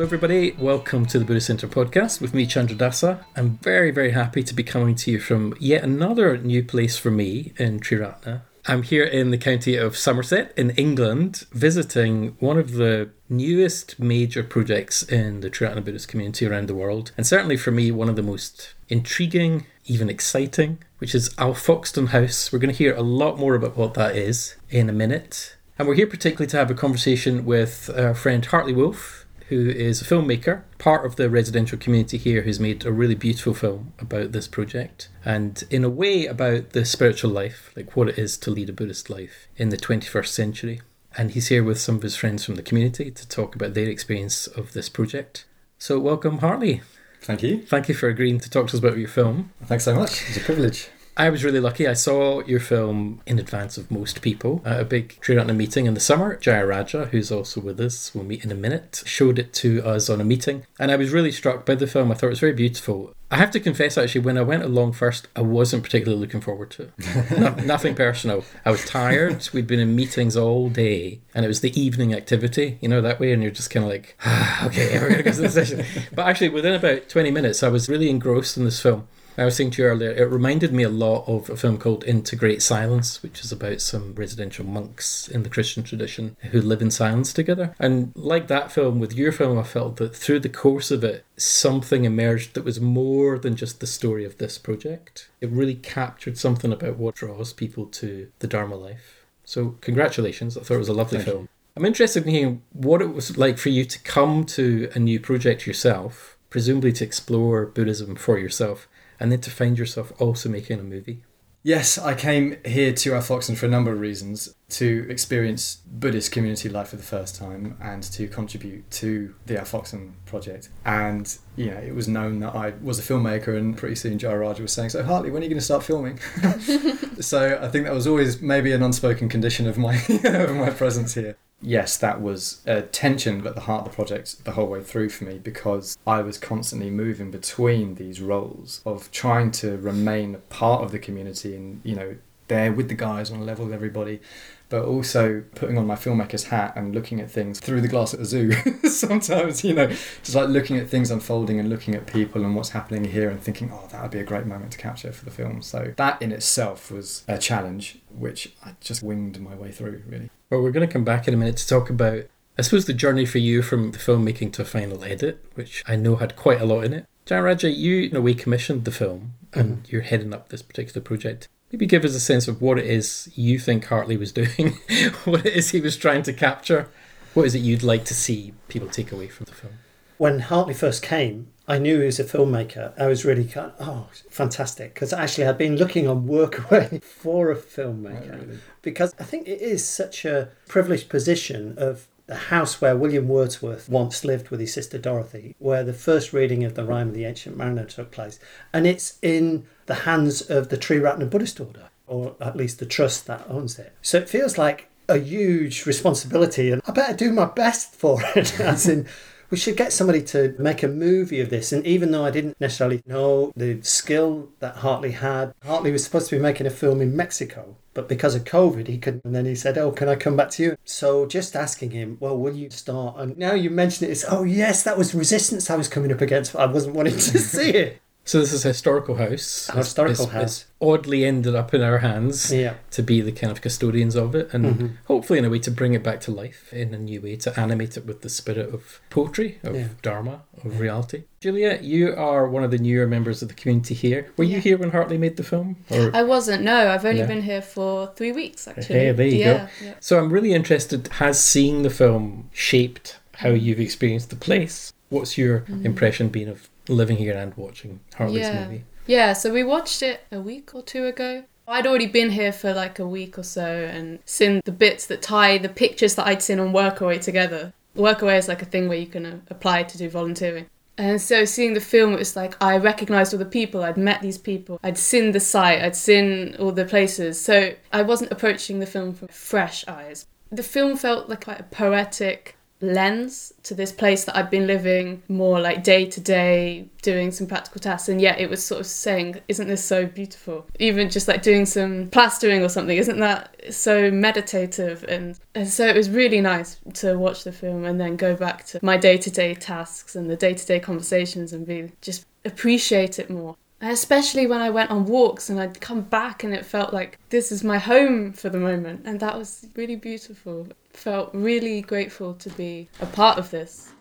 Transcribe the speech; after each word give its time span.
Hello, 0.00 0.06
everybody. 0.06 0.52
Welcome 0.52 1.04
to 1.04 1.18
the 1.18 1.26
Buddhist 1.26 1.48
Center 1.48 1.68
podcast 1.68 2.22
with 2.22 2.32
me, 2.32 2.46
Candradasa. 2.46 3.22
I'm 3.36 3.58
very, 3.58 3.90
very 3.90 4.12
happy 4.12 4.42
to 4.42 4.54
be 4.54 4.62
coming 4.62 4.94
to 4.94 5.10
you 5.10 5.20
from 5.20 5.54
yet 5.60 5.84
another 5.84 6.38
new 6.38 6.64
place 6.64 6.96
for 6.96 7.10
me 7.10 7.52
in 7.58 7.80
Triratna. 7.80 8.40
I'm 8.64 8.82
here 8.82 9.04
in 9.04 9.30
the 9.30 9.36
county 9.36 9.76
of 9.76 9.98
Somerset 9.98 10.54
in 10.56 10.70
England, 10.70 11.44
visiting 11.52 12.28
one 12.38 12.56
of 12.56 12.72
the 12.72 13.10
newest 13.28 14.00
major 14.00 14.42
projects 14.42 15.02
in 15.02 15.40
the 15.40 15.50
Triratna 15.50 15.84
Buddhist 15.84 16.08
community 16.08 16.46
around 16.46 16.68
the 16.68 16.74
world, 16.74 17.12
and 17.18 17.26
certainly 17.26 17.58
for 17.58 17.70
me, 17.70 17.90
one 17.90 18.08
of 18.08 18.16
the 18.16 18.22
most 18.22 18.72
intriguing, 18.88 19.66
even 19.84 20.08
exciting, 20.08 20.78
which 20.96 21.14
is 21.14 21.34
Alfoxton 21.34 22.08
House. 22.08 22.50
We're 22.50 22.58
going 22.58 22.74
to 22.74 22.84
hear 22.84 22.96
a 22.96 23.02
lot 23.02 23.38
more 23.38 23.54
about 23.54 23.76
what 23.76 23.92
that 23.94 24.16
is 24.16 24.56
in 24.70 24.88
a 24.88 24.94
minute. 24.94 25.56
And 25.78 25.86
we're 25.86 25.94
here 25.94 26.06
particularly 26.06 26.48
to 26.48 26.56
have 26.56 26.70
a 26.70 26.74
conversation 26.74 27.44
with 27.44 27.90
our 27.94 28.14
friend 28.14 28.46
Hartley 28.46 28.72
Woolf, 28.72 29.19
who 29.50 29.68
is 29.68 30.00
a 30.00 30.04
filmmaker, 30.04 30.62
part 30.78 31.04
of 31.04 31.16
the 31.16 31.28
residential 31.28 31.76
community 31.76 32.16
here, 32.16 32.42
who's 32.42 32.60
made 32.60 32.86
a 32.86 32.92
really 32.92 33.16
beautiful 33.16 33.52
film 33.52 33.92
about 33.98 34.30
this 34.30 34.46
project 34.46 35.08
and, 35.24 35.64
in 35.70 35.82
a 35.82 35.90
way, 35.90 36.24
about 36.26 36.70
the 36.70 36.84
spiritual 36.84 37.32
life, 37.32 37.72
like 37.76 37.96
what 37.96 38.08
it 38.08 38.16
is 38.16 38.38
to 38.38 38.50
lead 38.50 38.70
a 38.70 38.72
Buddhist 38.72 39.10
life 39.10 39.48
in 39.56 39.70
the 39.70 39.76
21st 39.76 40.28
century. 40.28 40.80
And 41.18 41.32
he's 41.32 41.48
here 41.48 41.64
with 41.64 41.80
some 41.80 41.96
of 41.96 42.02
his 42.02 42.14
friends 42.14 42.44
from 42.44 42.54
the 42.54 42.62
community 42.62 43.10
to 43.10 43.28
talk 43.28 43.56
about 43.56 43.74
their 43.74 43.88
experience 43.88 44.46
of 44.46 44.72
this 44.72 44.88
project. 44.88 45.44
So, 45.78 45.98
welcome, 45.98 46.38
Hartley. 46.38 46.82
Thank 47.20 47.42
you. 47.42 47.62
Thank 47.62 47.88
you 47.88 47.94
for 47.94 48.08
agreeing 48.08 48.38
to 48.38 48.48
talk 48.48 48.68
to 48.68 48.76
us 48.76 48.78
about 48.78 48.98
your 48.98 49.08
film. 49.08 49.52
Thanks 49.64 49.84
so 49.84 49.96
much. 49.96 50.28
It's 50.28 50.36
a 50.36 50.40
privilege. 50.40 50.90
I 51.20 51.28
was 51.28 51.44
really 51.44 51.60
lucky. 51.60 51.86
I 51.86 51.92
saw 51.92 52.42
your 52.46 52.60
film 52.60 53.20
in 53.26 53.38
advance 53.38 53.76
of 53.76 53.90
most 53.90 54.22
people 54.22 54.62
at 54.64 54.80
a 54.80 54.86
big 54.86 55.20
Triratna 55.20 55.54
meeting 55.54 55.84
in 55.84 55.92
the 55.92 56.00
summer. 56.00 56.38
Jayaraja, 56.38 57.08
who's 57.08 57.30
also 57.30 57.60
with 57.60 57.78
us, 57.78 58.14
we'll 58.14 58.24
meet 58.24 58.42
in 58.42 58.50
a 58.50 58.54
minute, 58.54 59.02
showed 59.04 59.38
it 59.38 59.52
to 59.52 59.84
us 59.84 60.08
on 60.08 60.22
a 60.22 60.24
meeting. 60.24 60.64
And 60.78 60.90
I 60.90 60.96
was 60.96 61.10
really 61.10 61.30
struck 61.30 61.66
by 61.66 61.74
the 61.74 61.86
film. 61.86 62.10
I 62.10 62.14
thought 62.14 62.28
it 62.28 62.30
was 62.30 62.40
very 62.40 62.54
beautiful. 62.54 63.12
I 63.30 63.36
have 63.36 63.50
to 63.50 63.60
confess, 63.60 63.98
actually, 63.98 64.22
when 64.22 64.38
I 64.38 64.40
went 64.40 64.62
along 64.62 64.94
first, 64.94 65.28
I 65.36 65.42
wasn't 65.42 65.82
particularly 65.82 66.18
looking 66.18 66.40
forward 66.40 66.70
to 66.70 66.84
it. 66.84 67.30
no, 67.38 67.54
nothing 67.66 67.94
personal. 67.94 68.42
I 68.64 68.70
was 68.70 68.86
tired. 68.86 69.46
We'd 69.52 69.66
been 69.66 69.78
in 69.78 69.94
meetings 69.94 70.38
all 70.38 70.70
day, 70.70 71.20
and 71.34 71.44
it 71.44 71.48
was 71.48 71.60
the 71.60 71.78
evening 71.78 72.14
activity, 72.14 72.78
you 72.80 72.88
know, 72.88 73.02
that 73.02 73.20
way, 73.20 73.30
and 73.32 73.42
you're 73.42 73.52
just 73.52 73.70
kind 73.70 73.84
of 73.84 73.90
like, 73.90 74.16
ah, 74.24 74.66
okay, 74.68 74.98
we're 74.98 75.10
going 75.10 75.16
to 75.18 75.22
go 75.22 75.32
to 75.32 75.42
the 75.42 75.50
session. 75.50 75.84
But 76.14 76.28
actually, 76.28 76.48
within 76.48 76.72
about 76.72 77.10
20 77.10 77.30
minutes, 77.30 77.62
I 77.62 77.68
was 77.68 77.90
really 77.90 78.08
engrossed 78.08 78.56
in 78.56 78.64
this 78.64 78.80
film. 78.80 79.06
I 79.40 79.46
was 79.46 79.56
saying 79.56 79.70
to 79.70 79.82
you 79.82 79.88
earlier, 79.88 80.10
it 80.10 80.30
reminded 80.30 80.70
me 80.70 80.82
a 80.82 80.90
lot 80.90 81.24
of 81.26 81.48
a 81.48 81.56
film 81.56 81.78
called 81.78 82.04
Into 82.04 82.36
Great 82.36 82.60
Silence, 82.60 83.22
which 83.22 83.40
is 83.40 83.50
about 83.50 83.80
some 83.80 84.14
residential 84.14 84.66
monks 84.66 85.28
in 85.28 85.44
the 85.44 85.48
Christian 85.48 85.82
tradition 85.82 86.36
who 86.50 86.60
live 86.60 86.82
in 86.82 86.90
silence 86.90 87.32
together. 87.32 87.74
And 87.78 88.12
like 88.14 88.48
that 88.48 88.70
film, 88.70 89.00
with 89.00 89.14
your 89.14 89.32
film, 89.32 89.58
I 89.58 89.62
felt 89.62 89.96
that 89.96 90.14
through 90.14 90.40
the 90.40 90.50
course 90.50 90.90
of 90.90 91.02
it, 91.02 91.24
something 91.38 92.04
emerged 92.04 92.52
that 92.52 92.66
was 92.66 92.82
more 92.82 93.38
than 93.38 93.56
just 93.56 93.80
the 93.80 93.86
story 93.86 94.26
of 94.26 94.36
this 94.36 94.58
project. 94.58 95.30
It 95.40 95.48
really 95.48 95.76
captured 95.76 96.36
something 96.36 96.70
about 96.70 96.98
what 96.98 97.14
draws 97.14 97.54
people 97.54 97.86
to 97.86 98.30
the 98.40 98.46
Dharma 98.46 98.74
life. 98.74 99.24
So, 99.46 99.78
congratulations. 99.80 100.58
I 100.58 100.60
thought 100.60 100.74
it 100.74 100.78
was 100.78 100.90
a 100.90 100.92
lovely 100.92 101.16
Thank 101.16 101.30
film. 101.30 101.42
You. 101.44 101.48
I'm 101.76 101.86
interested 101.86 102.24
in 102.24 102.30
hearing 102.30 102.62
what 102.74 103.00
it 103.00 103.14
was 103.14 103.38
like 103.38 103.56
for 103.56 103.70
you 103.70 103.86
to 103.86 104.02
come 104.02 104.44
to 104.44 104.90
a 104.94 104.98
new 104.98 105.18
project 105.18 105.66
yourself, 105.66 106.36
presumably 106.50 106.92
to 106.92 107.04
explore 107.04 107.64
Buddhism 107.64 108.16
for 108.16 108.38
yourself 108.38 108.86
and 109.20 109.30
then 109.30 109.40
to 109.42 109.50
find 109.50 109.78
yourself 109.78 110.12
also 110.18 110.48
making 110.48 110.80
a 110.80 110.82
movie? 110.82 111.22
Yes, 111.62 111.98
I 111.98 112.14
came 112.14 112.56
here 112.64 112.90
to 112.90 113.10
Alfoxton 113.10 113.54
for 113.54 113.66
a 113.66 113.68
number 113.68 113.92
of 113.92 114.00
reasons 114.00 114.54
to 114.70 115.06
experience 115.10 115.76
Buddhist 115.86 116.32
community 116.32 116.70
life 116.70 116.88
for 116.88 116.96
the 116.96 117.02
first 117.02 117.36
time 117.36 117.76
and 117.82 118.02
to 118.02 118.28
contribute 118.28 118.90
to 118.92 119.34
the 119.44 119.56
Alfoxton 119.56 120.12
project. 120.24 120.70
And, 120.86 121.36
you 121.56 121.66
know, 121.66 121.76
it 121.76 121.94
was 121.94 122.08
known 122.08 122.40
that 122.40 122.54
I 122.54 122.72
was 122.80 122.98
a 122.98 123.02
filmmaker, 123.02 123.58
and 123.58 123.76
pretty 123.76 123.96
soon 123.96 124.18
Jayaraja 124.18 124.60
was 124.60 124.72
saying, 124.72 124.88
So, 124.88 125.02
Hartley, 125.02 125.30
when 125.30 125.42
are 125.42 125.44
you 125.44 125.50
going 125.50 125.58
to 125.58 125.64
start 125.64 125.82
filming? 125.82 126.18
so 127.20 127.58
I 127.60 127.68
think 127.68 127.84
that 127.84 127.92
was 127.92 128.06
always 128.06 128.40
maybe 128.40 128.72
an 128.72 128.82
unspoken 128.82 129.28
condition 129.28 129.68
of 129.68 129.76
my, 129.76 129.96
of 130.24 130.56
my 130.56 130.70
presence 130.70 131.12
here 131.12 131.36
yes, 131.62 131.96
that 131.98 132.20
was 132.20 132.62
a 132.66 132.82
tension 132.82 133.46
at 133.46 133.54
the 133.54 133.62
heart 133.62 133.86
of 133.86 133.92
the 133.92 133.94
project 133.94 134.44
the 134.44 134.52
whole 134.52 134.68
way 134.68 134.82
through 134.82 135.10
for 135.10 135.24
me 135.24 135.38
because 135.38 135.98
I 136.06 136.22
was 136.22 136.38
constantly 136.38 136.90
moving 136.90 137.30
between 137.30 137.96
these 137.96 138.20
roles 138.20 138.82
of 138.86 139.10
trying 139.10 139.50
to 139.52 139.76
remain 139.76 140.38
part 140.48 140.82
of 140.82 140.92
the 140.92 140.98
community 140.98 141.54
and, 141.54 141.80
you 141.84 141.94
know, 141.94 142.16
there 142.48 142.72
with 142.72 142.88
the 142.88 142.94
guys 142.94 143.30
on 143.30 143.40
a 143.40 143.44
level 143.44 143.64
with 143.66 143.74
everybody, 143.74 144.20
but 144.68 144.84
also 144.84 145.42
putting 145.54 145.78
on 145.78 145.86
my 145.86 145.94
filmmaker's 145.94 146.44
hat 146.44 146.74
and 146.76 146.94
looking 146.94 147.20
at 147.20 147.30
things 147.30 147.60
through 147.60 147.80
the 147.80 147.88
glass 147.88 148.12
at 148.12 148.20
the 148.20 148.26
zoo. 148.26 148.52
Sometimes, 148.84 149.64
you 149.64 149.72
know, 149.72 149.86
just 149.86 150.34
like 150.34 150.48
looking 150.48 150.76
at 150.76 150.88
things 150.88 151.10
unfolding 151.10 151.58
and 151.60 151.70
looking 151.70 151.94
at 151.94 152.06
people 152.06 152.44
and 152.44 152.54
what's 152.56 152.70
happening 152.70 153.04
here 153.04 153.30
and 153.30 153.40
thinking, 153.40 153.70
oh, 153.72 153.86
that 153.90 154.02
would 154.02 154.10
be 154.10 154.18
a 154.18 154.24
great 154.24 154.46
moment 154.46 154.72
to 154.72 154.78
capture 154.78 155.12
for 155.12 155.24
the 155.24 155.30
film. 155.30 155.62
So 155.62 155.94
that 155.96 156.20
in 156.20 156.32
itself 156.32 156.90
was 156.90 157.24
a 157.28 157.38
challenge, 157.38 158.00
which 158.10 158.52
I 158.64 158.74
just 158.80 159.02
winged 159.02 159.40
my 159.40 159.54
way 159.54 159.70
through, 159.70 160.02
really. 160.06 160.30
Well, 160.50 160.62
we're 160.62 160.72
going 160.72 160.86
to 160.86 160.92
come 160.92 161.04
back 161.04 161.28
in 161.28 161.34
a 161.34 161.36
minute 161.36 161.56
to 161.58 161.68
talk 161.68 161.90
about, 161.90 162.24
I 162.58 162.62
suppose, 162.62 162.86
the 162.86 162.92
journey 162.92 163.24
for 163.24 163.38
you 163.38 163.62
from 163.62 163.92
the 163.92 163.98
filmmaking 163.98 164.52
to 164.54 164.62
a 164.62 164.64
final 164.64 165.04
edit, 165.04 165.44
which 165.54 165.84
I 165.86 165.94
know 165.94 166.16
had 166.16 166.34
quite 166.34 166.60
a 166.60 166.64
lot 166.64 166.84
in 166.84 166.92
it. 166.92 167.06
Jayaraja, 167.24 167.72
you 167.74 168.08
in 168.08 168.16
a 168.16 168.20
way 168.20 168.34
commissioned 168.34 168.84
the 168.84 168.90
film 168.90 169.34
and 169.54 169.76
mm-hmm. 169.76 169.84
you're 169.86 170.02
heading 170.02 170.34
up 170.34 170.48
this 170.48 170.62
particular 170.62 171.00
project. 171.00 171.46
Maybe 171.70 171.86
give 171.86 172.04
us 172.04 172.16
a 172.16 172.20
sense 172.20 172.48
of 172.48 172.60
what 172.60 172.80
it 172.80 172.86
is 172.86 173.30
you 173.36 173.60
think 173.60 173.84
Hartley 173.84 174.16
was 174.16 174.32
doing, 174.32 174.80
what 175.24 175.46
it 175.46 175.54
is 175.54 175.70
he 175.70 175.80
was 175.80 175.96
trying 175.96 176.24
to 176.24 176.32
capture. 176.32 176.88
What 177.32 177.46
is 177.46 177.54
it 177.54 177.60
you'd 177.60 177.84
like 177.84 178.04
to 178.06 178.14
see 178.14 178.52
people 178.66 178.88
take 178.88 179.12
away 179.12 179.28
from 179.28 179.44
the 179.44 179.52
film? 179.52 179.74
When 180.18 180.40
Hartley 180.40 180.74
first 180.74 181.00
came, 181.00 181.52
I 181.70 181.78
knew 181.78 182.00
he 182.00 182.06
was 182.06 182.18
a 182.18 182.24
filmmaker. 182.24 182.92
I 183.00 183.06
was 183.06 183.24
really 183.24 183.44
kind 183.44 183.70
of, 183.78 183.88
oh, 183.88 184.08
fantastic. 184.28 184.92
Because 184.92 185.12
actually, 185.12 185.46
I'd 185.46 185.56
been 185.56 185.76
looking 185.76 186.08
on 186.08 186.26
Workaway 186.26 187.00
for 187.22 187.52
a 187.52 187.56
filmmaker. 187.56 188.40
Really. 188.40 188.58
Because 188.82 189.14
I 189.20 189.22
think 189.22 189.46
it 189.46 189.60
is 189.60 189.86
such 189.86 190.24
a 190.24 190.48
privileged 190.66 191.08
position 191.08 191.74
of 191.78 192.08
the 192.26 192.34
house 192.34 192.80
where 192.80 192.96
William 192.96 193.28
Wordsworth 193.28 193.88
once 193.88 194.24
lived 194.24 194.48
with 194.48 194.58
his 194.58 194.74
sister 194.74 194.98
Dorothy, 194.98 195.54
where 195.60 195.84
the 195.84 195.92
first 195.92 196.32
reading 196.32 196.64
of 196.64 196.74
the 196.74 196.84
Rime 196.84 197.10
of 197.10 197.14
the 197.14 197.24
Ancient 197.24 197.56
Mariner 197.56 197.84
took 197.84 198.10
place. 198.10 198.40
And 198.72 198.84
it's 198.84 199.16
in 199.22 199.64
the 199.86 199.94
hands 199.94 200.42
of 200.42 200.70
the 200.70 200.76
Triratna 200.76 201.30
Buddhist 201.30 201.60
Order, 201.60 201.90
or 202.08 202.34
at 202.40 202.56
least 202.56 202.80
the 202.80 202.86
trust 202.86 203.28
that 203.28 203.46
owns 203.48 203.78
it. 203.78 203.94
So 204.02 204.18
it 204.18 204.28
feels 204.28 204.58
like 204.58 204.88
a 205.08 205.18
huge 205.18 205.86
responsibility, 205.86 206.72
and 206.72 206.82
I 206.86 206.90
better 206.90 207.16
do 207.16 207.32
my 207.32 207.44
best 207.44 207.94
for 207.94 208.20
it, 208.34 208.58
as 208.60 208.88
in 208.88 209.06
we 209.50 209.56
should 209.56 209.76
get 209.76 209.92
somebody 209.92 210.22
to 210.22 210.54
make 210.58 210.82
a 210.82 210.88
movie 210.88 211.40
of 211.40 211.50
this. 211.50 211.72
And 211.72 211.84
even 211.86 212.10
though 212.10 212.24
I 212.24 212.30
didn't 212.30 212.60
necessarily 212.60 213.02
know 213.06 213.52
the 213.56 213.82
skill 213.82 214.48
that 214.60 214.76
Hartley 214.76 215.12
had, 215.12 215.52
Hartley 215.64 215.90
was 215.90 216.04
supposed 216.04 216.28
to 216.30 216.36
be 216.36 216.42
making 216.42 216.66
a 216.66 216.70
film 216.70 217.00
in 217.00 217.16
Mexico. 217.16 217.76
But 217.92 218.08
because 218.08 218.36
of 218.36 218.44
COVID, 218.44 218.86
he 218.86 218.98
couldn't. 218.98 219.24
And 219.24 219.34
then 219.34 219.46
he 219.46 219.56
said, 219.56 219.76
Oh, 219.76 219.90
can 219.90 220.08
I 220.08 220.14
come 220.14 220.36
back 220.36 220.50
to 220.50 220.62
you? 220.62 220.76
So 220.84 221.26
just 221.26 221.56
asking 221.56 221.90
him, 221.90 222.16
Well, 222.20 222.38
will 222.38 222.54
you 222.54 222.70
start? 222.70 223.16
And 223.18 223.36
now 223.36 223.54
you 223.54 223.68
mention 223.70 224.06
it, 224.06 224.12
it's, 224.12 224.24
Oh, 224.28 224.44
yes, 224.44 224.84
that 224.84 224.96
was 224.96 225.14
resistance 225.14 225.68
I 225.68 225.76
was 225.76 225.88
coming 225.88 226.12
up 226.12 226.20
against. 226.20 226.54
I 226.54 226.66
wasn't 226.66 226.94
wanting 226.94 227.14
to 227.14 227.20
see 227.38 227.70
it. 227.70 228.00
So 228.30 228.38
this 228.38 228.52
is 228.52 228.64
a 228.64 228.68
historical 228.68 229.16
house. 229.16 229.68
A 229.70 229.78
historical 229.78 230.26
it's, 230.26 230.32
house. 230.32 230.60
It's 230.60 230.66
oddly 230.80 231.24
ended 231.24 231.56
up 231.56 231.74
in 231.74 231.82
our 231.82 231.98
hands 231.98 232.52
yeah. 232.52 232.74
to 232.92 233.02
be 233.02 233.20
the 233.20 233.32
kind 233.32 233.50
of 233.50 233.60
custodians 233.60 234.14
of 234.14 234.36
it 234.36 234.54
and 234.54 234.64
mm-hmm. 234.64 234.86
hopefully 235.06 235.40
in 235.40 235.44
a 235.44 235.50
way 235.50 235.58
to 235.58 235.70
bring 235.72 235.94
it 235.94 236.04
back 236.04 236.20
to 236.20 236.30
life 236.30 236.72
in 236.72 236.94
a 236.94 236.98
new 236.98 237.20
way, 237.20 237.34
to 237.34 237.58
animate 237.58 237.96
it 237.96 238.06
with 238.06 238.20
the 238.20 238.28
spirit 238.28 238.72
of 238.72 239.00
poetry, 239.10 239.58
of 239.64 239.74
yeah. 239.74 239.88
Dharma, 240.02 240.42
of 240.62 240.74
yeah. 240.74 240.78
reality. 240.78 241.24
Julia, 241.40 241.80
you 241.82 242.14
are 242.14 242.46
one 242.46 242.62
of 242.62 242.70
the 242.70 242.78
newer 242.78 243.08
members 243.08 243.42
of 243.42 243.48
the 243.48 243.54
community 243.54 243.94
here. 243.94 244.32
Were 244.36 244.44
you 244.44 244.60
here 244.60 244.78
when 244.78 244.92
Hartley 244.92 245.18
made 245.18 245.36
the 245.36 245.42
film? 245.42 245.78
Or? 245.90 246.14
I 246.14 246.22
wasn't, 246.22 246.62
no. 246.62 246.88
I've 246.88 247.04
only 247.04 247.26
been 247.26 247.42
here 247.42 247.62
for 247.62 248.12
three 248.14 248.30
weeks 248.30 248.68
actually. 248.68 248.94
Hey, 248.94 249.10
there 249.10 249.26
you 249.26 249.44
go. 249.44 249.68
So 249.98 250.20
I'm 250.20 250.32
really 250.32 250.52
interested, 250.52 251.08
has 251.14 251.42
seeing 251.42 251.82
the 251.82 251.90
film 251.90 252.48
shaped 252.52 253.18
how 253.38 253.48
mm. 253.48 253.60
you've 253.60 253.80
experienced 253.80 254.30
the 254.30 254.36
place? 254.36 254.92
What's 255.08 255.36
your 255.36 255.62
mm. 255.62 255.84
impression 255.84 256.28
been 256.28 256.48
of 256.48 256.68
living 256.90 257.16
here 257.16 257.36
and 257.36 257.54
watching 257.56 258.00
Hartley's 258.14 258.40
yeah. 258.40 258.64
movie. 258.64 258.84
Yeah, 259.06 259.32
so 259.32 259.52
we 259.52 259.64
watched 259.64 260.02
it 260.02 260.24
a 260.30 260.40
week 260.40 260.74
or 260.74 260.82
two 260.82 261.06
ago. 261.06 261.44
I'd 261.66 261.86
already 261.86 262.06
been 262.06 262.30
here 262.30 262.52
for 262.52 262.74
like 262.74 262.98
a 262.98 263.06
week 263.06 263.38
or 263.38 263.44
so 263.44 263.64
and 263.64 264.18
seen 264.24 264.60
the 264.64 264.72
bits 264.72 265.06
that 265.06 265.22
tie 265.22 265.56
the 265.58 265.68
pictures 265.68 266.16
that 266.16 266.26
I'd 266.26 266.42
seen 266.42 266.58
on 266.58 266.72
Workaway 266.72 267.20
together. 267.20 267.72
Workaway 267.96 268.38
is 268.38 268.48
like 268.48 268.62
a 268.62 268.66
thing 268.66 268.88
where 268.88 268.98
you 268.98 269.06
can 269.06 269.26
uh, 269.26 269.38
apply 269.48 269.84
to 269.84 269.98
do 269.98 270.10
volunteering. 270.10 270.66
And 270.98 271.20
so 271.20 271.44
seeing 271.44 271.74
the 271.74 271.80
film, 271.80 272.12
it 272.12 272.18
was 272.18 272.36
like 272.36 272.62
I 272.62 272.76
recognised 272.76 273.32
all 273.32 273.38
the 273.38 273.46
people, 273.46 273.82
I'd 273.82 273.96
met 273.96 274.20
these 274.20 274.36
people, 274.36 274.78
I'd 274.82 274.98
seen 274.98 275.32
the 275.32 275.40
site, 275.40 275.80
I'd 275.80 275.96
seen 275.96 276.56
all 276.58 276.72
the 276.72 276.84
places. 276.84 277.40
So 277.40 277.74
I 277.92 278.02
wasn't 278.02 278.32
approaching 278.32 278.80
the 278.80 278.86
film 278.86 279.14
from 279.14 279.28
fresh 279.28 279.86
eyes. 279.88 280.26
The 280.50 280.62
film 280.62 280.96
felt 280.96 281.28
like 281.28 281.44
quite 281.44 281.60
a 281.60 281.64
poetic 281.64 282.56
lens 282.80 283.52
to 283.62 283.74
this 283.74 283.92
place 283.92 284.24
that 284.24 284.36
I've 284.36 284.50
been 284.50 284.66
living 284.66 285.22
more 285.28 285.60
like 285.60 285.82
day 285.82 286.06
to 286.06 286.20
day, 286.20 286.88
doing 287.02 287.30
some 287.30 287.46
practical 287.46 287.80
tasks. 287.80 288.08
And 288.08 288.20
yet 288.20 288.40
it 288.40 288.48
was 288.48 288.64
sort 288.64 288.80
of 288.80 288.86
saying, 288.86 289.40
Isn't 289.48 289.68
this 289.68 289.84
so 289.84 290.06
beautiful? 290.06 290.66
Even 290.78 291.10
just 291.10 291.28
like 291.28 291.42
doing 291.42 291.66
some 291.66 292.08
plastering 292.08 292.62
or 292.62 292.68
something, 292.68 292.96
isn't 292.96 293.20
that 293.20 293.54
so 293.70 294.10
meditative? 294.10 295.04
And, 295.08 295.38
and 295.54 295.68
so 295.68 295.86
it 295.86 295.96
was 295.96 296.10
really 296.10 296.40
nice 296.40 296.78
to 296.94 297.18
watch 297.18 297.44
the 297.44 297.52
film 297.52 297.84
and 297.84 298.00
then 298.00 298.16
go 298.16 298.34
back 298.34 298.64
to 298.66 298.80
my 298.82 298.96
day 298.96 299.16
to 299.18 299.30
day 299.30 299.54
tasks 299.54 300.16
and 300.16 300.30
the 300.30 300.36
day 300.36 300.54
to 300.54 300.66
day 300.66 300.80
conversations 300.80 301.52
and 301.52 301.66
be 301.66 301.92
just 302.00 302.26
appreciate 302.44 303.18
it 303.18 303.30
more. 303.30 303.56
Especially 303.82 304.46
when 304.46 304.60
I 304.60 304.68
went 304.68 304.90
on 304.90 305.06
walks 305.06 305.48
and 305.48 305.58
I'd 305.58 305.80
come 305.80 306.02
back 306.02 306.44
and 306.44 306.52
it 306.52 306.66
felt 306.66 306.92
like 306.92 307.18
this 307.30 307.50
is 307.50 307.64
my 307.64 307.78
home 307.78 308.32
for 308.32 308.50
the 308.50 308.58
moment. 308.58 309.02
And 309.06 309.20
that 309.20 309.38
was 309.38 309.66
really 309.74 309.96
beautiful. 309.96 310.68
Felt 310.92 311.30
really 311.32 311.80
grateful 311.80 312.34
to 312.34 312.50
be 312.50 312.88
a 313.00 313.06
part 313.06 313.38
of 313.38 313.50
this. 313.50 313.92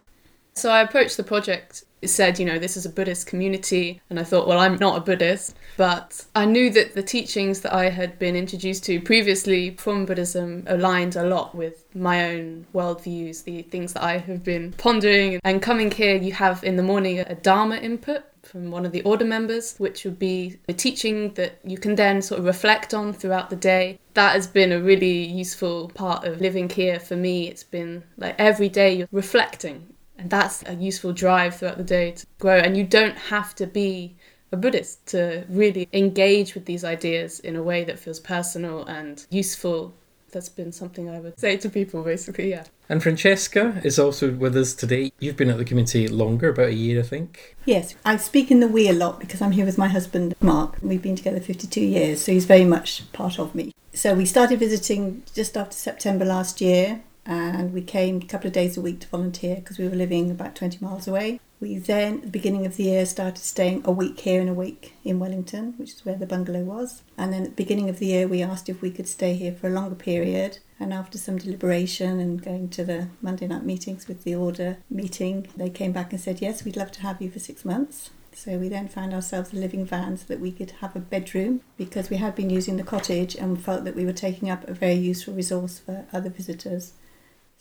So 0.53 0.69
I 0.69 0.81
approached 0.81 1.15
the 1.15 1.23
project. 1.23 1.85
It 2.01 2.09
said, 2.09 2.39
you 2.39 2.45
know, 2.45 2.59
this 2.59 2.75
is 2.75 2.85
a 2.85 2.89
Buddhist 2.89 3.27
community. 3.27 4.01
And 4.09 4.19
I 4.19 4.23
thought, 4.23 4.47
well, 4.47 4.59
I'm 4.59 4.75
not 4.75 4.97
a 4.97 5.01
Buddhist. 5.01 5.55
But 5.77 6.25
I 6.35 6.45
knew 6.45 6.69
that 6.71 6.95
the 6.95 7.03
teachings 7.03 7.61
that 7.61 7.73
I 7.73 7.89
had 7.89 8.19
been 8.19 8.35
introduced 8.35 8.83
to 8.85 8.99
previously 9.01 9.75
from 9.77 10.05
Buddhism 10.05 10.63
aligned 10.67 11.15
a 11.15 11.23
lot 11.23 11.55
with 11.55 11.85
my 11.95 12.31
own 12.31 12.65
worldviews, 12.73 13.43
the 13.43 13.61
things 13.63 13.93
that 13.93 14.03
I 14.03 14.17
have 14.17 14.43
been 14.43 14.73
pondering. 14.73 15.39
And 15.43 15.61
coming 15.61 15.91
here, 15.91 16.15
you 16.15 16.33
have 16.33 16.63
in 16.63 16.75
the 16.75 16.83
morning 16.83 17.19
a 17.19 17.35
Dharma 17.35 17.77
input 17.77 18.23
from 18.49 18.71
one 18.71 18.85
of 18.85 18.91
the 18.91 19.03
order 19.03 19.25
members, 19.25 19.75
which 19.77 20.03
would 20.03 20.17
be 20.17 20.57
a 20.67 20.73
teaching 20.73 21.33
that 21.35 21.59
you 21.63 21.77
can 21.77 21.95
then 21.95 22.21
sort 22.21 22.39
of 22.39 22.45
reflect 22.45 22.93
on 22.93 23.13
throughout 23.13 23.49
the 23.49 23.55
day. 23.55 23.99
That 24.15 24.33
has 24.33 24.47
been 24.47 24.71
a 24.71 24.81
really 24.81 25.23
useful 25.23 25.89
part 25.89 26.25
of 26.25 26.41
living 26.41 26.69
here 26.69 26.99
for 26.99 27.15
me. 27.15 27.47
It's 27.47 27.63
been 27.63 28.03
like 28.17 28.35
every 28.39 28.69
day 28.69 28.93
you're 28.95 29.07
reflecting, 29.11 29.93
and 30.17 30.29
that's 30.29 30.63
a 30.65 30.73
useful 30.73 31.13
drive 31.13 31.55
throughout 31.55 31.77
the 31.77 31.83
day 31.83 32.11
to 32.11 32.25
grow. 32.39 32.57
And 32.57 32.75
you 32.75 32.83
don't 32.83 33.17
have 33.17 33.53
to 33.55 33.67
be 33.67 34.15
a 34.51 34.57
Buddhist 34.57 35.05
to 35.07 35.45
really 35.47 35.87
engage 35.93 36.55
with 36.55 36.65
these 36.65 36.83
ideas 36.83 37.39
in 37.41 37.55
a 37.55 37.61
way 37.61 37.83
that 37.83 37.99
feels 37.99 38.19
personal 38.19 38.83
and 38.85 39.25
useful 39.29 39.93
that's 40.31 40.49
been 40.49 40.71
something 40.71 41.09
I 41.09 41.19
would 41.19 41.39
say 41.39 41.57
to 41.57 41.69
people 41.69 42.03
basically, 42.03 42.49
yeah. 42.49 42.63
And 42.87 43.03
Francesca 43.03 43.81
is 43.83 43.99
also 43.99 44.31
with 44.31 44.55
us 44.55 44.73
today. 44.73 45.11
You've 45.19 45.37
been 45.37 45.49
at 45.49 45.57
the 45.57 45.65
community 45.65 46.07
longer, 46.07 46.49
about 46.49 46.69
a 46.69 46.73
year, 46.73 46.99
I 46.99 47.03
think. 47.03 47.55
Yes, 47.65 47.95
I 48.03 48.17
speak 48.17 48.49
in 48.49 48.59
the 48.59 48.67
we 48.67 48.89
a 48.89 48.93
lot 48.93 49.19
because 49.19 49.41
I'm 49.41 49.51
here 49.51 49.65
with 49.65 49.77
my 49.77 49.87
husband, 49.87 50.35
Mark. 50.41 50.77
We've 50.81 51.01
been 51.01 51.15
together 51.15 51.39
52 51.39 51.81
years, 51.81 52.21
so 52.21 52.31
he's 52.31 52.45
very 52.45 52.65
much 52.65 53.11
part 53.11 53.39
of 53.39 53.53
me. 53.53 53.73
So 53.93 54.13
we 54.13 54.25
started 54.25 54.59
visiting 54.59 55.23
just 55.33 55.57
after 55.57 55.75
September 55.75 56.25
last 56.25 56.61
year, 56.61 57.01
and 57.25 57.73
we 57.73 57.81
came 57.81 58.17
a 58.17 58.25
couple 58.25 58.47
of 58.47 58.53
days 58.53 58.77
a 58.77 58.81
week 58.81 59.01
to 59.01 59.07
volunteer 59.07 59.55
because 59.55 59.77
we 59.77 59.87
were 59.87 59.95
living 59.95 60.31
about 60.31 60.55
20 60.55 60.83
miles 60.83 61.07
away. 61.07 61.39
We 61.61 61.77
then, 61.77 62.15
at 62.15 62.21
the 62.21 62.29
beginning 62.29 62.65
of 62.65 62.77
the 62.77 62.83
year, 62.83 63.05
started 63.05 63.43
staying 63.43 63.81
a 63.83 63.91
week 63.91 64.21
here 64.21 64.39
and 64.39 64.49
a 64.49 64.53
week 64.53 64.93
in 65.03 65.19
Wellington, 65.19 65.73
which 65.75 65.91
is 65.91 66.05
where 66.05 66.15
the 66.15 66.25
bungalow 66.25 66.61
was. 66.61 67.03
And 67.17 67.33
then 67.33 67.43
at 67.43 67.49
the 67.49 67.63
beginning 67.63 67.89
of 67.89 67.99
the 67.99 68.05
year, 68.05 68.27
we 68.29 68.41
asked 68.41 68.69
if 68.69 68.81
we 68.81 68.91
could 68.91 69.07
stay 69.07 69.33
here 69.33 69.51
for 69.51 69.67
a 69.67 69.71
longer 69.71 69.95
period. 69.95 70.59
And 70.79 70.93
after 70.93 71.17
some 71.17 71.37
deliberation 71.37 72.19
and 72.19 72.41
going 72.41 72.69
to 72.69 72.85
the 72.85 73.09
Monday 73.21 73.47
night 73.47 73.65
meetings 73.65 74.07
with 74.07 74.23
the 74.23 74.35
order 74.35 74.77
meeting, 74.89 75.47
they 75.57 75.69
came 75.69 75.91
back 75.91 76.13
and 76.13 76.21
said, 76.21 76.41
Yes, 76.41 76.63
we'd 76.63 76.77
love 76.77 76.93
to 76.93 77.01
have 77.01 77.21
you 77.21 77.29
for 77.29 77.39
six 77.39 77.65
months. 77.65 78.11
So 78.33 78.57
we 78.57 78.69
then 78.69 78.87
found 78.87 79.13
ourselves 79.13 79.51
a 79.51 79.57
living 79.57 79.85
van 79.85 80.15
so 80.15 80.23
that 80.29 80.39
we 80.39 80.53
could 80.53 80.71
have 80.79 80.95
a 80.95 80.99
bedroom 80.99 81.59
because 81.75 82.09
we 82.09 82.17
had 82.17 82.35
been 82.35 82.49
using 82.49 82.77
the 82.77 82.83
cottage 82.83 83.35
and 83.35 83.61
felt 83.61 83.83
that 83.83 83.97
we 83.97 84.05
were 84.05 84.13
taking 84.13 84.49
up 84.49 84.65
a 84.65 84.73
very 84.73 84.93
useful 84.93 85.33
resource 85.33 85.79
for 85.79 86.05
other 86.13 86.29
visitors. 86.29 86.93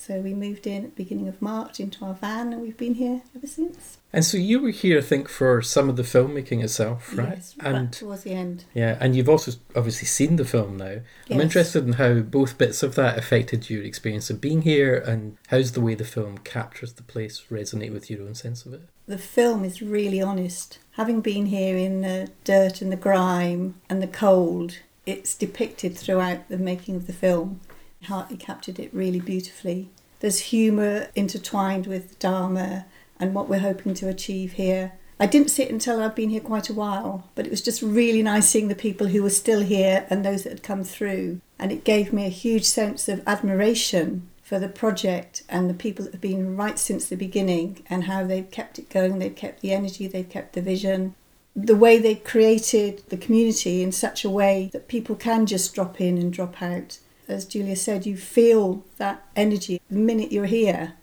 So 0.00 0.21
we 0.21 0.33
moved 0.33 0.67
in 0.67 0.85
at 0.85 0.97
the 0.97 1.03
beginning 1.03 1.27
of 1.27 1.43
March 1.43 1.81
into 1.81 2.05
our 2.05 2.15
van 2.15 2.53
and 2.53 2.62
we've 2.62 2.77
been 2.77 2.95
here 2.95 3.23
ever 3.35 3.49
since. 3.49 3.99
And 4.12 4.25
so 4.25 4.39
you 4.39 4.61
were 4.61 4.71
here, 4.71 4.99
I 4.99 5.03
think, 5.03 5.29
for 5.29 5.61
some 5.61 5.89
of 5.91 5.97
the 5.97 6.05
filmmaking 6.05 6.62
itself, 6.62 7.17
right? 7.19 7.31
Yes, 7.31 7.56
and 7.61 7.93
towards 7.93 8.23
the 8.23 8.31
end. 8.31 8.65
yeah, 8.73 8.97
and 9.00 9.15
you've 9.17 9.29
also 9.29 9.53
obviously 9.75 10.06
seen 10.06 10.37
the 10.37 10.45
film 10.45 10.77
now. 10.77 11.00
I'm 11.29 11.41
interested 11.41 11.85
in 11.85 11.95
how 11.95 12.21
both 12.21 12.56
bits 12.56 12.83
of 12.85 12.95
that 12.95 13.19
affected 13.19 13.69
your 13.69 13.83
experience 13.83 14.31
of 14.31 14.41
being 14.41 14.62
here, 14.62 14.97
and 14.97 15.37
how's 15.49 15.73
the 15.73 15.83
way 15.83 15.95
the 15.95 16.05
film 16.05 16.39
captures 16.39 16.95
the 16.95 17.03
place 17.03 17.43
resonate 17.50 17.93
with 17.93 18.09
your 18.09 18.23
own 18.23 18.35
sense 18.35 18.65
of 18.65 18.73
it. 18.73 18.83
The 19.06 19.19
film 19.19 19.65
is 19.65 19.83
really 19.83 20.23
honest. 20.23 20.79
Having 20.93 21.21
been 21.23 21.47
here 21.47 21.77
in 21.77 22.00
the 22.03 22.31
dirt 22.45 22.81
and 22.81 22.91
the 22.91 22.97
grime 22.97 23.75
and 23.91 24.00
the 24.00 24.06
cold, 24.06 24.79
it's 25.05 25.35
depicted 25.35 25.99
throughout 25.99 26.49
the 26.49 26.56
making 26.56 26.97
of 26.97 27.06
the 27.09 27.12
film. 27.12 27.61
Hartley 28.05 28.37
captured 28.37 28.79
it 28.79 28.95
really 28.95 29.21
beautifully. 29.21 29.89
There's 30.21 30.41
humour 30.41 31.09
intertwined 31.15 31.87
with 31.87 32.19
Dharma 32.19 32.87
and 33.21 33.35
what 33.35 33.49
we're 33.49 33.59
hoping 33.61 33.95
to 33.95 34.09
achieve 34.09 34.53
here. 34.53 34.93
I 35.21 35.27
didn't 35.27 35.50
see 35.50 35.65
it 35.65 35.71
until 35.73 36.00
I'd 36.00 36.15
been 36.15 36.31
here 36.31 36.41
quite 36.41 36.69
a 36.69 36.75
while, 36.75 37.29
but 37.35 37.45
it 37.45 37.50
was 37.50 37.62
just 37.62 37.83
really 37.83 38.23
nice 38.23 38.49
seeing 38.49 38.69
the 38.69 38.75
people 38.75 39.09
who 39.09 39.23
were 39.23 39.31
still 39.31 39.62
here 39.62 40.06
and 40.09 40.25
those 40.25 40.45
that 40.45 40.50
had 40.50 40.62
come 40.62 40.85
through. 40.85 41.41
And 41.59 41.73
it 41.73 41.85
gave 41.85 42.12
me 42.12 42.25
a 42.25 42.31
huge 42.31 42.65
sense 42.65 43.09
of 43.09 43.27
admiration 43.27 44.29
for 44.43 44.59
the 44.59 44.69
project 44.69 45.43
and 45.49 45.69
the 45.69 45.75
people 45.75 46.05
that 46.05 46.15
have 46.15 46.21
been 46.21 46.56
right 46.56 46.79
since 46.79 47.06
the 47.06 47.17
beginning 47.17 47.85
and 47.91 48.05
how 48.05 48.25
they've 48.25 48.50
kept 48.50 48.79
it 48.79 48.89
going, 48.89 49.19
they've 49.19 49.35
kept 49.35 49.61
the 49.61 49.73
energy, 49.73 50.06
they've 50.06 50.29
kept 50.29 50.55
the 50.55 50.62
vision. 50.62 51.15
The 51.55 51.77
way 51.77 51.99
they 51.99 52.15
created 52.15 53.03
the 53.09 53.17
community 53.17 53.83
in 53.83 53.91
such 53.91 54.25
a 54.25 54.31
way 54.31 54.71
that 54.73 54.89
people 54.89 55.17
can 55.17 55.47
just 55.47 55.75
drop 55.75 56.00
in 56.00 56.17
and 56.17 56.33
drop 56.33 56.62
out. 56.62 56.99
As 57.28 57.44
Julia 57.44 57.76
said, 57.76 58.06
you 58.06 58.16
feel 58.16 58.84
that 58.96 59.26
energy 59.36 59.80
the 59.90 59.96
minute 59.96 60.32
you're 60.32 60.46
here. 60.46 60.94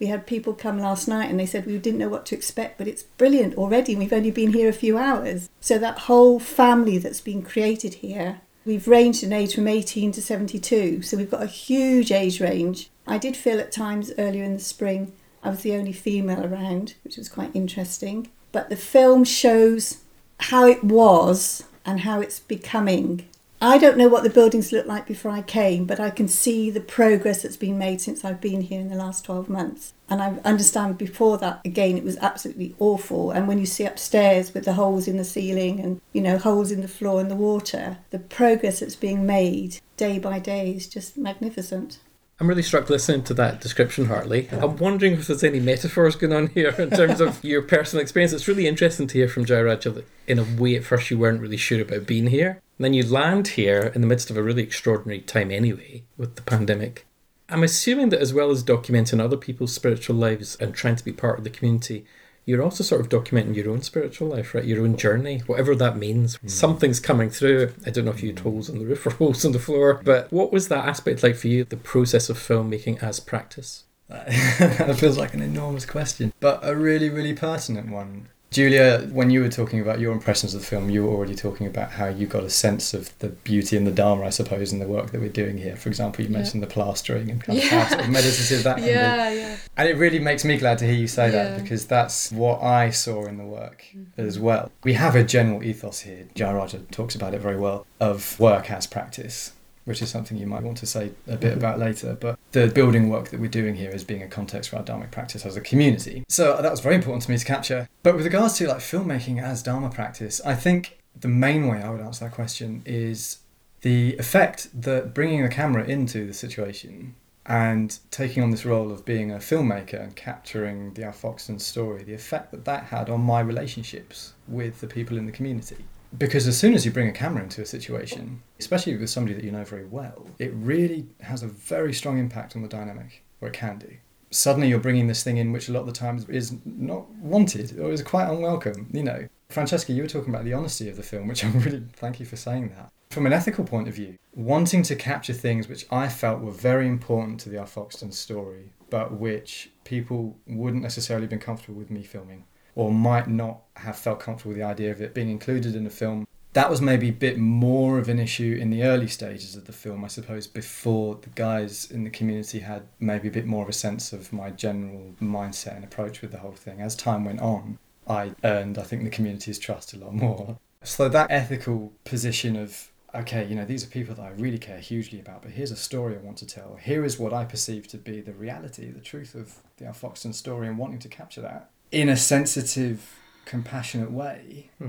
We 0.00 0.06
had 0.06 0.26
people 0.26 0.54
come 0.54 0.78
last 0.78 1.06
night 1.06 1.30
and 1.30 1.38
they 1.38 1.46
said 1.46 1.66
we 1.66 1.78
didn't 1.78 2.00
know 2.00 2.08
what 2.08 2.26
to 2.26 2.34
expect, 2.34 2.78
but 2.78 2.88
it's 2.88 3.04
brilliant 3.04 3.54
already. 3.54 3.94
We've 3.94 4.12
only 4.12 4.30
been 4.30 4.52
here 4.52 4.68
a 4.68 4.72
few 4.72 4.98
hours. 4.98 5.48
So 5.60 5.78
that 5.78 6.00
whole 6.00 6.40
family 6.40 6.98
that's 6.98 7.20
been 7.20 7.42
created 7.42 7.94
here, 7.94 8.40
we've 8.64 8.88
ranged 8.88 9.22
in 9.22 9.32
age 9.32 9.54
from 9.54 9.68
18 9.68 10.12
to 10.12 10.22
72. 10.22 11.02
So 11.02 11.16
we've 11.16 11.30
got 11.30 11.42
a 11.42 11.46
huge 11.46 12.10
age 12.10 12.40
range. 12.40 12.90
I 13.06 13.18
did 13.18 13.36
feel 13.36 13.60
at 13.60 13.70
times 13.70 14.10
earlier 14.18 14.42
in 14.42 14.54
the 14.54 14.60
spring 14.60 15.12
I 15.44 15.50
was 15.50 15.60
the 15.60 15.74
only 15.74 15.92
female 15.92 16.44
around, 16.44 16.94
which 17.04 17.18
was 17.18 17.28
quite 17.28 17.50
interesting. 17.54 18.30
But 18.50 18.70
the 18.70 18.76
film 18.76 19.24
shows 19.24 19.98
how 20.40 20.66
it 20.66 20.82
was 20.82 21.64
and 21.84 22.00
how 22.00 22.20
it's 22.20 22.40
becoming. 22.40 23.28
I 23.66 23.78
don't 23.78 23.96
know 23.96 24.08
what 24.08 24.24
the 24.24 24.30
buildings 24.30 24.72
looked 24.72 24.88
like 24.88 25.06
before 25.06 25.30
I 25.30 25.40
came, 25.40 25.86
but 25.86 25.98
I 25.98 26.10
can 26.10 26.28
see 26.28 26.70
the 26.70 26.82
progress 26.82 27.42
that's 27.42 27.56
been 27.56 27.78
made 27.78 28.02
since 28.02 28.22
I've 28.22 28.38
been 28.38 28.60
here 28.60 28.78
in 28.78 28.90
the 28.90 28.94
last 28.94 29.24
12 29.24 29.48
months. 29.48 29.94
And 30.06 30.22
I 30.22 30.34
understand 30.44 30.98
before 30.98 31.38
that, 31.38 31.62
again, 31.64 31.96
it 31.96 32.04
was 32.04 32.18
absolutely 32.18 32.74
awful. 32.78 33.30
And 33.30 33.48
when 33.48 33.58
you 33.58 33.64
see 33.64 33.86
upstairs 33.86 34.52
with 34.52 34.66
the 34.66 34.74
holes 34.74 35.08
in 35.08 35.16
the 35.16 35.24
ceiling 35.24 35.80
and, 35.80 36.02
you 36.12 36.20
know, 36.20 36.36
holes 36.36 36.70
in 36.70 36.82
the 36.82 36.88
floor 36.88 37.22
and 37.22 37.30
the 37.30 37.36
water, 37.36 37.96
the 38.10 38.18
progress 38.18 38.80
that's 38.80 38.96
being 38.96 39.24
made 39.24 39.78
day 39.96 40.18
by 40.18 40.40
day 40.40 40.72
is 40.72 40.86
just 40.86 41.16
magnificent. 41.16 42.00
I'm 42.40 42.48
really 42.48 42.62
struck 42.62 42.90
listening 42.90 43.22
to 43.24 43.34
that 43.34 43.62
description, 43.62 44.06
Hartley. 44.06 44.48
I'm 44.52 44.76
wondering 44.76 45.14
if 45.14 45.28
there's 45.28 45.42
any 45.42 45.60
metaphors 45.60 46.16
going 46.16 46.34
on 46.34 46.48
here 46.48 46.74
in 46.76 46.90
terms 46.90 47.20
of 47.22 47.42
your 47.42 47.62
personal 47.62 48.02
experience. 48.02 48.34
It's 48.34 48.48
really 48.48 48.66
interesting 48.66 49.06
to 49.06 49.18
hear 49.18 49.28
from 49.28 49.44
that 49.44 50.04
in 50.26 50.38
a 50.38 50.44
way 50.60 50.76
at 50.76 50.84
first 50.84 51.10
you 51.10 51.16
weren't 51.18 51.40
really 51.40 51.56
sure 51.56 51.80
about 51.80 52.06
being 52.06 52.26
here. 52.26 52.60
And 52.78 52.84
then 52.84 52.94
you 52.94 53.06
land 53.06 53.48
here 53.48 53.92
in 53.94 54.00
the 54.00 54.06
midst 54.06 54.30
of 54.30 54.36
a 54.36 54.42
really 54.42 54.62
extraordinary 54.62 55.20
time 55.20 55.50
anyway, 55.50 56.02
with 56.16 56.36
the 56.36 56.42
pandemic. 56.42 57.06
I'm 57.48 57.62
assuming 57.62 58.08
that 58.08 58.20
as 58.20 58.32
well 58.32 58.50
as 58.50 58.64
documenting 58.64 59.20
other 59.20 59.36
people's 59.36 59.72
spiritual 59.72 60.16
lives 60.16 60.56
and 60.56 60.74
trying 60.74 60.96
to 60.96 61.04
be 61.04 61.12
part 61.12 61.38
of 61.38 61.44
the 61.44 61.50
community, 61.50 62.04
you're 62.46 62.62
also 62.62 62.82
sort 62.84 63.00
of 63.00 63.08
documenting 63.08 63.54
your 63.54 63.70
own 63.70 63.82
spiritual 63.82 64.28
life, 64.28 64.54
right? 64.54 64.64
Your 64.64 64.82
own 64.82 64.96
journey, 64.96 65.38
whatever 65.46 65.74
that 65.76 65.96
means. 65.96 66.36
Hmm. 66.36 66.48
Something's 66.48 67.00
coming 67.00 67.30
through. 67.30 67.72
I 67.86 67.90
don't 67.90 68.04
know 68.04 68.10
if 68.10 68.22
you 68.22 68.30
had 68.30 68.40
hmm. 68.40 68.48
holes 68.48 68.68
in 68.68 68.78
the 68.78 68.86
roof 68.86 69.06
or 69.06 69.10
holes 69.10 69.44
in 69.44 69.52
the 69.52 69.58
floor, 69.58 70.00
but 70.04 70.32
what 70.32 70.52
was 70.52 70.68
that 70.68 70.86
aspect 70.86 71.22
like 71.22 71.36
for 71.36 71.48
you, 71.48 71.64
the 71.64 71.76
process 71.76 72.28
of 72.28 72.38
filmmaking 72.38 73.02
as 73.02 73.20
practice? 73.20 73.84
that 74.08 74.96
feels 74.98 75.16
like 75.16 75.34
an 75.34 75.42
enormous 75.42 75.86
question, 75.86 76.32
but 76.38 76.60
a 76.62 76.76
really, 76.76 77.08
really 77.08 77.32
pertinent 77.32 77.90
one. 77.90 78.28
Julia, 78.54 79.00
when 79.10 79.30
you 79.30 79.40
were 79.40 79.48
talking 79.48 79.80
about 79.80 79.98
your 79.98 80.12
impressions 80.12 80.54
of 80.54 80.60
the 80.60 80.66
film, 80.66 80.88
you 80.88 81.02
were 81.04 81.12
already 81.12 81.34
talking 81.34 81.66
about 81.66 81.90
how 81.90 82.06
you 82.06 82.24
got 82.28 82.44
a 82.44 82.50
sense 82.50 82.94
of 82.94 83.10
the 83.18 83.30
beauty 83.30 83.76
and 83.76 83.84
the 83.84 83.90
Dharma, 83.90 84.26
I 84.26 84.30
suppose, 84.30 84.72
in 84.72 84.78
the 84.78 84.86
work 84.86 85.10
that 85.10 85.20
we're 85.20 85.28
doing 85.28 85.58
here. 85.58 85.74
For 85.74 85.88
example, 85.88 86.24
you 86.24 86.30
Yeah. 86.30 86.38
mentioned 86.38 86.62
the 86.62 86.68
plastering 86.68 87.32
and 87.32 87.42
kind 87.42 87.58
of 87.58 87.64
Yeah. 87.64 87.80
how 87.80 87.88
sort 87.88 88.02
of 88.04 88.10
meditative 88.10 88.62
that. 88.62 88.78
Yeah, 88.80 89.28
yeah. 89.30 89.56
And 89.76 89.88
it 89.88 89.96
really 89.96 90.20
makes 90.20 90.44
me 90.44 90.56
glad 90.56 90.78
to 90.78 90.84
hear 90.84 90.94
you 90.94 91.08
say 91.08 91.30
that 91.30 91.60
because 91.60 91.86
that's 91.86 92.30
what 92.30 92.62
I 92.62 92.90
saw 92.90 93.26
in 93.26 93.38
the 93.38 93.44
work 93.44 93.82
Mm-hmm. 93.92 94.20
as 94.24 94.38
well. 94.38 94.70
We 94.84 94.92
have 94.92 95.16
a 95.16 95.24
general 95.24 95.64
ethos 95.64 96.00
here, 96.02 96.26
Jayaraja 96.36 96.88
talks 96.92 97.16
about 97.16 97.34
it 97.34 97.40
very 97.40 97.56
well, 97.56 97.84
of 97.98 98.38
work 98.38 98.70
as 98.70 98.86
practice, 98.86 99.50
which 99.84 100.00
is 100.02 100.08
something 100.10 100.36
you 100.36 100.46
might 100.46 100.62
want 100.62 100.78
to 100.78 100.86
say 100.86 101.10
a 101.28 101.36
bit 101.36 101.54
Mhm. 101.54 101.56
about 101.56 101.78
later. 101.78 102.16
But 102.18 102.38
the 102.52 102.68
building 102.68 103.08
work 103.08 103.28
that 103.30 103.40
we're 103.40 103.48
doing 103.50 103.74
here 103.76 103.90
is 103.90 104.04
being 104.04 104.22
a 104.22 104.28
context 104.28 104.70
for 104.70 104.76
our 104.76 104.82
Dharmic 104.82 105.10
practice 105.10 105.44
as 105.44 105.56
a 105.56 105.60
community. 105.60 106.24
So 106.28 106.60
that 106.60 106.70
was 106.70 106.80
very 106.80 106.94
important 106.94 107.24
to 107.24 107.30
me 107.30 107.38
to 107.38 107.44
capture. 107.44 107.88
But 108.02 108.16
with 108.16 108.24
regards 108.24 108.54
to 108.58 108.68
like 108.68 108.78
filmmaking 108.78 109.42
as 109.42 109.62
Dharma 109.62 109.90
practice, 109.90 110.40
I 110.44 110.54
think 110.54 110.98
the 111.18 111.28
main 111.28 111.66
way 111.68 111.82
I 111.82 111.90
would 111.90 112.00
answer 112.00 112.24
that 112.24 112.32
question 112.34 112.82
is 112.84 113.38
the 113.82 114.16
effect 114.18 114.68
that 114.82 115.14
bringing 115.14 115.42
the 115.42 115.48
camera 115.48 115.84
into 115.84 116.26
the 116.26 116.32
situation 116.34 117.14
and 117.46 117.98
taking 118.10 118.42
on 118.42 118.50
this 118.50 118.64
role 118.64 118.90
of 118.90 119.04
being 119.04 119.30
a 119.30 119.36
filmmaker 119.36 120.02
and 120.02 120.16
capturing 120.16 120.94
the 120.94 121.02
Alfoxton 121.02 121.60
story, 121.60 122.02
the 122.02 122.14
effect 122.14 122.50
that 122.52 122.64
that 122.64 122.84
had 122.84 123.10
on 123.10 123.20
my 123.20 123.40
relationships 123.40 124.32
with 124.48 124.80
the 124.80 124.86
people 124.86 125.18
in 125.18 125.26
the 125.26 125.32
community. 125.32 125.84
Because 126.16 126.46
as 126.46 126.58
soon 126.58 126.74
as 126.74 126.84
you 126.84 126.92
bring 126.92 127.08
a 127.08 127.12
camera 127.12 127.42
into 127.42 127.62
a 127.62 127.66
situation, 127.66 128.42
especially 128.60 128.96
with 128.96 129.10
somebody 129.10 129.34
that 129.34 129.44
you 129.44 129.50
know 129.50 129.64
very 129.64 129.84
well, 129.84 130.26
it 130.38 130.52
really 130.54 131.06
has 131.20 131.42
a 131.42 131.48
very 131.48 131.92
strong 131.92 132.18
impact 132.18 132.54
on 132.54 132.62
the 132.62 132.68
dynamic, 132.68 133.24
or 133.40 133.48
it 133.48 133.54
can 133.54 133.78
do. 133.78 133.96
Suddenly 134.30 134.68
you're 134.68 134.80
bringing 134.80 135.06
this 135.06 135.22
thing 135.22 135.36
in 135.36 135.52
which 135.52 135.68
a 135.68 135.72
lot 135.72 135.80
of 135.80 135.86
the 135.86 135.92
times 135.92 136.28
is 136.28 136.56
not 136.64 137.08
wanted 137.10 137.78
or 137.78 137.92
is 137.92 138.02
quite 138.02 138.28
unwelcome, 138.28 138.88
you 138.92 139.02
know. 139.02 139.28
Francesca, 139.48 139.92
you 139.92 140.02
were 140.02 140.08
talking 140.08 140.34
about 140.34 140.44
the 140.44 140.52
honesty 140.52 140.88
of 140.88 140.96
the 140.96 141.02
film, 141.02 141.28
which 141.28 141.44
I'm 141.44 141.58
really 141.60 141.84
thank 141.92 142.20
you 142.20 142.26
for 142.26 142.36
saying 142.36 142.70
that. 142.76 142.90
From 143.10 143.26
an 143.26 143.32
ethical 143.32 143.64
point 143.64 143.86
of 143.86 143.94
view, 143.94 144.18
wanting 144.34 144.82
to 144.84 144.96
capture 144.96 145.32
things 145.32 145.68
which 145.68 145.86
I 145.90 146.08
felt 146.08 146.40
were 146.40 146.50
very 146.50 146.88
important 146.88 147.38
to 147.40 147.48
the 147.48 147.58
Alfoxton 147.58 148.12
story, 148.12 148.72
but 148.90 149.12
which 149.12 149.70
people 149.84 150.36
wouldn't 150.46 150.82
necessarily 150.82 151.24
have 151.24 151.30
been 151.30 151.38
comfortable 151.38 151.78
with 151.78 151.90
me 151.90 152.02
filming, 152.02 152.44
or 152.74 152.92
might 152.92 153.28
not 153.28 153.60
have 153.76 153.96
felt 153.96 154.20
comfortable 154.20 154.50
with 154.50 154.58
the 154.58 154.64
idea 154.64 154.90
of 154.90 155.00
it 155.00 155.14
being 155.14 155.30
included 155.30 155.74
in 155.74 155.84
the 155.84 155.90
film. 155.90 156.26
That 156.52 156.70
was 156.70 156.80
maybe 156.80 157.08
a 157.08 157.12
bit 157.12 157.36
more 157.36 157.98
of 157.98 158.08
an 158.08 158.20
issue 158.20 158.56
in 158.60 158.70
the 158.70 158.84
early 158.84 159.08
stages 159.08 159.56
of 159.56 159.64
the 159.64 159.72
film, 159.72 160.04
I 160.04 160.08
suppose, 160.08 160.46
before 160.46 161.16
the 161.20 161.30
guys 161.30 161.90
in 161.90 162.04
the 162.04 162.10
community 162.10 162.60
had 162.60 162.84
maybe 163.00 163.26
a 163.26 163.32
bit 163.32 163.46
more 163.46 163.64
of 163.64 163.68
a 163.68 163.72
sense 163.72 164.12
of 164.12 164.32
my 164.32 164.50
general 164.50 165.14
mindset 165.20 165.74
and 165.74 165.84
approach 165.84 166.22
with 166.22 166.30
the 166.30 166.38
whole 166.38 166.52
thing. 166.52 166.80
As 166.80 166.94
time 166.94 167.24
went 167.24 167.40
on, 167.40 167.78
I 168.06 168.32
earned, 168.44 168.78
I 168.78 168.82
think, 168.82 169.02
the 169.02 169.10
community's 169.10 169.58
trust 169.58 169.94
a 169.94 169.98
lot 169.98 170.14
more. 170.14 170.58
So 170.84 171.08
that 171.08 171.30
ethical 171.30 171.92
position 172.04 172.56
of 172.56 172.90
okay, 173.14 173.46
you 173.46 173.54
know, 173.54 173.64
these 173.64 173.84
are 173.84 173.88
people 173.88 174.14
that 174.16 174.22
I 174.22 174.30
really 174.30 174.58
care 174.58 174.78
hugely 174.78 175.20
about, 175.20 175.42
but 175.42 175.52
here's 175.52 175.70
a 175.70 175.76
story 175.76 176.16
I 176.16 176.18
want 176.18 176.36
to 176.38 176.46
tell. 176.46 176.76
Here 176.82 177.04
is 177.04 177.18
what 177.18 177.32
I 177.32 177.44
perceive 177.44 177.86
to 177.88 177.96
be 177.96 178.20
the 178.20 178.32
reality, 178.32 178.90
the 178.90 179.00
truth 179.00 179.34
of 179.34 179.62
the 179.76 179.84
Alfoxton 179.84 180.34
story, 180.34 180.66
and 180.66 180.76
wanting 180.76 180.98
to 180.98 181.08
capture 181.08 181.40
that 181.42 181.70
in 181.94 182.08
a 182.08 182.16
sensitive, 182.16 183.18
compassionate 183.44 184.10
way. 184.10 184.70
Hmm. 184.78 184.88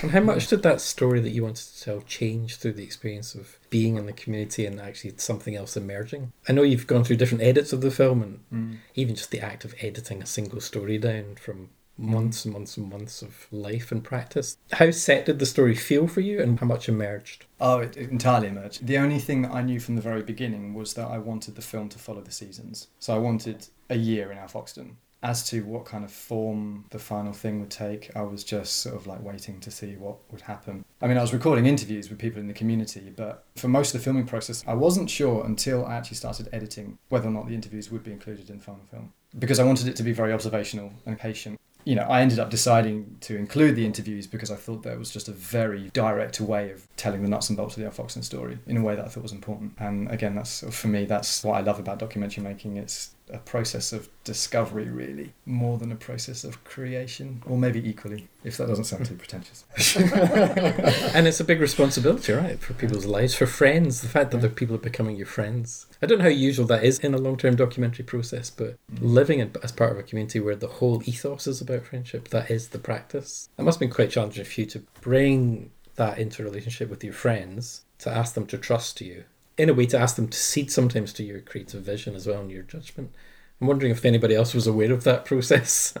And 0.00 0.10
how 0.12 0.20
much 0.20 0.46
did 0.46 0.62
that 0.62 0.80
story 0.80 1.20
that 1.20 1.30
you 1.30 1.42
wanted 1.42 1.66
to 1.66 1.82
tell 1.82 2.00
change 2.02 2.56
through 2.56 2.74
the 2.74 2.84
experience 2.84 3.34
of 3.34 3.58
being 3.68 3.96
in 3.96 4.06
the 4.06 4.12
community 4.12 4.64
and 4.64 4.80
actually 4.80 5.14
something 5.16 5.54
else 5.54 5.76
emerging? 5.76 6.32
I 6.48 6.52
know 6.52 6.62
you've 6.62 6.86
gone 6.86 7.04
through 7.04 7.16
different 7.16 7.42
edits 7.44 7.72
of 7.72 7.80
the 7.82 7.90
film 7.90 8.22
and 8.22 8.40
Mm. 8.52 8.76
even 8.94 9.14
just 9.14 9.30
the 9.30 9.40
act 9.40 9.64
of 9.64 9.74
editing 9.80 10.22
a 10.22 10.26
single 10.26 10.60
story 10.60 10.98
down 10.98 11.36
from 11.36 11.70
months 11.98 12.44
and 12.46 12.54
months 12.54 12.76
and 12.78 12.88
months 12.88 13.20
of 13.22 13.46
life 13.50 13.92
and 13.92 14.02
practice. 14.02 14.56
How 14.72 14.90
set 14.90 15.26
did 15.26 15.38
the 15.38 15.46
story 15.46 15.74
feel 15.74 16.08
for 16.08 16.20
you 16.20 16.40
and 16.40 16.58
how 16.58 16.66
much 16.66 16.88
emerged? 16.88 17.44
Oh, 17.60 17.80
it, 17.80 17.96
it 17.96 18.10
entirely 18.10 18.48
emerged. 18.48 18.86
The 18.86 18.98
only 18.98 19.18
thing 19.18 19.42
that 19.42 19.52
I 19.52 19.62
knew 19.62 19.78
from 19.78 19.96
the 19.96 20.02
very 20.02 20.22
beginning 20.22 20.72
was 20.72 20.94
that 20.94 21.08
I 21.08 21.18
wanted 21.18 21.54
the 21.54 21.62
film 21.62 21.90
to 21.90 21.98
follow 21.98 22.22
the 22.22 22.32
seasons. 22.32 22.88
So 22.98 23.14
I 23.14 23.18
wanted 23.18 23.66
a 23.90 23.96
year 23.96 24.32
in 24.32 24.38
Alfoxton. 24.38 24.96
As 25.22 25.48
to 25.50 25.64
what 25.64 25.84
kind 25.84 26.04
of 26.04 26.10
form 26.10 26.84
the 26.90 26.98
final 26.98 27.32
thing 27.32 27.60
would 27.60 27.70
take, 27.70 28.10
I 28.16 28.22
was 28.22 28.42
just 28.42 28.78
sort 28.78 28.96
of 28.96 29.06
like 29.06 29.22
waiting 29.22 29.60
to 29.60 29.70
see 29.70 29.96
what 29.96 30.16
would 30.32 30.40
happen. 30.40 30.84
I 31.00 31.06
mean, 31.06 31.16
I 31.16 31.20
was 31.20 31.32
recording 31.32 31.66
interviews 31.66 32.10
with 32.10 32.18
people 32.18 32.40
in 32.40 32.48
the 32.48 32.54
community, 32.54 33.12
but 33.14 33.44
for 33.56 33.68
most 33.68 33.94
of 33.94 34.00
the 34.00 34.04
filming 34.04 34.26
process, 34.26 34.64
I 34.66 34.74
wasn't 34.74 35.08
sure 35.08 35.44
until 35.44 35.86
I 35.86 35.94
actually 35.94 36.16
started 36.16 36.48
editing 36.52 36.98
whether 37.08 37.28
or 37.28 37.32
not 37.32 37.46
the 37.46 37.54
interviews 37.54 37.90
would 37.90 38.02
be 38.02 38.12
included 38.12 38.50
in 38.50 38.58
the 38.58 38.64
final 38.64 38.84
film. 38.90 39.12
Because 39.38 39.58
I 39.58 39.64
wanted 39.64 39.88
it 39.88 39.96
to 39.96 40.02
be 40.02 40.12
very 40.12 40.32
observational 40.32 40.92
and 41.06 41.18
patient 41.18 41.58
you 41.84 41.94
know, 41.96 42.02
I 42.02 42.20
ended 42.20 42.38
up 42.38 42.50
deciding 42.50 43.16
to 43.22 43.36
include 43.36 43.76
the 43.76 43.84
interviews 43.84 44.26
because 44.26 44.50
I 44.50 44.56
thought 44.56 44.82
that 44.84 44.98
was 44.98 45.10
just 45.10 45.28
a 45.28 45.32
very 45.32 45.90
direct 45.92 46.40
way 46.40 46.70
of 46.70 46.86
telling 46.96 47.22
the 47.22 47.28
nuts 47.28 47.48
and 47.50 47.56
bolts 47.56 47.76
of 47.76 47.82
the 47.82 48.02
Al 48.02 48.08
story 48.08 48.58
in 48.66 48.76
a 48.76 48.82
way 48.82 48.94
that 48.94 49.04
I 49.04 49.08
thought 49.08 49.22
was 49.22 49.32
important. 49.32 49.74
And 49.78 50.10
again, 50.10 50.34
that's 50.34 50.60
for 50.74 50.88
me, 50.88 51.04
that's 51.04 51.42
what 51.42 51.54
I 51.54 51.60
love 51.60 51.78
about 51.78 51.98
documentary 51.98 52.44
making. 52.44 52.76
It's 52.76 53.14
a 53.32 53.38
process 53.38 53.92
of 53.92 54.08
discovery, 54.24 54.88
really, 54.88 55.32
more 55.46 55.78
than 55.78 55.90
a 55.90 55.96
process 55.96 56.44
of 56.44 56.62
creation, 56.64 57.42
or 57.46 57.56
maybe 57.56 57.86
equally, 57.88 58.28
if 58.44 58.56
that 58.56 58.68
doesn't 58.68 58.84
sound 58.84 59.06
too 59.06 59.14
pretentious. 59.14 59.64
and 61.14 61.26
it's 61.26 61.40
a 61.40 61.44
big 61.44 61.60
responsibility, 61.60 62.32
right, 62.32 62.60
for 62.60 62.74
people's 62.74 63.06
lives, 63.06 63.34
for 63.34 63.46
friends. 63.46 64.02
The 64.02 64.08
fact 64.08 64.30
that 64.32 64.40
the 64.42 64.48
people 64.48 64.76
are 64.76 64.78
becoming 64.78 65.16
your 65.16 65.26
friends. 65.26 65.86
I 66.02 66.06
don't 66.06 66.18
know 66.18 66.24
how 66.24 66.30
usual 66.30 66.66
that 66.66 66.84
is 66.84 66.98
in 66.98 67.14
a 67.14 67.18
long-term 67.18 67.56
documentary 67.56 68.04
process, 68.04 68.50
but 68.50 68.76
mm. 68.92 68.98
living 69.00 69.40
in, 69.40 69.52
as 69.62 69.72
part 69.72 69.92
of 69.92 69.98
a 69.98 70.02
community 70.02 70.40
where 70.40 70.56
the 70.56 70.68
whole 70.68 71.02
ethos 71.04 71.46
is 71.46 71.60
about 71.60 71.86
friendship, 71.86 72.28
that 72.28 72.50
is 72.50 72.68
the 72.68 72.78
practice. 72.78 73.48
It 73.58 73.62
must 73.62 73.76
have 73.76 73.80
been 73.80 73.94
quite 73.94 74.10
challenging 74.10 74.44
for 74.44 74.60
you 74.60 74.66
to 74.66 74.80
bring 75.00 75.70
that 75.96 76.18
into 76.18 76.42
a 76.42 76.44
relationship 76.44 76.90
with 76.90 77.04
your 77.04 77.12
friends, 77.12 77.84
to 77.98 78.10
ask 78.10 78.34
them 78.34 78.46
to 78.46 78.58
trust 78.58 79.00
you, 79.00 79.24
in 79.58 79.68
a 79.68 79.74
way 79.74 79.86
to 79.86 79.98
ask 79.98 80.16
them 80.16 80.28
to 80.28 80.38
cede 80.38 80.70
sometimes 80.70 81.12
to 81.14 81.22
your 81.22 81.40
creative 81.40 81.82
vision 81.82 82.14
as 82.14 82.26
well 82.26 82.40
and 82.40 82.50
your 82.50 82.62
judgment. 82.62 83.12
I'm 83.60 83.66
wondering 83.66 83.92
if 83.92 84.04
anybody 84.04 84.34
else 84.34 84.54
was 84.54 84.66
aware 84.66 84.92
of 84.92 85.04
that 85.04 85.24
process. 85.26 85.94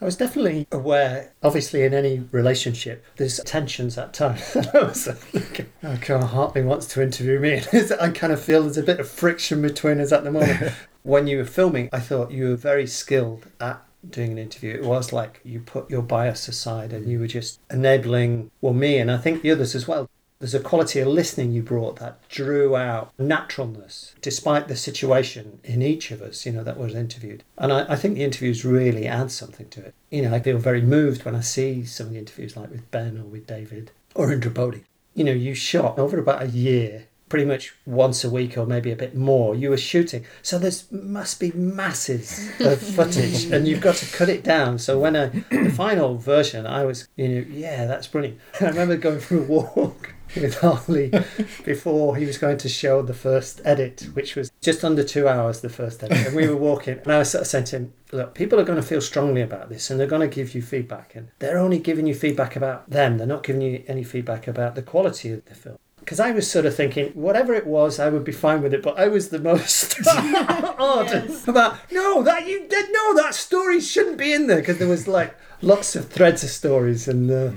I 0.00 0.04
was 0.04 0.16
definitely 0.16 0.66
aware, 0.70 1.32
obviously, 1.42 1.82
in 1.82 1.94
any 1.94 2.26
relationship, 2.30 3.04
there's 3.16 3.38
tensions 3.38 3.96
at 3.96 4.12
times. 4.12 4.56
I 4.74 4.78
was 4.78 5.06
like, 5.06 5.66
oh, 5.82 5.98
God, 6.06 6.24
Hartley 6.24 6.62
wants 6.62 6.86
to 6.88 7.02
interview 7.02 7.38
me. 7.38 7.62
I 8.00 8.10
kind 8.10 8.32
of 8.32 8.42
feel 8.42 8.62
there's 8.62 8.76
a 8.76 8.82
bit 8.82 9.00
of 9.00 9.08
friction 9.08 9.62
between 9.62 10.00
us 10.00 10.12
at 10.12 10.24
the 10.24 10.30
moment. 10.30 10.74
when 11.04 11.26
you 11.26 11.38
were 11.38 11.44
filming, 11.44 11.88
I 11.92 12.00
thought 12.00 12.32
you 12.32 12.48
were 12.48 12.56
very 12.56 12.86
skilled 12.86 13.46
at 13.60 13.82
doing 14.08 14.32
an 14.32 14.38
interview. 14.38 14.74
It 14.74 14.84
was 14.84 15.12
like 15.12 15.40
you 15.44 15.60
put 15.60 15.90
your 15.90 16.02
bias 16.02 16.48
aside 16.48 16.92
and 16.92 17.10
you 17.10 17.20
were 17.20 17.26
just 17.26 17.60
enabling, 17.70 18.50
well, 18.60 18.74
me 18.74 18.98
and 18.98 19.10
I 19.10 19.18
think 19.18 19.42
the 19.42 19.52
others 19.52 19.74
as 19.74 19.88
well. 19.88 20.08
There's 20.38 20.54
a 20.54 20.60
quality 20.60 21.00
of 21.00 21.08
listening 21.08 21.52
you 21.52 21.62
brought 21.62 21.96
that 21.96 22.28
drew 22.28 22.76
out 22.76 23.12
naturalness, 23.18 24.14
despite 24.20 24.68
the 24.68 24.76
situation 24.76 25.60
in 25.64 25.80
each 25.80 26.10
of 26.10 26.20
us, 26.20 26.44
you 26.44 26.52
know, 26.52 26.64
that 26.64 26.78
was 26.78 26.94
interviewed. 26.94 27.44
And 27.56 27.72
I, 27.72 27.92
I 27.92 27.96
think 27.96 28.14
the 28.14 28.24
interviews 28.24 28.64
really 28.64 29.06
add 29.06 29.30
something 29.30 29.68
to 29.70 29.86
it. 29.86 29.94
You 30.10 30.22
know, 30.22 30.34
I 30.34 30.40
feel 30.40 30.58
very 30.58 30.82
moved 30.82 31.24
when 31.24 31.34
I 31.34 31.40
see 31.40 31.84
some 31.84 32.08
of 32.08 32.12
the 32.12 32.18
interviews, 32.18 32.56
like 32.56 32.70
with 32.70 32.90
Ben 32.90 33.16
or 33.18 33.24
with 33.24 33.46
David 33.46 33.90
or 34.14 34.32
Indra 34.32 34.50
Bodhi. 34.50 34.84
You 35.14 35.24
know, 35.24 35.32
you 35.32 35.54
shot 35.54 35.98
over 35.98 36.18
about 36.18 36.42
a 36.42 36.48
year 36.48 37.06
pretty 37.28 37.44
much 37.44 37.74
once 37.86 38.22
a 38.22 38.30
week 38.30 38.56
or 38.56 38.66
maybe 38.66 38.92
a 38.92 38.96
bit 38.96 39.16
more 39.16 39.56
you 39.56 39.70
were 39.70 39.76
shooting 39.76 40.24
so 40.42 40.58
there's 40.58 40.90
must 40.92 41.40
be 41.40 41.50
masses 41.52 42.50
of 42.60 42.80
footage 42.94 43.46
and 43.46 43.66
you've 43.66 43.80
got 43.80 43.96
to 43.96 44.06
cut 44.14 44.28
it 44.28 44.44
down 44.44 44.78
so 44.78 44.98
when 44.98 45.16
I, 45.16 45.26
the 45.50 45.72
final 45.74 46.16
version 46.16 46.66
i 46.66 46.84
was 46.84 47.08
you 47.16 47.28
know 47.28 47.46
yeah 47.50 47.86
that's 47.86 48.06
brilliant 48.06 48.38
i 48.60 48.66
remember 48.66 48.96
going 48.96 49.20
for 49.20 49.38
a 49.38 49.42
walk 49.42 50.13
with 50.36 50.58
Hartley 50.60 51.12
before 51.64 52.16
he 52.16 52.26
was 52.26 52.38
going 52.38 52.58
to 52.58 52.68
show 52.68 53.02
the 53.02 53.14
first 53.14 53.60
edit, 53.64 54.08
which 54.14 54.36
was 54.36 54.50
just 54.60 54.84
under 54.84 55.02
two 55.04 55.28
hours, 55.28 55.60
the 55.60 55.68
first 55.68 56.02
edit. 56.02 56.26
And 56.26 56.36
we 56.36 56.48
were 56.48 56.56
walking, 56.56 56.98
and 56.98 57.12
I 57.12 57.18
was 57.18 57.30
sort 57.30 57.42
of 57.42 57.48
saying 57.48 57.64
to 57.66 57.76
him, 57.76 57.92
Look, 58.12 58.34
people 58.34 58.60
are 58.60 58.64
going 58.64 58.80
to 58.80 58.86
feel 58.86 59.00
strongly 59.00 59.40
about 59.42 59.70
this 59.70 59.90
and 59.90 59.98
they're 59.98 60.06
going 60.06 60.28
to 60.28 60.32
give 60.32 60.54
you 60.54 60.62
feedback. 60.62 61.16
And 61.16 61.28
they're 61.40 61.58
only 61.58 61.78
giving 61.80 62.06
you 62.06 62.14
feedback 62.14 62.54
about 62.54 62.88
them, 62.88 63.18
they're 63.18 63.26
not 63.26 63.42
giving 63.42 63.62
you 63.62 63.82
any 63.88 64.04
feedback 64.04 64.46
about 64.46 64.74
the 64.76 64.82
quality 64.82 65.32
of 65.32 65.44
the 65.46 65.54
film. 65.54 65.78
Because 65.98 66.20
I 66.20 66.32
was 66.32 66.48
sort 66.50 66.66
of 66.66 66.76
thinking, 66.76 67.12
whatever 67.14 67.54
it 67.54 67.66
was, 67.66 67.98
I 67.98 68.10
would 68.10 68.24
be 68.24 68.30
fine 68.32 68.60
with 68.62 68.74
it. 68.74 68.82
But 68.82 68.98
I 68.98 69.08
was 69.08 69.30
the 69.30 69.38
most 69.38 69.96
ardent 70.06 71.30
Yes. 71.30 71.48
about 71.48 71.78
no, 71.90 72.22
that 72.22 72.46
you 72.46 72.68
did 72.68 72.86
no, 72.92 73.14
that 73.16 73.34
story 73.34 73.80
shouldn't 73.80 74.18
be 74.18 74.32
in 74.32 74.46
there 74.46 74.58
because 74.58 74.78
there 74.78 74.86
was 74.88 75.08
like 75.08 75.34
lots 75.62 75.96
of 75.96 76.08
threads 76.10 76.44
of 76.44 76.50
stories, 76.50 77.08
and 77.08 77.30
uh, 77.30 77.50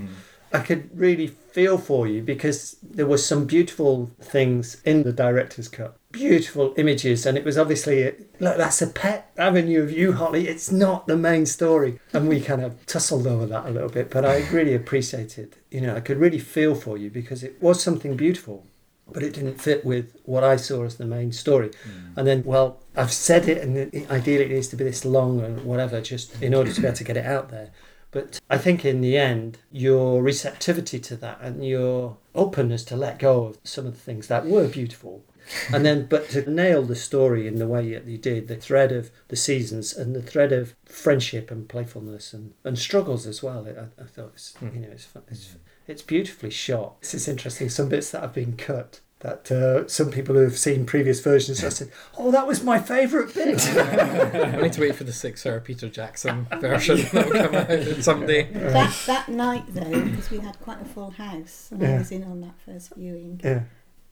I 0.52 0.60
could 0.60 0.90
really 0.98 1.26
feel 1.26 1.78
for 1.78 2.06
you 2.06 2.22
because 2.22 2.76
there 2.82 3.06
was 3.06 3.26
some 3.26 3.44
beautiful 3.44 4.10
things 4.20 4.80
in 4.84 5.02
the 5.02 5.12
director's 5.12 5.68
cut, 5.68 5.96
beautiful 6.12 6.74
images, 6.76 7.26
and 7.26 7.36
it 7.36 7.44
was 7.44 7.58
obviously 7.58 8.04
look 8.40 8.56
that's 8.56 8.80
a 8.80 8.86
pet 8.86 9.32
avenue 9.36 9.82
of 9.82 9.90
you, 9.90 10.12
Holly. 10.12 10.48
It's 10.48 10.70
not 10.70 11.06
the 11.06 11.16
main 11.16 11.46
story, 11.46 11.98
and 12.12 12.28
we 12.28 12.40
kind 12.40 12.62
of 12.62 12.86
tussled 12.86 13.26
over 13.26 13.46
that 13.46 13.66
a 13.66 13.70
little 13.70 13.88
bit, 13.88 14.10
but 14.10 14.24
I 14.24 14.48
really 14.52 14.74
appreciated. 14.74 15.56
You 15.70 15.80
know, 15.82 15.96
I 15.96 16.00
could 16.00 16.18
really 16.18 16.38
feel 16.38 16.74
for 16.74 16.96
you 16.96 17.10
because 17.10 17.42
it 17.42 17.60
was 17.60 17.82
something 17.82 18.16
beautiful. 18.16 18.66
But 19.10 19.22
it 19.22 19.32
didn't 19.32 19.58
fit 19.58 19.86
with 19.86 20.20
what 20.24 20.44
I 20.44 20.56
saw 20.56 20.84
as 20.84 20.96
the 20.96 21.06
main 21.06 21.32
story. 21.32 21.70
Mm. 21.70 22.18
And 22.18 22.26
then, 22.26 22.44
well, 22.44 22.80
I've 22.94 23.10
said 23.10 23.48
it, 23.48 23.56
and 23.62 24.10
ideally 24.10 24.44
it 24.44 24.50
needs 24.50 24.68
to 24.68 24.76
be 24.76 24.84
this 24.84 25.02
long 25.02 25.40
and 25.40 25.64
whatever, 25.64 26.02
just 26.02 26.42
in 26.42 26.52
order 26.52 26.70
to 26.70 26.78
be 26.78 26.86
able 26.86 26.96
to 26.98 27.04
get 27.04 27.16
it 27.16 27.24
out 27.24 27.48
there. 27.48 27.70
But 28.10 28.40
I 28.48 28.58
think 28.58 28.84
in 28.84 29.00
the 29.00 29.16
end, 29.16 29.58
your 29.70 30.22
receptivity 30.22 30.98
to 31.00 31.16
that 31.16 31.40
and 31.40 31.66
your 31.66 32.16
openness 32.34 32.84
to 32.84 32.96
let 32.96 33.18
go 33.18 33.44
of 33.44 33.58
some 33.64 33.86
of 33.86 33.92
the 33.92 34.00
things 34.00 34.28
that 34.28 34.46
were 34.46 34.68
beautiful. 34.68 35.24
And 35.72 35.82
then, 35.82 36.04
but 36.04 36.28
to 36.30 36.50
nail 36.50 36.82
the 36.82 36.94
story 36.94 37.46
in 37.46 37.56
the 37.56 37.66
way 37.66 37.94
that 37.94 38.04
you 38.04 38.18
did, 38.18 38.48
the 38.48 38.56
thread 38.56 38.92
of 38.92 39.10
the 39.28 39.36
seasons 39.36 39.96
and 39.96 40.14
the 40.14 40.20
thread 40.20 40.52
of 40.52 40.74
friendship 40.84 41.50
and 41.50 41.66
playfulness 41.66 42.34
and, 42.34 42.52
and 42.64 42.78
struggles 42.78 43.26
as 43.26 43.42
well. 43.42 43.66
I, 43.66 44.02
I 44.02 44.04
thought 44.04 44.32
it's, 44.34 44.54
hmm. 44.56 44.68
you 44.74 44.80
know, 44.80 44.88
it's, 44.90 45.08
it's, 45.30 45.56
it's 45.86 46.02
beautifully 46.02 46.50
shot. 46.50 47.00
This 47.00 47.14
is 47.14 47.28
interesting. 47.28 47.70
Some 47.70 47.88
bits 47.88 48.10
that 48.10 48.20
have 48.20 48.34
been 48.34 48.58
cut 48.58 49.00
that 49.20 49.50
uh, 49.50 49.88
some 49.88 50.10
people 50.12 50.34
who 50.36 50.42
have 50.42 50.56
seen 50.58 50.86
previous 50.86 51.20
versions 51.20 51.58
have 51.60 51.72
said, 51.72 51.90
oh, 52.16 52.30
that 52.30 52.46
was 52.46 52.62
my 52.62 52.78
favourite 52.78 53.34
bit. 53.34 53.60
I 53.76 54.60
need 54.62 54.72
to 54.74 54.80
wait 54.80 54.94
for 54.94 55.02
the 55.04 55.12
six 55.12 55.44
hour 55.44 55.58
Peter 55.60 55.88
Jackson 55.88 56.46
version 56.60 56.98
that 57.12 57.26
will 57.26 57.32
come 57.32 57.54
out 57.54 58.02
someday. 58.04 58.44
That 58.52 58.94
that 59.06 59.28
night 59.28 59.64
though, 59.68 60.02
because 60.04 60.30
we 60.30 60.38
had 60.38 60.60
quite 60.60 60.80
a 60.80 60.84
full 60.84 61.10
house, 61.10 61.68
and 61.72 61.82
Yeah. 61.82 61.96
I 61.96 61.98
was 61.98 62.12
in 62.12 62.22
on 62.24 62.40
that 62.42 62.54
first 62.64 62.94
viewing. 62.94 63.40
yeah. 63.42 63.62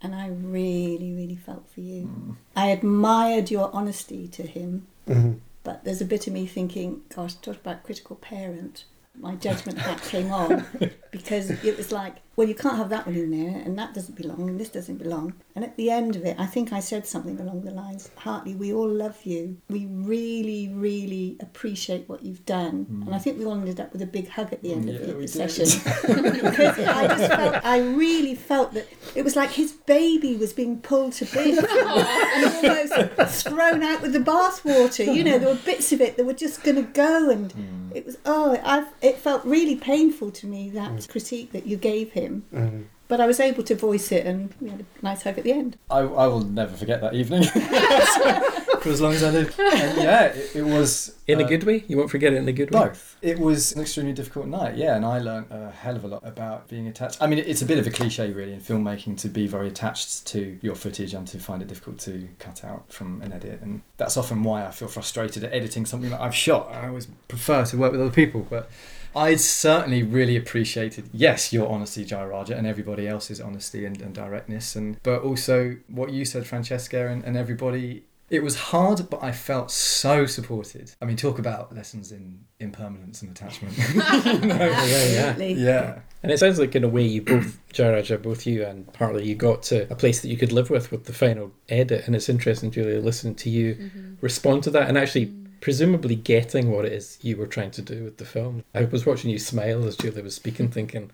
and 0.03 0.15
I 0.15 0.29
really, 0.29 1.13
really 1.15 1.37
felt 1.37 1.69
for 1.71 1.81
you. 1.81 2.07
Mm. 2.07 2.37
I 2.57 2.67
admired 2.69 3.51
your 3.51 3.71
honesty 3.73 4.29
to 4.29 4.43
him, 4.43 4.87
Mhm. 5.09 5.39
but 5.63 5.85
there's 5.85 6.01
a 6.03 6.05
bit 6.05 6.27
of 6.27 6.33
me 6.33 6.47
thinking, 6.47 7.03
gosh, 7.15 7.35
talk 7.35 7.57
about 7.57 7.83
critical 7.85 8.17
parent. 8.17 8.85
My 9.19 9.37
judgment 9.37 9.79
hat 9.79 10.03
came 10.03 10.31
on 10.33 10.67
because 11.13 11.51
it 11.65 11.77
was 11.79 11.91
like, 11.93 12.17
well, 12.37 12.47
you 12.47 12.55
can't 12.55 12.77
have 12.77 12.91
that 12.91 13.07
one 13.07 13.17
in 13.17 13.31
there, 13.31 13.63
and 13.63 13.79
that 13.79 13.95
doesn't 13.95 14.15
belong, 14.15 14.51
and 14.51 14.61
this 14.61 14.69
doesn't 14.69 14.99
belong. 14.99 15.33
And 15.55 15.65
at 15.65 15.75
the 15.79 15.91
end 15.91 16.17
of 16.17 16.25
it, 16.27 16.39
I 16.39 16.45
think 16.45 16.71
I 16.71 16.81
said 16.81 17.07
something 17.07 17.41
along 17.41 17.63
the 17.63 17.71
lines, 17.71 18.11
Hartley, 18.17 18.55
we 18.55 18.75
all 18.75 18.89
love 18.89 19.25
you. 19.25 19.57
We 19.71 19.87
really, 19.87 20.69
really 20.69 21.39
appreciate 21.41 22.07
what 22.11 22.23
you've 22.23 22.45
done. 22.45 22.85
Hmm. 22.85 23.03
And 23.05 23.15
I 23.15 23.19
think 23.19 23.39
we 23.39 23.47
all 23.47 23.55
ended 23.55 23.81
up 23.81 23.91
with 23.91 24.03
a 24.03 24.07
big 24.07 24.29
hug 24.29 24.53
at 24.53 24.63
the 24.63 24.73
end 24.73 24.87
Yeah, 24.87 24.97
of 24.97 25.07
the, 25.07 25.15
we 25.15 25.27
the 25.27 25.39
did. 25.39 25.51
session. 25.51 25.81
because 26.35 26.79
I 26.79 27.07
just 27.07 27.33
felt, 27.33 27.65
I 27.65 27.79
really 27.79 28.35
felt 28.35 28.75
that 28.75 28.87
it 29.15 29.25
was 29.25 29.35
like 29.35 29.53
his 29.53 29.73
baby 29.73 30.37
was 30.37 30.53
being 30.53 30.81
pulled 30.81 31.15
to 31.15 31.25
bits 31.25 31.59
and 31.59 33.11
almost 33.19 33.49
thrown 33.49 33.83
out 33.83 34.03
with 34.03 34.13
the 34.13 34.19
bathwater. 34.19 35.15
You 35.15 35.25
know, 35.25 35.39
there 35.39 35.49
were 35.49 35.55
bits 35.55 35.91
of 35.93 36.03
it 36.03 36.19
that 36.19 36.27
were 36.27 36.35
just 36.35 36.63
going 36.63 36.77
to 36.77 36.83
go, 36.83 37.31
and 37.31 37.51
hmm. 37.51 37.93
it 37.95 38.05
was 38.05 38.19
oh, 38.27 38.61
I've, 38.63 38.89
it 39.01 39.17
felt 39.17 39.43
really 39.47 39.77
painful 39.77 40.33
to 40.33 40.47
me 40.47 40.69
that 40.71 40.91
hmm. 40.91 40.99
critique 41.11 41.53
that 41.53 41.67
you 41.67 41.79
gave 41.79 42.13
him. 42.13 42.26
Mhm. 42.27 42.85
But 43.09 43.21
I 43.21 43.27
was 43.27 43.39
able 43.39 43.63
to 43.63 43.75
voice 43.77 44.11
it, 44.11 44.27
and 44.27 44.53
we 44.61 44.69
had 44.69 44.81
a 44.81 45.05
nice 45.05 45.23
hug 45.23 45.39
at 45.39 45.45
the 45.45 45.53
end. 45.53 45.77
I, 45.91 45.99
I 45.99 46.27
will 46.27 46.41
never 46.41 46.77
forget 46.77 47.01
that 47.03 47.15
evening 47.15 47.45
for 48.81 48.89
as 48.89 49.01
long 49.01 49.13
as 49.13 49.23
I 49.23 49.31
live. 49.31 49.59
And 49.61 49.99
yeah, 49.99 50.25
it, 50.25 50.57
it 50.57 50.63
was 50.65 51.15
In 51.29 51.41
a 51.41 51.45
uh, 51.45 51.47
good 51.47 51.63
way? 51.65 51.85
You 51.87 51.99
won't 51.99 52.11
forget 52.11 52.33
it 52.33 52.37
in 52.37 52.49
a 52.49 52.53
good 52.53 52.73
way? 52.73 52.87
Both. 52.87 53.17
It 53.23 53.39
was 53.39 53.73
an 53.73 53.81
extremely 53.81 54.13
difficult 54.13 54.47
night, 54.47 54.77
yeah, 54.77 54.97
and 54.97 55.05
I 55.05 55.21
learned 55.21 55.47
a 55.51 55.71
hell 55.71 55.95
of 55.95 56.05
a 56.05 56.09
lot 56.09 56.27
about 56.27 56.69
being 56.69 56.89
attached. 56.89 57.19
I 57.21 57.29
mean, 57.29 57.39
it's 57.39 57.63
a 57.63 57.67
bit 57.67 57.79
of 57.79 57.87
a 57.87 57.91
cliche, 57.91 58.33
really, 58.33 58.53
in 58.53 58.61
filmmaking 58.61 59.19
to 59.19 59.29
be 59.29 59.47
very 59.47 59.69
attached 59.69 60.27
to 60.29 60.59
your 60.61 60.75
footage 60.75 61.15
and 61.15 61.29
to 61.29 61.39
find 61.39 61.63
it 61.63 61.69
difficult 61.69 61.99
to 62.01 62.29
cut 62.41 62.65
out 62.65 62.93
from 62.93 63.23
an 63.23 63.33
edit. 63.33 63.61
And 63.63 63.83
that's 63.99 64.17
often 64.17 64.43
why 64.43 64.67
I 64.67 64.73
feel 64.73 64.89
frustrated 64.89 65.45
at 65.45 65.53
editing 65.53 65.87
something 65.87 66.11
that 66.11 66.21
I've 66.21 66.35
shot. 66.35 66.73
I 66.73 66.89
always 66.89 67.07
prefer 67.29 67.65
to 67.67 67.77
work 67.77 67.93
with 67.93 68.01
other 68.01 68.11
people, 68.11 68.47
but 68.51 68.69
I 69.17 69.37
certainly 69.37 70.03
really 70.03 70.37
appreciated, 70.37 71.09
yes, 71.11 71.51
your 71.51 71.69
honesty, 71.71 72.05
Jayaraja, 72.05 72.51
and 72.51 72.67
everybody 72.67 73.09
else's 73.09 73.41
honesty 73.41 73.87
and, 73.87 74.01
and 74.03 74.15
directness, 74.15 74.77
and 74.77 75.03
but 75.03 75.23
also 75.23 75.79
what 75.89 76.13
you 76.13 76.27
said, 76.27 76.47
Francesca, 76.47 77.09
and, 77.09 77.25
and 77.25 77.35
everybody. 77.35 78.05
It 78.29 78.43
was 78.43 78.57
hard, 78.57 79.09
but 79.09 79.23
I 79.23 79.31
felt 79.31 79.71
so 79.71 80.27
supported. 80.27 80.93
I 81.01 81.05
mean, 81.05 81.17
talk 81.17 81.39
about 81.39 81.75
lessons 81.75 82.11
in 82.11 82.41
impermanence 82.59 83.23
and 83.23 83.31
attachment. 83.31 83.79
Absolutely. 83.97 85.53
yeah. 85.55 86.01
And 86.25 86.33
it 86.33 86.39
sounds 86.39 86.59
like, 86.59 86.75
in 86.75 86.83
a 86.83 86.89
way, 86.89 87.05
you 87.05 87.23
both, 87.23 87.57
Jayaraja, 87.73 88.21
both 88.21 88.45
you 88.45 88.65
and 88.65 88.91
Hartley, 88.99 89.25
you 89.25 89.37
got 89.37 89.63
to 89.65 89.91
a 89.93 89.95
place 89.95 90.23
that 90.23 90.29
you 90.29 90.37
could 90.37 90.51
live 90.51 90.71
with 90.71 90.91
with 90.91 91.05
the 91.05 91.13
final 91.13 91.53
edit. 91.69 92.07
And 92.07 92.17
it's 92.17 92.29
interesting, 92.29 92.73
Julia, 92.73 93.01
listening 93.01 93.37
to 93.37 93.49
you 93.49 93.77
mm-hmm. 93.77 94.15
respond 94.21 94.65
to 94.65 94.71
that 94.71 94.89
and 94.89 94.99
actually 94.99 95.33
presumably 95.61 96.15
getting 96.15 96.71
what 96.71 96.85
it 96.85 96.93
is 96.93 97.19
you 97.23 97.37
were 97.37 97.47
trying 97.47 97.71
to 97.73 97.83
do 97.83 98.05
with 98.05 98.19
the 98.19 98.25
film. 98.25 98.65
I 98.75 98.85
was 98.85 99.07
watching 99.07 99.31
you 99.31 99.39
smile 99.39 99.87
as 99.87 99.97
Julia 99.97 100.23
was 100.23 100.35
speaking, 100.35 100.69
thinking, 100.69 101.11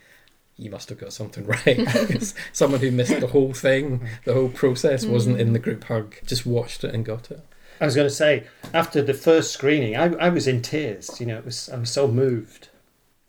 you 0.56 0.70
must 0.70 0.88
have 0.88 0.98
got 0.98 1.12
something 1.12 1.46
right. 1.66 2.34
Someone 2.52 2.80
who 2.80 2.90
missed 2.90 3.20
the 3.20 3.28
whole 3.28 3.52
thing, 3.52 4.06
the 4.24 4.34
whole 4.34 4.48
process, 4.48 5.04
wasn't 5.04 5.40
in 5.40 5.52
the 5.52 5.58
group 5.58 5.84
hug, 5.84 6.16
just 6.26 6.46
watched 6.46 6.84
it 6.84 6.94
and 6.94 7.04
got 7.04 7.30
it. 7.30 7.44
I 7.80 7.86
was 7.86 7.96
going 7.96 8.08
to 8.08 8.14
say, 8.14 8.46
after 8.72 9.02
the 9.02 9.14
first 9.14 9.52
screening, 9.52 9.96
I, 9.96 10.12
I 10.14 10.28
was 10.28 10.46
in 10.46 10.62
tears. 10.62 11.20
You 11.20 11.26
know, 11.26 11.38
it 11.38 11.44
was 11.44 11.68
I 11.68 11.78
was 11.78 11.90
so 11.90 12.06
moved, 12.06 12.68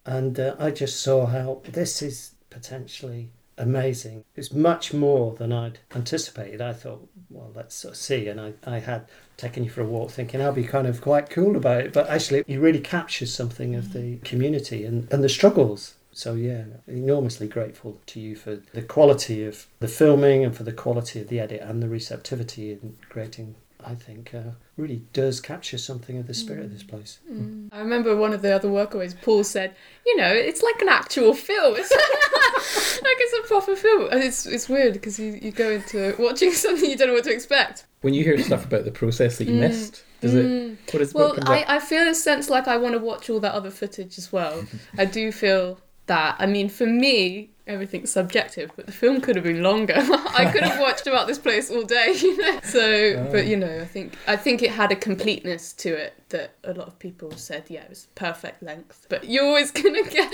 and 0.06 0.40
uh, 0.40 0.56
I 0.60 0.70
just 0.70 1.00
saw 1.02 1.26
how 1.26 1.62
this 1.64 2.02
is 2.02 2.36
potentially 2.50 3.32
amazing. 3.58 4.24
It's 4.36 4.54
much 4.54 4.94
more 4.94 5.36
than 5.36 5.52
I'd 5.52 5.80
anticipated. 5.96 6.62
I 6.62 6.74
thought, 6.74 7.08
well, 7.30 7.52
let's 7.56 7.76
sort 7.76 7.94
of 7.94 7.98
see, 7.98 8.28
and 8.28 8.40
I, 8.40 8.54
I 8.66 8.80
had 8.80 9.08
taken 9.38 9.64
you 9.64 9.70
for 9.70 9.82
a 9.82 9.86
walk, 9.86 10.12
thinking 10.12 10.42
I'll 10.42 10.54
be 10.54 10.64
kind 10.64 10.88
of 10.88 11.02
quite 11.02 11.30
cool 11.30 11.56
about 11.56 11.82
it. 11.82 11.94
But 11.94 12.10
actually, 12.10 12.44
it 12.48 12.58
really 12.58 12.80
captures 12.80 13.34
something 13.34 13.76
of 13.76 13.94
the 13.94 14.18
mm. 14.18 14.24
community 14.24 14.86
and, 14.86 15.12
and 15.12 15.24
the 15.24 15.30
struggles. 15.30 15.96
So 16.16 16.36
yeah, 16.36 16.66
enormously 16.88 17.48
grateful 17.48 18.00
to 18.06 18.20
you 18.20 18.36
for 18.36 18.58
the 18.74 18.84
quality 18.84 19.44
of 19.46 19.66
the 19.80 19.88
filming 19.88 20.46
and 20.46 20.56
for 20.56 20.64
the 20.64 20.72
quality 20.72 21.20
of 21.20 21.28
the 21.28 21.40
edit 21.40 21.62
and 21.62 21.82
the 21.82 21.90
receptivity 21.90 22.72
in 22.72 22.98
creating 23.10 23.56
I 23.86 23.96
think 23.96 24.34
uh, 24.34 24.52
really 24.78 25.04
does 25.14 25.40
capture 25.40 25.78
something 25.78 26.18
of 26.18 26.28
the 26.28 26.34
spirit 26.34 26.66
of 26.66 26.72
this 26.72 26.84
mm. 26.84 26.90
place. 26.90 27.20
Mm. 27.30 27.70
I 27.72 27.80
remember 27.80 28.16
one 28.16 28.34
of 28.34 28.42
the 28.42 28.54
other 28.54 28.70
workaways, 28.70 29.20
Paul 29.22 29.44
said, 29.44 29.76
you 30.06 30.18
know, 30.18 30.32
it's 30.32 30.62
like 30.62 30.82
an 30.82 30.90
actual 30.90 31.34
film. 31.34 31.76
It's 31.78 31.92
like 33.04 33.18
it's 33.20 33.46
a 33.46 33.48
proper 33.48 33.76
film. 33.76 34.10
And 34.12 34.24
it's, 34.24 34.46
it's 34.46 34.70
weird 34.70 34.94
because 34.94 35.20
you, 35.20 35.40
you 35.42 35.52
go 35.52 35.72
into 35.72 36.16
watching 36.20 36.52
something 36.54 36.90
you 36.90 36.98
don't 36.98 37.10
know 37.10 37.14
what 37.14 37.26
to 37.26 37.34
expect. 37.34 37.86
When 38.02 38.14
you 38.14 38.24
hear 38.24 38.38
stuff 38.42 38.66
about 38.66 38.86
the 38.86 38.92
process 38.92 39.38
that 39.38 39.48
you 39.48 39.54
mm. 39.54 39.62
missed, 39.62 40.04
does 40.24 40.36
it? 40.36 40.78
What 40.92 41.02
is 41.02 41.14
Well, 41.14 41.30
what 41.30 41.50
I. 41.50 41.66
I 41.68 41.80
feel 41.80 42.08
a 42.08 42.16
sense 42.16 42.50
like 42.50 42.68
I 42.68 42.78
want 42.78 42.94
to 42.94 43.00
watch 43.00 43.30
all 43.30 43.40
that 43.42 43.54
other 43.54 43.70
footage 43.70 44.18
as 44.18 44.32
well. 44.32 44.66
I 44.98 45.06
do 45.06 45.32
feel 45.32 45.80
that. 46.08 46.36
I 46.40 46.46
mean, 46.46 46.70
for 46.70 46.86
me, 46.86 47.50
everything's 47.66 48.12
subjective, 48.12 48.72
but 48.76 48.86
the 48.86 48.92
film 48.92 49.22
could 49.22 49.36
have 49.36 49.46
been 49.46 49.64
longer. 49.64 49.96
I 49.98 50.50
could 50.52 50.64
have 50.64 50.80
watched 50.82 51.08
about 51.08 51.28
this 51.28 51.38
place 51.38 51.72
all 51.72 51.84
day, 51.84 52.14
you 52.22 52.38
know. 52.38 52.60
So, 52.64 52.82
oh. 52.82 53.30
but 53.32 53.46
you 53.46 53.58
know, 53.58 53.80
I 53.80 53.86
think 53.86 54.16
I 54.28 54.36
think 54.36 54.62
it 54.62 54.72
had 54.72 54.92
a 54.92 54.96
completeness 54.96 55.74
to 55.74 55.90
it 55.90 56.14
that 56.30 56.56
a 56.64 56.74
lot 56.74 56.88
of 56.88 56.98
people 57.00 57.32
said, 57.32 57.66
yeah, 57.70 57.84
it 57.84 57.90
was 57.90 58.08
perfect 58.16 58.64
length. 58.64 59.06
But 59.10 59.30
you're 59.30 59.46
always 59.46 59.72
gonna 59.72 60.04
get. 60.04 60.34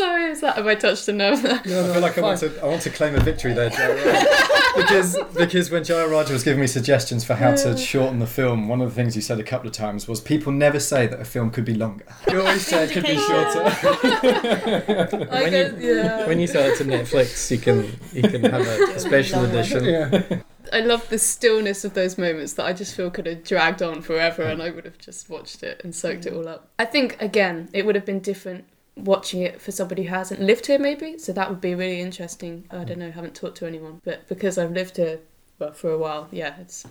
Sorry, 0.00 0.30
is 0.30 0.40
that 0.40 0.56
have 0.56 0.66
I 0.66 0.76
touched 0.76 1.08
a 1.08 1.12
nerve 1.12 1.42
there? 1.42 1.56
I 1.56 1.62
feel 1.62 2.00
like 2.00 2.16
I 2.16 2.22
want 2.22 2.40
to 2.40 2.58
I 2.62 2.64
want 2.64 2.80
to 2.82 2.90
claim 2.90 3.14
a 3.14 3.20
victory 3.20 3.52
there, 3.52 3.68
Joe. 3.68 3.94
because 4.76 5.18
because 5.36 5.70
when 5.70 5.82
Jayaraja 5.82 6.30
was 6.30 6.42
giving 6.42 6.58
me 6.58 6.66
suggestions 6.66 7.22
for 7.22 7.34
how 7.34 7.54
to 7.54 7.76
shorten 7.76 8.18
the 8.18 8.26
film, 8.26 8.66
one 8.66 8.80
of 8.80 8.88
the 8.88 8.94
things 8.94 9.14
you 9.14 9.20
said 9.20 9.38
a 9.38 9.42
couple 9.42 9.68
of 9.68 9.74
times 9.74 10.08
was 10.08 10.18
people 10.18 10.52
never 10.52 10.80
say 10.80 11.06
that 11.06 11.20
a 11.20 11.24
film 11.26 11.50
could 11.50 11.66
be 11.66 11.74
longer. 11.74 12.06
You 12.30 12.40
always 12.40 12.66
say 12.66 12.84
it 12.84 12.92
could 12.92 13.04
be 13.04 13.18
shorter. 13.18 13.60
When 15.30 15.50
guess, 15.50 15.74
yeah. 15.78 16.26
when 16.26 16.40
you 16.40 16.46
sell 16.46 16.70
it 16.70 16.78
to 16.78 16.84
Netflix, 16.84 17.50
you 17.50 17.58
can 17.58 17.92
you 18.14 18.22
can 18.22 18.42
have 18.44 18.66
a, 18.66 18.94
a 18.94 19.00
special 19.00 19.44
edition. 19.44 19.84
yeah. 19.84 20.40
I 20.72 20.80
love 20.80 21.08
the 21.10 21.18
stillness 21.18 21.84
of 21.84 21.92
those 21.92 22.16
moments 22.16 22.54
that 22.54 22.64
I 22.64 22.72
just 22.72 22.94
feel 22.94 23.10
could 23.10 23.26
have 23.26 23.44
dragged 23.44 23.82
on 23.82 24.00
forever 24.00 24.42
and 24.44 24.62
I 24.62 24.70
would 24.70 24.84
have 24.86 24.96
just 24.96 25.28
watched 25.28 25.62
it 25.62 25.82
and 25.84 25.94
soaked 25.94 26.24
it 26.24 26.32
all 26.32 26.48
up. 26.48 26.70
I 26.78 26.84
think, 26.84 27.20
again, 27.20 27.68
it 27.72 27.84
would 27.84 27.96
have 27.96 28.06
been 28.06 28.20
different 28.20 28.64
watching 29.04 29.42
it 29.42 29.60
for 29.60 29.72
somebody 29.72 30.04
who 30.04 30.10
hasn't 30.10 30.40
lived 30.40 30.66
here, 30.66 30.78
maybe. 30.78 31.18
So 31.18 31.32
that 31.32 31.48
would 31.48 31.60
be 31.60 31.74
really 31.74 32.00
interesting. 32.00 32.64
I 32.70 32.84
don't 32.84 32.98
know, 32.98 33.10
haven't 33.10 33.34
talked 33.34 33.58
to 33.58 33.66
anyone. 33.66 34.00
But 34.04 34.28
because 34.28 34.58
I've 34.58 34.72
lived 34.72 34.96
here 34.96 35.20
well, 35.58 35.72
for 35.72 35.90
a 35.90 35.98
while, 35.98 36.28
yeah, 36.30 36.54
it's 36.60 36.86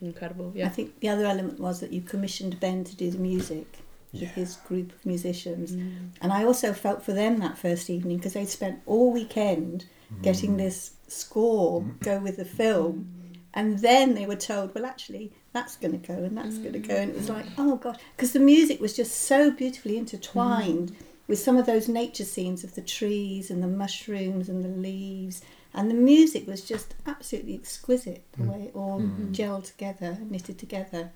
incredible. 0.00 0.52
Yeah. 0.54 0.66
I 0.66 0.68
think 0.68 1.00
the 1.00 1.08
other 1.08 1.26
element 1.26 1.58
was 1.58 1.80
that 1.80 1.92
you 1.92 2.02
commissioned 2.02 2.60
Ben 2.60 2.84
to 2.84 2.94
do 2.96 3.10
the 3.10 3.18
music 3.18 3.66
Yeah. 4.12 4.20
with 4.20 4.30
his 4.34 4.56
group 4.56 4.92
of 4.92 5.04
musicians. 5.06 5.72
Mm. 5.72 6.10
And 6.20 6.32
I 6.32 6.44
also 6.44 6.72
felt 6.72 7.02
for 7.02 7.12
them 7.12 7.38
that 7.38 7.58
first 7.58 7.88
evening 7.90 8.18
because 8.18 8.34
they'd 8.34 8.48
spent 8.48 8.80
all 8.86 9.12
weekend 9.12 9.86
mm. 10.12 10.22
getting 10.22 10.56
this 10.56 10.92
score 11.08 11.82
mm. 11.82 12.00
go 12.00 12.18
with 12.18 12.36
the 12.36 12.44
film. 12.44 13.12
And 13.54 13.78
then 13.78 14.14
they 14.14 14.26
were 14.26 14.36
told, 14.36 14.74
well, 14.74 14.84
actually, 14.84 15.32
that's 15.54 15.76
going 15.76 15.98
to 15.98 16.06
go 16.06 16.12
and 16.12 16.36
that's 16.36 16.58
going 16.58 16.74
to 16.74 16.78
go. 16.78 16.94
And 16.94 17.12
it 17.12 17.16
was 17.16 17.30
like, 17.30 17.46
oh, 17.56 17.76
God. 17.76 17.98
Because 18.14 18.32
the 18.32 18.38
music 18.38 18.82
was 18.82 18.94
just 18.94 19.22
so 19.22 19.50
beautifully 19.50 19.96
intertwined 19.96 20.94
with 21.28 21.38
some 21.38 21.56
of 21.56 21.66
those 21.66 21.88
nature 21.88 22.24
scenes 22.24 22.64
of 22.64 22.74
the 22.74 22.80
trees 22.80 23.50
and 23.50 23.62
the 23.62 23.68
mushrooms 23.68 24.48
and 24.48 24.64
the 24.64 24.68
leaves. 24.68 25.42
And 25.74 25.90
the 25.90 25.94
music 25.94 26.46
was 26.46 26.62
just 26.62 26.94
absolutely 27.06 27.54
exquisite, 27.54 28.24
the 28.32 28.44
mm. 28.44 28.52
way 28.52 28.62
it 28.66 28.70
all 28.74 29.00
mm-hmm. 29.00 29.32
gelled 29.32 29.66
together, 29.66 30.16
knitted 30.22 30.58
together. 30.58 31.10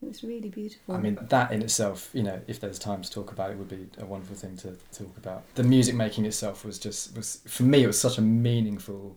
It 0.00 0.08
was 0.08 0.22
really 0.22 0.48
beautiful. 0.48 0.94
I 0.94 0.98
mean, 0.98 1.18
that 1.20 1.52
in 1.52 1.62
itself, 1.62 2.10
you 2.12 2.22
know, 2.22 2.40
if 2.46 2.60
there's 2.60 2.78
time 2.78 3.02
to 3.02 3.10
talk 3.10 3.32
about 3.32 3.50
it, 3.50 3.58
would 3.58 3.68
be 3.68 3.86
a 3.98 4.04
wonderful 4.04 4.36
thing 4.36 4.56
to 4.58 4.76
talk 4.92 5.16
about. 5.16 5.42
The 5.54 5.62
music 5.62 5.94
making 5.94 6.26
itself 6.26 6.64
was 6.64 6.78
just 6.78 7.16
was 7.16 7.40
for 7.46 7.62
me, 7.62 7.84
it 7.84 7.86
was 7.86 7.98
such 7.98 8.18
a 8.18 8.22
meaningful 8.22 9.16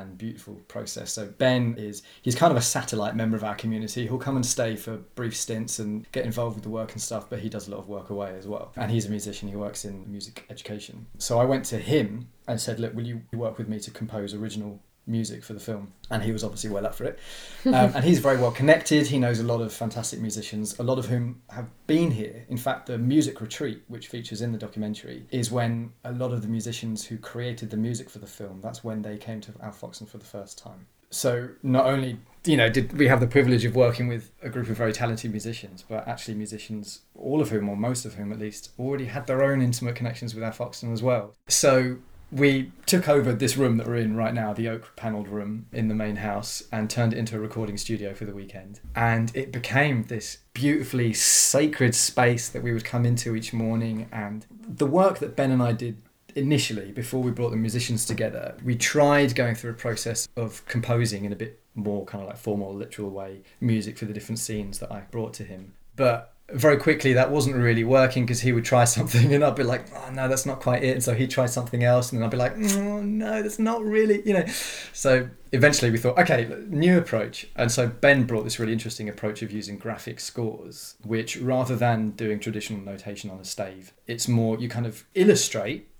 and 0.00 0.16
beautiful 0.16 0.54
process. 0.68 1.12
So 1.12 1.26
Ben 1.26 1.74
is 1.76 2.02
he's 2.22 2.34
kind 2.34 2.50
of 2.50 2.56
a 2.56 2.62
satellite 2.62 3.16
member 3.16 3.36
of 3.36 3.44
our 3.44 3.54
community. 3.54 4.06
He'll 4.06 4.18
come 4.18 4.36
and 4.36 4.46
stay 4.46 4.76
for 4.76 4.96
brief 5.14 5.36
stints 5.36 5.78
and 5.78 6.10
get 6.12 6.24
involved 6.24 6.56
with 6.56 6.64
the 6.64 6.70
work 6.70 6.92
and 6.92 7.00
stuff, 7.00 7.28
but 7.28 7.40
he 7.40 7.48
does 7.48 7.68
a 7.68 7.70
lot 7.70 7.80
of 7.80 7.88
work 7.88 8.10
away 8.10 8.34
as 8.38 8.46
well. 8.46 8.72
And 8.76 8.90
he's 8.90 9.06
a 9.06 9.10
musician. 9.10 9.48
He 9.48 9.56
works 9.56 9.84
in 9.84 10.10
music 10.10 10.44
education. 10.50 11.06
So 11.18 11.38
I 11.38 11.44
went 11.44 11.64
to 11.66 11.78
him 11.78 12.28
and 12.46 12.60
said, 12.60 12.80
"Look, 12.80 12.94
will 12.94 13.06
you 13.06 13.22
work 13.32 13.58
with 13.58 13.68
me 13.68 13.78
to 13.80 13.90
compose 13.90 14.34
original 14.34 14.80
music 15.08 15.42
for 15.42 15.54
the 15.54 15.60
film?" 15.60 15.92
And 16.10 16.22
he 16.22 16.32
was 16.32 16.44
obviously 16.44 16.70
well 16.70 16.86
up 16.86 16.94
for 16.94 17.04
it. 17.04 17.18
Um, 17.66 17.92
and 17.94 18.04
he's 18.04 18.20
very 18.20 18.36
well 18.36 18.50
connected. 18.50 19.06
He 19.08 19.18
knows 19.18 19.40
a 19.40 19.44
lot 19.44 19.60
of 19.60 19.72
fantastic 19.72 20.20
musicians, 20.20 20.78
a 20.78 20.82
lot 20.82 20.98
of 20.98 21.06
whom 21.06 21.42
have 21.50 21.68
been 21.86 22.10
here. 22.10 22.44
In 22.48 22.56
fact, 22.56 22.86
the 22.86 22.98
music 22.98 23.40
retreat, 23.40 23.82
which 23.88 24.08
features 24.08 24.40
in 24.40 24.52
the 24.52 24.58
documentary, 24.58 25.26
is 25.30 25.50
when 25.50 25.92
a 26.04 26.12
lot 26.12 26.32
of 26.32 26.42
the 26.42 26.48
musicians 26.48 27.04
who 27.06 27.18
created 27.18 27.70
the 27.70 27.76
music 27.76 28.08
for 28.08 28.18
the 28.18 28.26
film, 28.26 28.60
that's 28.60 28.84
when 28.84 29.02
they 29.02 29.16
came 29.16 29.40
to 29.42 29.52
Alfoxton 29.52 30.08
for 30.08 30.18
the 30.18 30.24
first 30.24 30.58
time. 30.58 30.86
So 31.10 31.48
not 31.62 31.86
only 31.86 32.18
you 32.44 32.56
know 32.56 32.68
did 32.68 32.96
we 32.96 33.08
have 33.08 33.20
the 33.20 33.26
privilege 33.26 33.64
of 33.64 33.74
working 33.74 34.08
with 34.08 34.30
a 34.42 34.48
group 34.48 34.68
of 34.68 34.76
very 34.76 34.92
talented 34.92 35.30
musicians, 35.30 35.84
but 35.88 36.06
actually 36.06 36.34
musicians, 36.34 37.00
all 37.14 37.40
of 37.40 37.50
whom 37.50 37.68
or 37.68 37.76
most 37.76 38.04
of 38.04 38.14
whom 38.14 38.32
at 38.32 38.38
least, 38.38 38.72
already 38.78 39.06
had 39.06 39.26
their 39.26 39.42
own 39.42 39.62
intimate 39.62 39.96
connections 39.96 40.34
with 40.34 40.44
Alfoxton 40.44 40.92
as 40.92 41.02
well. 41.02 41.34
So 41.48 41.98
we 42.30 42.72
took 42.86 43.08
over 43.08 43.32
this 43.32 43.56
room 43.56 43.76
that 43.78 43.86
we're 43.86 43.96
in 43.96 44.16
right 44.16 44.34
now, 44.34 44.52
the 44.52 44.68
oak 44.68 44.92
panelled 44.96 45.28
room 45.28 45.66
in 45.72 45.88
the 45.88 45.94
main 45.94 46.16
house, 46.16 46.62
and 46.70 46.90
turned 46.90 47.12
it 47.12 47.18
into 47.18 47.36
a 47.36 47.40
recording 47.40 47.76
studio 47.76 48.14
for 48.14 48.24
the 48.24 48.34
weekend. 48.34 48.80
And 48.94 49.34
it 49.34 49.52
became 49.52 50.04
this 50.04 50.38
beautifully 50.52 51.12
sacred 51.12 51.94
space 51.94 52.48
that 52.48 52.62
we 52.62 52.72
would 52.72 52.84
come 52.84 53.06
into 53.06 53.34
each 53.34 53.52
morning. 53.52 54.08
And 54.12 54.46
the 54.50 54.86
work 54.86 55.18
that 55.18 55.36
Ben 55.36 55.50
and 55.50 55.62
I 55.62 55.72
did 55.72 56.02
initially, 56.34 56.92
before 56.92 57.22
we 57.22 57.30
brought 57.30 57.50
the 57.50 57.56
musicians 57.56 58.04
together, 58.04 58.56
we 58.64 58.76
tried 58.76 59.34
going 59.34 59.54
through 59.54 59.70
a 59.70 59.74
process 59.74 60.28
of 60.36 60.64
composing 60.66 61.24
in 61.24 61.32
a 61.32 61.36
bit 61.36 61.60
more 61.74 62.04
kind 62.04 62.22
of 62.22 62.28
like 62.28 62.38
formal, 62.38 62.74
literal 62.74 63.10
way 63.10 63.42
music 63.60 63.96
for 63.96 64.04
the 64.04 64.12
different 64.12 64.38
scenes 64.38 64.78
that 64.80 64.92
I 64.92 65.00
brought 65.10 65.32
to 65.34 65.44
him. 65.44 65.74
But 65.96 66.34
very 66.50 66.78
quickly 66.78 67.12
that 67.12 67.30
wasn't 67.30 67.54
really 67.54 67.84
working 67.84 68.24
because 68.24 68.40
he 68.40 68.52
would 68.52 68.64
try 68.64 68.84
something 68.96 69.34
and 69.34 69.44
I'd 69.44 69.54
be 69.54 69.62
like, 69.62 69.84
oh 69.94 70.10
no, 70.10 70.28
that's 70.28 70.46
not 70.46 70.60
quite 70.60 70.82
it. 70.82 70.92
And 70.92 71.04
so 71.04 71.14
he'd 71.14 71.30
try 71.30 71.46
something 71.46 71.84
else 71.84 72.10
and 72.10 72.20
then 72.20 72.26
I'd 72.26 72.30
be 72.30 72.36
like, 72.36 72.54
oh 72.56 73.00
no, 73.02 73.42
that's 73.42 73.58
not 73.58 73.82
really, 73.82 74.22
you 74.26 74.34
know. 74.34 74.46
So 74.92 75.28
eventually 75.52 75.90
we 75.90 75.98
thought, 75.98 76.18
okay, 76.18 76.48
new 76.68 76.98
approach. 76.98 77.46
And 77.56 77.70
so 77.70 77.86
Ben 77.86 78.24
brought 78.24 78.44
this 78.44 78.58
really 78.58 78.72
interesting 78.72 79.08
approach 79.08 79.42
of 79.42 79.52
using 79.52 79.78
graphic 79.78 80.20
scores, 80.20 80.96
which 81.04 81.36
rather 81.36 81.76
than 81.76 82.10
doing 82.10 82.40
traditional 82.40 82.80
notation 82.80 83.30
on 83.30 83.38
a 83.38 83.44
stave, 83.44 83.92
it's 84.06 84.28
more 84.28 84.58
you 84.58 84.68
kind 84.68 84.86
of 84.86 85.04
illustrate 85.14 85.90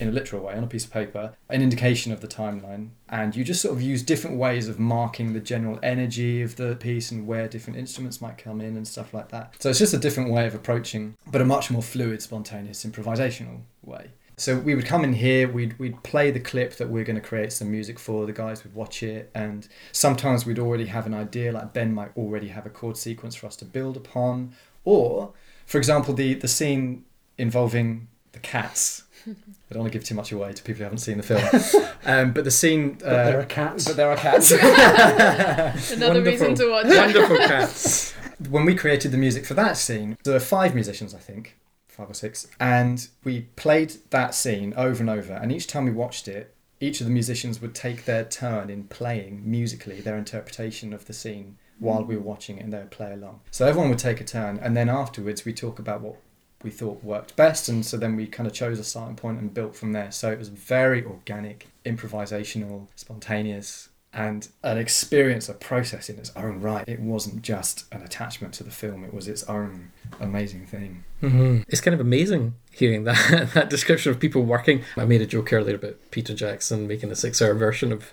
in 0.00 0.08
a 0.08 0.12
literal 0.12 0.42
way 0.42 0.54
on 0.54 0.64
a 0.64 0.66
piece 0.66 0.84
of 0.84 0.92
paper 0.92 1.34
an 1.48 1.62
indication 1.62 2.12
of 2.12 2.20
the 2.20 2.28
timeline. 2.28 2.90
And 3.08 3.34
you 3.34 3.44
just 3.44 3.62
sort 3.62 3.74
of 3.74 3.82
use 3.82 4.02
different 4.02 4.36
ways 4.36 4.68
of 4.68 4.78
marking 4.78 5.32
the 5.32 5.40
general 5.40 5.78
energy 5.82 6.42
of 6.42 6.56
the 6.56 6.76
piece 6.76 7.10
and 7.10 7.26
where 7.26 7.48
different 7.48 7.78
instruments 7.78 8.20
might 8.20 8.38
come 8.38 8.60
in 8.60 8.76
and 8.76 8.86
stuff 8.86 9.12
like 9.12 9.28
that. 9.30 9.54
So 9.60 9.70
it's 9.70 9.78
just 9.78 9.94
a 9.94 9.98
different 9.98 10.30
way 10.30 10.46
of 10.46 10.54
approaching 10.54 11.16
but 11.30 11.40
a 11.40 11.44
much 11.44 11.70
more 11.70 11.82
fluid 11.82 12.22
spontaneous 12.22 12.84
improvisational 12.84 13.60
way. 13.84 14.10
So 14.36 14.56
we 14.56 14.76
would 14.76 14.86
come 14.86 15.02
in 15.02 15.14
here 15.14 15.48
we'd, 15.50 15.76
we'd 15.80 16.00
play 16.04 16.30
the 16.30 16.38
clip 16.38 16.76
that 16.76 16.88
we're 16.88 17.04
going 17.04 17.20
to 17.20 17.26
create 17.26 17.52
some 17.52 17.70
music 17.70 17.98
for 17.98 18.24
the 18.24 18.32
guys 18.32 18.62
would 18.62 18.74
watch 18.74 19.02
it 19.02 19.30
and 19.34 19.66
sometimes 19.90 20.46
we'd 20.46 20.60
already 20.60 20.86
have 20.86 21.06
an 21.06 21.14
idea 21.14 21.50
like 21.50 21.72
ben 21.72 21.92
might 21.92 22.16
already 22.16 22.48
have 22.48 22.64
a 22.64 22.70
chord 22.70 22.96
sequence 22.96 23.34
for 23.34 23.46
us 23.46 23.56
to 23.56 23.64
build 23.64 23.96
upon. 23.96 24.54
Or 24.84 25.32
for 25.66 25.78
example 25.78 26.14
the 26.14 26.34
the 26.34 26.48
scene 26.48 27.04
involving 27.36 28.08
the 28.32 28.38
cats 28.38 29.04
I 29.26 29.34
don't 29.74 29.80
want 29.82 29.92
to 29.92 29.98
give 29.98 30.06
too 30.06 30.14
much 30.14 30.32
away 30.32 30.52
to 30.52 30.62
people 30.62 30.78
who 30.78 30.84
haven't 30.84 30.98
seen 30.98 31.16
the 31.18 31.22
film. 31.22 31.84
um, 32.04 32.32
but 32.32 32.44
the 32.44 32.50
scene. 32.50 32.98
Uh, 33.04 33.08
But 33.08 33.24
there 33.24 33.40
are 33.40 33.44
cats. 33.44 33.84
But 33.86 33.96
there 33.96 34.10
are 34.10 34.16
cats. 34.16 34.50
Another 35.92 36.22
reason 36.22 36.54
to 36.54 36.70
watch. 36.70 36.86
Wonderful 36.86 37.36
cats. 37.52 38.12
when 38.48 38.64
we 38.64 38.74
created 38.74 39.10
the 39.12 39.18
music 39.18 39.44
for 39.46 39.54
that 39.54 39.76
scene, 39.76 40.16
there 40.24 40.34
were 40.34 40.40
five 40.40 40.74
musicians, 40.74 41.14
I 41.14 41.18
think, 41.18 41.56
five 41.88 42.10
or 42.10 42.14
six, 42.14 42.46
and 42.60 43.08
we 43.24 43.42
played 43.56 43.94
that 44.10 44.34
scene 44.34 44.72
over 44.76 45.00
and 45.00 45.10
over. 45.10 45.32
And 45.34 45.50
each 45.52 45.66
time 45.66 45.84
we 45.84 45.90
watched 45.92 46.28
it, 46.28 46.54
each 46.80 47.00
of 47.00 47.06
the 47.06 47.12
musicians 47.12 47.60
would 47.60 47.74
take 47.74 48.04
their 48.04 48.24
turn 48.24 48.70
in 48.70 48.84
playing 48.84 49.42
musically 49.44 50.00
their 50.00 50.16
interpretation 50.16 50.92
of 50.92 51.06
the 51.06 51.12
scene 51.12 51.56
while 51.80 52.02
we 52.04 52.16
were 52.16 52.22
watching 52.22 52.58
it, 52.58 52.64
and 52.64 52.72
they 52.72 52.78
would 52.78 52.90
play 52.90 53.12
along. 53.12 53.40
So 53.50 53.66
everyone 53.66 53.90
would 53.90 53.98
take 53.98 54.20
a 54.20 54.24
turn, 54.24 54.58
and 54.62 54.76
then 54.76 54.88
afterwards 54.88 55.44
we 55.44 55.52
talk 55.52 55.78
about 55.78 56.00
what 56.00 56.16
we 56.62 56.70
thought 56.70 57.04
worked 57.04 57.36
best, 57.36 57.68
and 57.68 57.84
so 57.84 57.96
then 57.96 58.16
we 58.16 58.26
kind 58.26 58.46
of 58.46 58.52
chose 58.52 58.78
a 58.78 58.84
starting 58.84 59.16
point 59.16 59.38
and 59.40 59.54
built 59.54 59.76
from 59.76 59.92
there. 59.92 60.10
So 60.10 60.30
it 60.30 60.38
was 60.38 60.48
very 60.48 61.04
organic, 61.04 61.68
improvisational, 61.84 62.88
spontaneous, 62.96 63.88
and 64.12 64.48
an 64.62 64.78
experience, 64.78 65.48
a 65.48 65.54
process 65.54 66.08
in 66.08 66.18
its 66.18 66.32
own 66.34 66.60
right. 66.60 66.88
It 66.88 66.98
wasn't 67.00 67.42
just 67.42 67.84
an 67.92 68.02
attachment 68.02 68.54
to 68.54 68.64
the 68.64 68.70
film; 68.70 69.04
it 69.04 69.14
was 69.14 69.28
its 69.28 69.44
own 69.44 69.92
amazing 70.18 70.66
thing. 70.66 71.04
hmm 71.20 71.60
It's 71.68 71.80
kind 71.80 71.94
of 71.94 72.00
amazing 72.00 72.54
hearing 72.72 73.04
that 73.04 73.50
that 73.54 73.70
description 73.70 74.10
of 74.10 74.18
people 74.18 74.42
working. 74.42 74.82
I 74.96 75.04
made 75.04 75.22
a 75.22 75.26
joke 75.26 75.52
earlier 75.52 75.76
about 75.76 75.96
Peter 76.10 76.34
Jackson 76.34 76.88
making 76.88 77.10
a 77.10 77.16
six-hour 77.16 77.54
version 77.54 77.92
of 77.92 78.10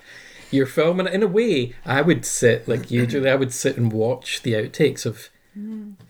your 0.51 0.65
film, 0.67 0.99
and 0.99 1.10
in 1.10 1.23
a 1.23 1.27
way, 1.27 1.73
I 1.86 2.01
would 2.01 2.25
sit 2.25 2.67
like 2.67 2.91
you, 2.91 3.08
Julie. 3.08 3.29
I 3.29 3.36
would 3.36 3.53
sit 3.53 3.77
and 3.77 3.91
watch 3.91 4.43
the 4.43 4.53
outtakes 4.53 5.05
of 5.05 5.29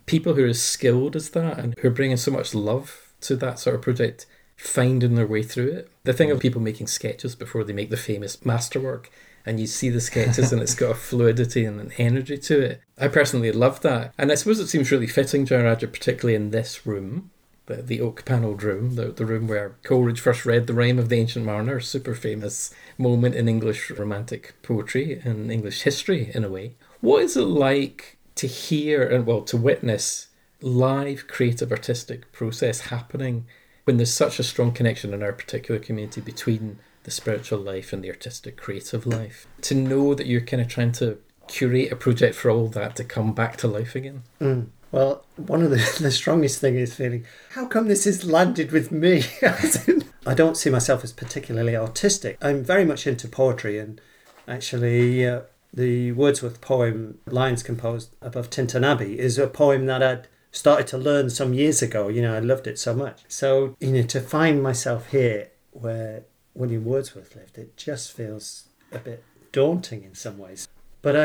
people 0.06 0.34
who 0.34 0.44
are 0.44 0.48
as 0.48 0.62
skilled 0.62 1.16
as 1.16 1.32
that 1.32 1.58
and 1.58 1.76
who 1.80 1.88
are 1.88 1.92
bringing 1.92 2.18
so 2.18 2.32
much 2.32 2.54
love 2.54 3.14
to 3.22 3.36
that 3.36 3.60
sort 3.60 3.76
of 3.76 3.82
project, 3.82 4.26
finding 4.56 5.16
their 5.16 5.28
way 5.28 5.44
through 5.44 5.70
it. 5.70 5.92
The 6.04 6.14
thing 6.14 6.32
of 6.32 6.40
people 6.40 6.62
making 6.62 6.88
sketches 6.88 7.36
before 7.36 7.64
they 7.64 7.74
make 7.74 7.90
the 7.90 7.98
famous 7.98 8.46
masterwork. 8.46 9.12
And 9.48 9.60
you 9.60 9.68
see 9.68 9.90
the 9.90 10.02
sketches, 10.02 10.52
and 10.52 10.60
it's 10.60 10.74
got 10.74 10.92
a 10.92 10.96
fluidity 10.96 11.66
and 11.66 11.80
an 11.80 11.92
energy 12.00 12.36
to 12.36 12.62
it. 12.62 12.82
I 12.98 13.10
personally 13.10 13.52
love 13.52 13.82
that, 13.82 14.12
and 14.18 14.32
I 14.32 14.36
suppose 14.36 14.60
it 14.60 14.68
seems 14.68 14.92
really 14.92 15.06
fitting, 15.06 15.46
Jayaraja, 15.46 15.92
particularly 15.94 16.34
in 16.34 16.50
this 16.50 16.88
room, 16.88 17.30
the, 17.68 17.76
the 17.76 18.02
oak 18.02 18.26
panelled 18.26 18.64
room, 18.64 18.96
the, 18.96 19.06
the 19.12 19.26
room 19.26 19.48
where 19.48 19.76
Coleridge 19.84 20.20
first 20.20 20.48
read 20.48 20.66
The 20.66 20.74
Rime 20.74 20.98
of 20.98 21.10
the 21.10 21.18
Ancient 21.18 21.46
Mariner, 21.46 21.80
super 21.80 22.16
famous 22.16 22.74
moment 22.98 23.36
in 23.36 23.48
English 23.48 23.92
romantic 23.92 24.56
poetry 24.64 25.22
and 25.24 25.52
English 25.52 25.84
history, 25.84 26.32
in 26.34 26.44
a 26.44 26.50
way. 26.50 26.74
What 27.02 27.22
is 27.22 27.38
it 27.38 27.42
like 27.42 28.15
to 28.36 28.48
hear 28.48 29.04
and, 29.04 29.26
well, 29.26 29.42
to 29.42 29.58
witness 29.58 30.28
live 30.62 31.28
creative 31.28 31.72
artistic 31.72 32.32
process 32.32 32.82
happening 32.82 33.46
when 33.84 33.98
there's 33.98 34.14
such 34.14 34.40
a 34.40 34.44
strong 34.44 34.72
connection 34.72 35.14
in 35.14 35.22
our 35.22 35.34
particular 35.34 35.80
community 35.80 36.22
between 36.22 36.80
the 37.04 37.12
spiritual 37.12 37.60
life 37.60 37.94
and 37.94 38.04
the 38.04 38.10
artistic 38.10 38.58
creative 38.58 39.06
life? 39.06 39.48
To 39.62 39.76
know 39.76 40.16
that 40.16 40.28
you're 40.28 40.42
kind 40.42 40.62
of 40.62 40.68
trying 40.68 40.92
to 40.94 41.20
curate 41.48 41.92
a 41.92 41.96
project 41.96 42.36
for 42.36 42.50
all 42.50 42.68
that 42.70 42.96
to 42.96 43.04
come 43.04 43.34
back 43.34 43.58
to 43.58 43.68
life 43.68 43.96
again. 43.96 44.24
Mm. 44.42 44.68
Well, 44.92 45.26
one 45.36 45.62
of 45.62 45.72
the, 45.72 45.98
the 46.02 46.12
strongest 46.12 46.60
thing 46.60 46.76
is 46.76 46.96
feeling, 46.96 47.26
how 47.52 47.68
come 47.68 47.88
this 47.88 48.06
has 48.06 48.26
landed 48.26 48.72
with 48.72 48.92
me? 48.92 49.24
I 50.26 50.34
don't 50.34 50.58
see 50.58 50.70
myself 50.70 51.04
as 51.04 51.14
particularly 51.14 51.76
artistic. 51.76 52.38
I'm 52.42 52.64
very 52.64 52.86
much 52.86 53.06
into 53.06 53.28
poetry, 53.28 53.78
and 53.78 54.02
actually, 54.48 55.28
uh, 55.28 55.42
the 55.76 56.14
Wordsworth 56.14 56.62
poem, 56.62 57.20
Lines 57.28 57.62
Composed 57.62 58.16
Above 58.22 58.50
Tintern 58.50 58.86
Abbey, 58.86 59.20
is 59.20 59.38
a 59.38 59.48
poem 59.48 59.86
that 59.86 60.02
I'd 60.02 60.28
started 60.52 60.88
to 60.88 60.98
learn 60.98 61.30
some 61.30 61.54
years 61.54 61.82
ago. 61.82 62.08
You 62.08 62.22
know, 62.22 62.34
I 62.34 62.40
loved 62.40 62.66
it 62.66 62.80
so 62.80 62.96
much. 62.96 63.24
So, 63.28 63.76
you 63.80 63.92
know, 63.92 64.04
to 64.04 64.22
find 64.22 64.64
myself 64.64 65.12
here 65.12 65.52
where 65.72 66.24
William 66.54 66.86
Wordsworth 66.86 67.36
lived, 67.36 67.58
it 67.58 67.76
just 67.76 68.14
feels 68.14 68.70
a 68.92 69.00
bit 69.00 69.24
daunting 69.52 70.04
in 70.04 70.16
some 70.16 70.38
ways. 70.38 70.68
But 71.02 71.16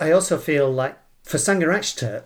I, 0.00 0.06
I 0.06 0.10
also 0.10 0.38
feel 0.38 0.72
like 0.72 0.98
for 1.22 1.36
Sangharakshita, 1.36 2.22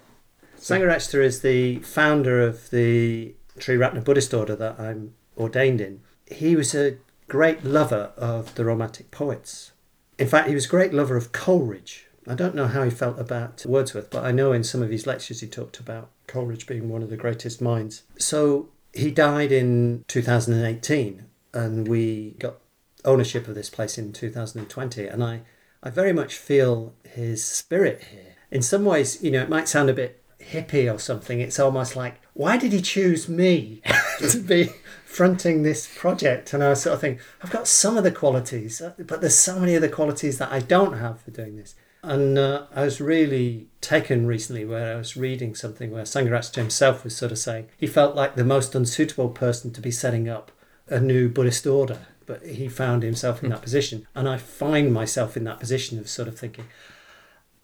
Sangharakshita 0.57 1.25
is 1.25 1.41
the 1.41 1.81
founder 1.81 2.41
of 2.41 2.71
the 2.71 3.35
Triratna 3.59 4.05
Buddhist 4.05 4.33
order 4.33 4.55
that 4.55 4.79
I'm 4.79 5.15
ordained 5.37 5.81
in. 5.81 6.03
He 6.27 6.55
was 6.55 6.75
a 6.75 6.99
great 7.29 7.65
lover 7.65 8.13
of 8.17 8.55
the 8.55 8.65
Romantic 8.65 9.11
poets. 9.11 9.73
In 10.21 10.29
fact, 10.29 10.49
he 10.49 10.55
was 10.55 10.67
a 10.67 10.69
great 10.69 10.93
lover 10.93 11.17
of 11.17 11.33
Coleridge. 11.33 12.07
I 12.29 12.35
don't 12.35 12.55
know 12.55 12.67
how 12.67 12.85
he 12.85 12.91
felt 12.91 13.19
about 13.19 13.65
Wordsworth, 13.65 14.11
but 14.11 14.23
I 14.23 14.33
know 14.33 14.53
in 14.53 14.63
some 14.63 14.83
of 14.83 14.91
his 14.91 15.07
lectures 15.07 15.41
he 15.41 15.47
talked 15.47 15.81
about 15.81 16.11
Coleridge 16.27 16.67
being 16.67 16.91
one 16.91 17.03
of 17.03 17.09
the 17.09 17.17
greatest 17.17 17.63
minds. 17.63 18.03
So 18.19 18.69
he 18.93 19.11
died 19.11 19.51
in 19.51 20.05
2018, 20.09 21.25
and 21.55 21.89
we 21.89 22.37
got 22.39 22.57
ownership 23.03 23.49
of 23.49 23.55
this 23.55 23.71
place 23.71 23.97
in 23.97 24.13
2020. 24.13 25.07
And 25.07 25.25
I, 25.25 25.41
I 25.83 25.89
very 25.89 26.13
much 26.13 26.37
feel 26.37 26.93
his 27.03 27.43
spirit 27.43 28.05
here. 28.11 28.37
In 28.51 28.61
some 28.61 28.85
ways, 28.85 29.23
you 29.23 29.31
know, 29.31 29.43
it 29.43 29.49
might 29.49 29.69
sound 29.69 29.89
a 29.89 29.95
bit 29.95 30.23
hippie 30.39 30.93
or 30.93 30.99
something. 30.99 31.41
It's 31.41 31.59
almost 31.59 31.97
like, 31.97 32.21
why 32.35 32.59
did 32.59 32.73
he 32.73 32.83
choose 32.83 33.27
me 33.27 33.81
to 34.19 34.39
be 34.39 34.71
fronting 35.11 35.63
this 35.63 35.89
project? 35.99 36.55
And 36.55 36.63
I 36.63 36.75
sort 36.75 36.95
of 36.95 37.01
think, 37.01 37.21
I've 37.43 37.51
got 37.51 37.67
some 37.67 37.97
of 37.97 38.05
the 38.05 38.13
qualities, 38.13 38.81
uh, 38.81 38.93
but 38.99 39.21
there's 39.21 39.37
so 39.37 39.59
many 39.59 39.75
of 39.75 39.83
the 39.83 39.89
qualities 39.89 40.39
that 40.39 40.53
I 40.53 40.61
don't 40.61 40.99
have 40.99 41.21
for 41.21 41.33
doing 41.33 41.57
this. 41.57 41.75
And 42.03 42.39
uh, 42.39 42.67
I 42.75 42.85
was 42.85 43.01
really 43.01 43.69
taken 43.81 44.27
recently 44.27 44.65
where 44.65 44.95
I 44.95 44.97
was 44.97 45.17
reading 45.17 45.55
something 45.55 45.91
where 45.91 46.05
Sangharakshita 46.05 46.57
himself 46.57 47.05
was 47.05 47.15
sort 47.15 47.33
of 47.33 47.39
saying 47.39 47.69
he 47.77 47.87
felt 47.87 48.17
like 48.17 48.37
the 48.37 48.45
most 48.45 48.75
unsuitable 48.75 49.29
person 49.31 49.73
to 49.73 49.81
be 49.81 49.91
setting 49.91 50.29
up 50.29 50.51
a 50.89 50.99
new 50.99 51.29
Buddhist 51.29 51.67
order, 51.67 51.99
but 52.25 52.47
he 52.47 52.69
found 52.69 53.03
himself 53.03 53.43
in 53.43 53.51
that 53.51 53.63
position. 53.63 54.07
And 54.15 54.29
I 54.29 54.39
find 54.39 54.95
myself 54.95 55.37
in 55.37 55.45
that 55.45 55.61
position 55.61 55.99
of 55.99 56.09
sort 56.09 56.29
of 56.29 56.39
thinking, 56.39 56.67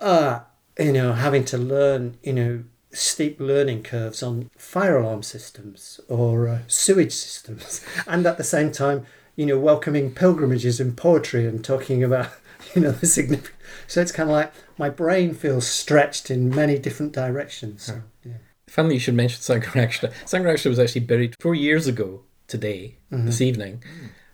uh, 0.00 0.40
you 0.78 0.92
know, 0.92 1.14
having 1.14 1.44
to 1.46 1.56
learn, 1.56 2.18
you 2.22 2.32
know, 2.35 2.64
steep 2.96 3.38
learning 3.40 3.82
curves 3.82 4.22
on 4.22 4.50
fire 4.56 4.96
alarm 4.98 5.22
systems 5.22 6.00
or 6.09 6.48
uh, 6.48 6.59
sewage 6.66 7.12
systems, 7.12 7.85
and 8.06 8.26
at 8.26 8.38
the 8.38 8.44
same 8.44 8.72
time, 8.72 9.06
you 9.37 9.46
know, 9.46 9.59
welcoming 9.59 10.12
pilgrimages 10.12 10.80
and 10.80 10.96
poetry 10.96 11.46
and 11.46 11.64
talking 11.64 12.02
about, 12.02 12.30
you 12.74 12.80
know, 12.82 12.90
the 12.92 13.06
significant. 13.06 13.54
So 13.87 14.00
it's 14.00 14.12
kind 14.12 14.28
of 14.30 14.35
like 14.35 14.52
my 14.78 14.88
brain 14.88 15.35
feels 15.35 15.66
stretched 15.66 16.30
in 16.30 16.48
many 16.50 16.78
different 16.78 17.12
directions. 17.12 17.82
So, 17.85 18.02
yeah. 18.24 18.32
Funny 18.66 18.94
you 18.94 19.00
should 19.00 19.14
mention 19.14 19.40
Sangharakshita. 19.40 20.12
Sangharakshita 20.24 20.68
was 20.68 20.78
actually 20.78 21.02
buried 21.02 21.35
four 21.40 21.54
years 21.54 21.87
ago 21.87 22.22
today, 22.48 22.96
Mm-hmm. 23.12 23.26
this 23.26 23.40
evening. 23.40 23.82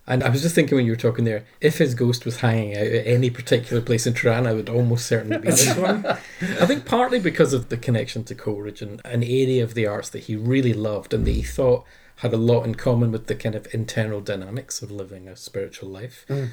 And 0.06 0.24
I 0.24 0.30
was 0.30 0.42
just 0.42 0.54
thinking 0.54 0.76
when 0.76 0.84
you 0.84 0.92
were 0.92 0.96
talking 0.96 1.24
there, 1.24 1.44
if 1.60 1.78
his 1.78 1.94
ghost 1.94 2.24
was 2.24 2.40
hanging 2.40 2.76
out 2.76 2.86
at 2.86 3.06
any 3.06 3.30
particular 3.30 3.80
place 3.80 4.06
in 4.06 4.14
Triratna, 4.14 4.50
it 4.50 4.56
would 4.56 4.68
almost 4.68 5.06
certainly 5.06 5.38
be 5.38 5.48
this 5.48 5.76
one. 5.76 6.04
I 6.06 6.66
think 6.66 6.84
partly 6.84 7.20
because 7.20 7.52
of 7.52 7.68
the 7.68 7.76
connection 7.76 8.24
to 8.24 8.34
Coleridge 8.34 8.82
and 8.82 9.00
an 9.04 9.22
area 9.22 9.62
of 9.62 9.74
the 9.74 9.86
arts 9.86 10.10
that 10.10 10.24
he 10.24 10.34
really 10.34 10.72
loved 10.72 11.14
and 11.14 11.24
that 11.26 11.32
he 11.32 11.42
thought 11.42 11.84
had 12.16 12.32
a 12.32 12.36
lot 12.36 12.64
in 12.64 12.74
common 12.74 13.12
with 13.12 13.26
the 13.26 13.34
kind 13.34 13.54
of 13.54 13.72
internal 13.72 14.20
dynamics 14.20 14.82
of 14.82 14.90
living 14.90 15.28
a 15.28 15.36
spiritual 15.36 15.88
life. 15.88 16.24
Mm. 16.28 16.48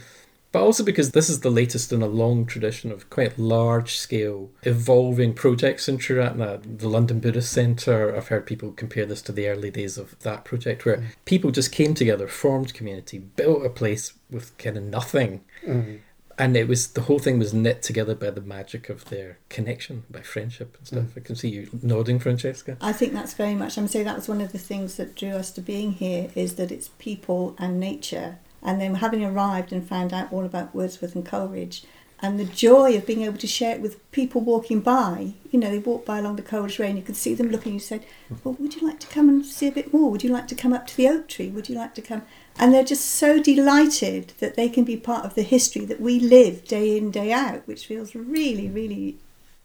But 0.51 0.63
also 0.63 0.83
because 0.83 1.11
this 1.11 1.29
is 1.29 1.41
the 1.41 1.51
latest 1.51 1.93
in 1.93 2.01
a 2.01 2.07
long 2.07 2.45
tradition 2.45 2.91
of 2.91 3.09
quite 3.11 3.37
large 3.37 3.97
scale 3.97 4.49
evolving 4.63 5.33
projects 5.33 5.87
in 5.87 5.99
Triratna. 5.99 6.79
The 6.79 6.89
London 6.89 7.19
Buddhist 7.19 7.51
Centre, 7.51 8.15
I've 8.15 8.29
heard 8.29 8.47
people 8.47 8.71
compare 8.71 9.05
this 9.05 9.21
to 9.23 9.31
the 9.31 9.47
early 9.47 9.69
days 9.69 9.97
of 9.97 10.17
that 10.19 10.45
project 10.45 10.85
where 10.85 10.97
mm. 10.97 11.05
people 11.25 11.51
just 11.51 11.71
came 11.71 11.93
together, 11.93 12.27
formed 12.27 12.73
community, 12.73 13.19
built 13.19 13.63
a 13.63 13.69
place 13.69 14.13
with 14.31 14.57
kind 14.57 14.75
of 14.75 14.83
nothing. 14.83 15.43
Mm-hmm. 15.65 15.97
And 16.39 16.55
it 16.55 16.69
was 16.69 16.87
the 16.93 17.01
whole 17.01 17.19
thing 17.19 17.37
was 17.37 17.53
knit 17.53 17.83
together 17.83 18.15
by 18.15 18.29
the 18.31 18.41
magic 18.41 18.87
of 18.87 19.05
their 19.09 19.37
connection, 19.49 20.05
by 20.09 20.21
friendship 20.21 20.77
and 20.77 20.87
stuff. 20.87 21.03
Mm. 21.03 21.17
I 21.17 21.19
can 21.19 21.35
see 21.35 21.49
you 21.49 21.69
nodding, 21.83 22.17
Francesca. 22.17 22.77
I 22.79 22.93
think 22.93 23.13
that's 23.13 23.33
very 23.33 23.55
much. 23.55 23.77
I'm 23.77 23.89
saying 23.89 24.05
that 24.05 24.15
was 24.15 24.29
one 24.29 24.41
of 24.41 24.53
the 24.53 24.57
things 24.57 24.95
that 24.95 25.15
drew 25.15 25.31
us 25.31 25.51
to 25.51 25.61
being 25.61 25.91
here 25.91 26.29
is 26.33 26.55
that 26.55 26.71
it's 26.71 26.91
people 26.97 27.55
and 27.59 27.77
nature, 27.79 28.39
and 28.63 28.79
then 28.79 28.95
having 28.95 29.23
arrived 29.23 29.71
and 29.71 29.87
found 29.87 30.13
out 30.13 30.31
all 30.31 30.45
about 30.45 30.75
Wordsworth 30.75 31.15
and 31.15 31.25
Coleridge, 31.25 31.83
and 32.21 32.37
the 32.37 32.45
joy 32.45 32.97
of 32.97 33.05
being 33.05 33.21
able 33.21 33.37
to 33.37 33.47
share 33.47 33.75
it 33.75 33.81
with 33.81 34.11
people 34.11 34.41
walking 34.41 34.81
by. 34.81 35.33
You 35.51 35.59
know, 35.59 35.71
they 35.71 35.79
walked 35.79 36.05
by 36.05 36.19
along 36.19 36.35
the 36.35 36.41
Coleridge 36.41 36.77
Way, 36.77 36.89
and 36.89 36.97
you 36.97 37.03
could 37.03 37.15
see 37.15 37.33
them 37.33 37.49
looking. 37.49 37.73
You 37.73 37.79
said, 37.79 38.05
"Well, 38.43 38.55
would 38.59 38.75
you 38.75 38.85
like 38.85 38.99
to 38.99 39.07
come 39.07 39.29
and 39.29 39.45
see 39.45 39.67
a 39.67 39.71
bit 39.71 39.93
more? 39.93 40.11
Would 40.11 40.23
you 40.23 40.29
like 40.29 40.47
to 40.49 40.55
come 40.55 40.73
up 40.73 40.85
to 40.87 40.97
the 40.97 41.07
oak 41.07 41.27
tree? 41.27 41.49
Would 41.49 41.69
you 41.69 41.75
like 41.75 41.95
to 41.95 42.01
come?" 42.01 42.23
And 42.57 42.73
they're 42.73 42.83
just 42.83 43.05
so 43.05 43.41
delighted 43.41 44.33
that 44.39 44.55
they 44.55 44.67
can 44.67 44.83
be 44.83 44.97
part 44.97 45.23
of 45.23 45.35
the 45.35 45.43
history 45.43 45.85
that 45.85 46.01
we 46.01 46.19
live 46.19 46.67
day 46.67 46.97
in 46.97 47.09
day 47.09 47.31
out, 47.31 47.65
which 47.65 47.85
feels 47.85 48.13
really, 48.13 48.67
really 48.67 49.17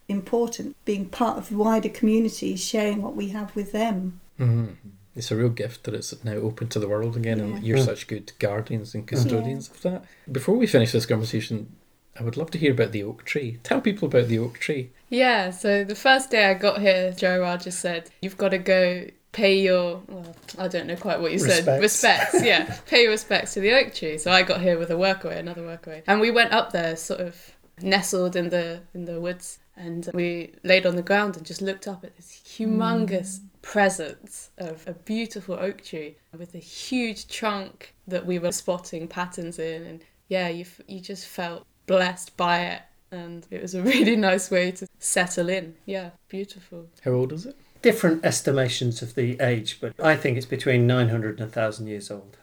important. 0.09 0.77
Being 0.85 1.07
part 1.07 1.39
of 1.39 1.51
wider 1.51 1.89
communities, 1.89 2.63
sharing 2.63 3.03
what 3.03 3.17
we 3.17 3.31
have 3.31 3.57
with 3.57 3.73
them. 3.73 4.21
Mm. 4.39 4.77
It's 5.17 5.31
a 5.31 5.37
real 5.37 5.49
gift 5.49 5.85
that 5.85 5.95
it's 5.95 6.25
now 6.25 6.35
open 6.35 6.69
to 6.69 6.79
the 6.79 6.89
world 6.89 7.17
again, 7.17 7.39
Yeah. 7.39 7.45
and 7.45 7.65
you're 7.65 7.79
mm. 7.79 7.85
such 7.85 8.07
good 8.07 8.33
guardians 8.39 8.95
and 8.95 9.07
custodians 9.07 9.71
of 9.71 9.83
that. 9.83 10.05
Before 10.31 10.57
we 10.57 10.67
finish 10.67 10.93
this 10.93 11.07
conversation, 11.07 11.77
I 12.19 12.23
would 12.23 12.37
love 12.37 12.51
to 12.53 12.59
hear 12.59 12.73
about 12.73 12.93
the 12.93 13.03
oak 13.03 13.25
tree. 13.25 13.59
Tell 13.63 13.81
people 13.81 14.07
about 14.07 14.29
the 14.29 14.39
oak 14.39 14.59
tree. 14.59 14.91
Yeah, 15.09 15.51
so 15.51 15.85
the 15.85 15.95
first 15.95 16.31
day 16.31 16.47
I 16.47 16.55
got 16.55 16.81
here, 16.81 17.13
Joe 17.13 17.41
Raj 17.41 17.65
just 17.65 17.81
said, 17.81 18.11
You've 18.23 18.37
got 18.37 18.51
to 18.51 18.59
go 18.59 19.07
pay 19.33 19.59
your, 19.61 20.03
well, 20.09 20.35
I 20.59 20.69
don't 20.69 20.87
know 20.87 20.97
quite 20.97 21.21
what 21.21 21.33
you 21.33 21.39
said. 21.39 21.67
Respects. 21.67 21.83
Respects, 21.83 22.45
yeah. 22.45 22.79
pay 22.87 23.03
your 23.03 23.11
respects 23.11 23.55
to 23.55 23.61
the 23.61 23.73
oak 23.73 23.93
tree. 23.93 24.17
So 24.17 24.31
I 24.31 24.43
got 24.43 24.61
here 24.61 24.79
with 24.79 24.91
a 24.91 24.95
workaway, 24.95 25.39
another 25.39 25.63
workaway. 25.63 26.03
And 26.07 26.21
we 26.21 26.31
went 26.31 26.53
up 26.53 26.73
there, 26.73 26.97
sort 26.97 27.21
of 27.21 27.55
nestled 27.81 28.37
in 28.37 28.51
the 28.51 28.81
in 28.95 29.05
the 29.05 29.21
woods, 29.21 29.59
and 29.77 30.09
we 30.15 30.53
laid 30.63 30.87
on 30.87 30.97
the 30.97 31.03
ground 31.03 31.37
and 31.37 31.45
just 31.45 31.63
looked 31.63 31.89
up 31.89 32.05
at 32.05 32.17
this 32.17 32.43
humongous 32.47 33.41
hmm. 33.41 33.47
presence 33.63 34.51
of 34.59 34.87
a 34.87 34.93
beautiful 34.93 35.57
oak 35.57 35.83
tree 35.83 36.17
with 36.37 36.55
a 36.55 36.59
huge 36.59 37.27
trunk 37.29 37.95
that 38.07 38.27
we 38.27 38.39
were 38.39 38.53
spotting 38.53 39.09
patterns 39.09 39.59
in. 39.59 39.85
And 39.85 40.05
yeah, 40.29 40.49
you, 40.49 40.63
f- 40.63 40.81
you 40.87 41.01
just 41.01 41.27
felt 41.27 41.67
blessed 41.87 42.37
by 42.37 42.61
it 42.61 42.83
and 43.15 43.47
it 43.51 43.63
was 43.63 43.75
a 43.75 43.83
really 43.93 44.17
nice 44.17 44.51
way 44.51 44.71
to 44.73 44.87
settle 44.99 45.49
in. 45.49 45.75
Yeah, 45.87 46.11
beautiful. 46.29 46.87
How 47.05 47.13
old 47.13 47.33
is 47.33 47.47
it? 47.47 47.57
Different 47.83 48.25
estimations 48.25 49.03
of 49.03 49.15
the 49.15 49.39
age, 49.41 49.79
but 49.81 49.93
I 50.03 50.17
think 50.17 50.37
it's 50.37 50.47
between 50.47 50.87
900 50.87 51.39
and 51.39 51.41
1,000 51.41 51.87
years 51.87 52.11
old. 52.11 52.39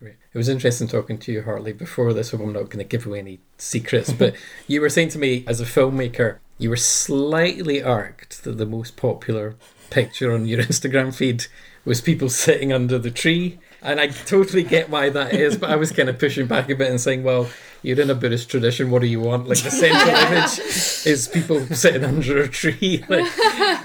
Yeah. 0.00 0.06
Great. 0.06 0.16
It 0.32 0.38
was 0.38 0.48
interesting 0.48 0.88
talking 0.88 1.18
to 1.18 1.32
you, 1.32 1.42
Hartley, 1.42 1.72
before 1.72 2.12
this. 2.12 2.30
Hope 2.30 2.40
I'm 2.40 2.52
not 2.52 2.64
going 2.70 2.78
to 2.78 2.84
give 2.84 3.06
away 3.06 3.18
any 3.18 3.40
secrets, 3.58 4.12
but 4.12 4.34
you 4.66 4.80
were 4.80 4.88
saying 4.88 5.10
to 5.10 5.18
me, 5.18 5.44
as 5.46 5.60
a 5.60 5.64
filmmaker, 5.64 6.38
you 6.58 6.70
were 6.70 6.76
slightly 6.76 7.82
irked 7.82 8.44
that 8.44 8.58
the 8.58 8.66
most 8.66 8.96
popular 8.96 9.56
picture 9.90 10.32
on 10.32 10.46
your 10.46 10.62
Instagram 10.62 11.14
feed 11.14 11.46
was 11.84 12.00
people 12.00 12.28
sitting 12.28 12.72
under 12.72 12.98
the 12.98 13.10
tree. 13.10 13.58
And 13.82 13.98
I 13.98 14.08
totally 14.08 14.62
get 14.62 14.90
why 14.90 15.08
that 15.08 15.32
is, 15.32 15.56
but 15.56 15.70
I 15.70 15.76
was 15.76 15.90
kind 15.90 16.10
of 16.10 16.18
pushing 16.18 16.46
back 16.46 16.68
a 16.68 16.74
bit 16.74 16.90
and 16.90 17.00
saying, 17.00 17.22
well, 17.22 17.48
you're 17.82 17.98
in 17.98 18.10
a 18.10 18.14
Buddhist 18.14 18.50
tradition, 18.50 18.90
what 18.90 19.00
do 19.00 19.08
you 19.08 19.20
want? 19.20 19.48
Like 19.48 19.62
the 19.62 19.70
central 19.70 20.08
image 20.14 20.58
is 21.06 21.28
people 21.28 21.60
sitting 21.74 22.04
under 22.04 22.42
a 22.42 22.48
tree. 22.48 23.02
Like, 23.08 23.26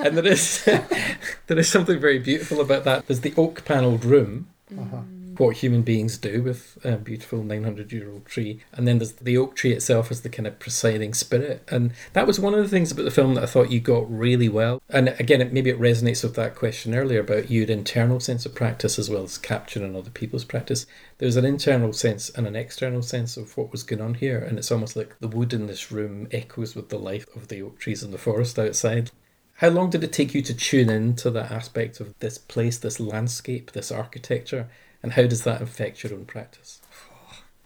and 0.01 0.17
there 0.17 0.27
is 0.27 0.65
there 0.65 1.57
is 1.57 1.69
something 1.69 1.97
very 1.97 2.19
beautiful 2.19 2.59
about 2.59 2.83
that. 2.83 3.07
There's 3.07 3.21
the 3.21 3.33
oak 3.37 3.63
panelled 3.63 4.03
room, 4.03 4.49
Uh-huh. 4.77 4.97
What 5.39 5.57
human 5.57 5.81
beings 5.81 6.17
do 6.17 6.41
with 6.41 6.77
a 6.83 6.97
beautiful 6.97 7.43
900 7.43 7.91
year 7.91 8.09
old 8.09 8.25
tree. 8.25 8.61
And 8.73 8.87
then 8.87 8.99
there's 8.99 9.13
the 9.13 9.37
oak 9.37 9.55
tree 9.55 9.71
itself 9.71 10.11
as 10.11 10.21
the 10.21 10.29
kind 10.29 10.47
of 10.47 10.59
presiding 10.59 11.13
spirit. 11.13 11.63
And 11.69 11.93
that 12.13 12.27
was 12.27 12.39
one 12.39 12.53
of 12.53 12.61
the 12.61 12.69
things 12.69 12.91
about 12.91 13.03
the 13.03 13.11
film 13.11 13.35
that 13.35 13.43
I 13.43 13.47
thought 13.47 13.71
you 13.71 13.79
got 13.79 14.11
really 14.11 14.49
well. 14.49 14.81
And 14.89 15.09
again, 15.19 15.41
it, 15.41 15.53
maybe 15.53 15.69
it 15.69 15.79
resonates 15.79 16.23
with 16.23 16.35
that 16.35 16.55
question 16.55 16.95
earlier 16.95 17.19
about 17.19 17.51
your 17.51 17.67
internal 17.67 18.19
sense 18.19 18.45
of 18.45 18.55
practice 18.55 18.99
as 18.99 19.09
well 19.09 19.23
as 19.23 19.37
capturing 19.37 19.95
other 19.95 20.09
people's 20.09 20.45
practice. 20.45 20.85
There's 21.17 21.37
an 21.37 21.45
internal 21.45 21.93
sense 21.93 22.29
and 22.29 22.47
an 22.47 22.55
external 22.55 23.01
sense 23.01 23.37
of 23.37 23.55
what 23.57 23.71
was 23.71 23.83
going 23.83 24.01
on 24.01 24.15
here. 24.15 24.39
And 24.39 24.57
it's 24.57 24.71
almost 24.71 24.95
like 24.95 25.19
the 25.19 25.27
wood 25.27 25.53
in 25.53 25.67
this 25.67 25.91
room 25.91 26.27
echoes 26.31 26.75
with 26.75 26.89
the 26.89 26.99
life 26.99 27.25
of 27.35 27.47
the 27.47 27.61
oak 27.61 27.79
trees 27.79 28.03
in 28.03 28.11
the 28.11 28.17
forest 28.17 28.59
outside. 28.59 29.11
How 29.59 29.69
long 29.69 29.89
did 29.89 30.03
it 30.03 30.11
take 30.11 30.33
you 30.33 30.41
to 30.41 30.53
tune 30.53 30.89
in 30.89 31.15
to 31.17 31.31
that 31.31 31.49
aspect 31.49 32.01
of 32.01 32.13
this 32.19 32.37
place, 32.37 32.77
this 32.77 32.99
landscape, 32.99 33.71
this 33.71 33.89
architecture? 33.89 34.67
And 35.05 35.13
how 35.13 35.27
does 35.27 35.43
that 35.43 35.61
affect 35.61 36.03
your 36.03 36.13
own 36.13 36.25
practice? 36.25 36.81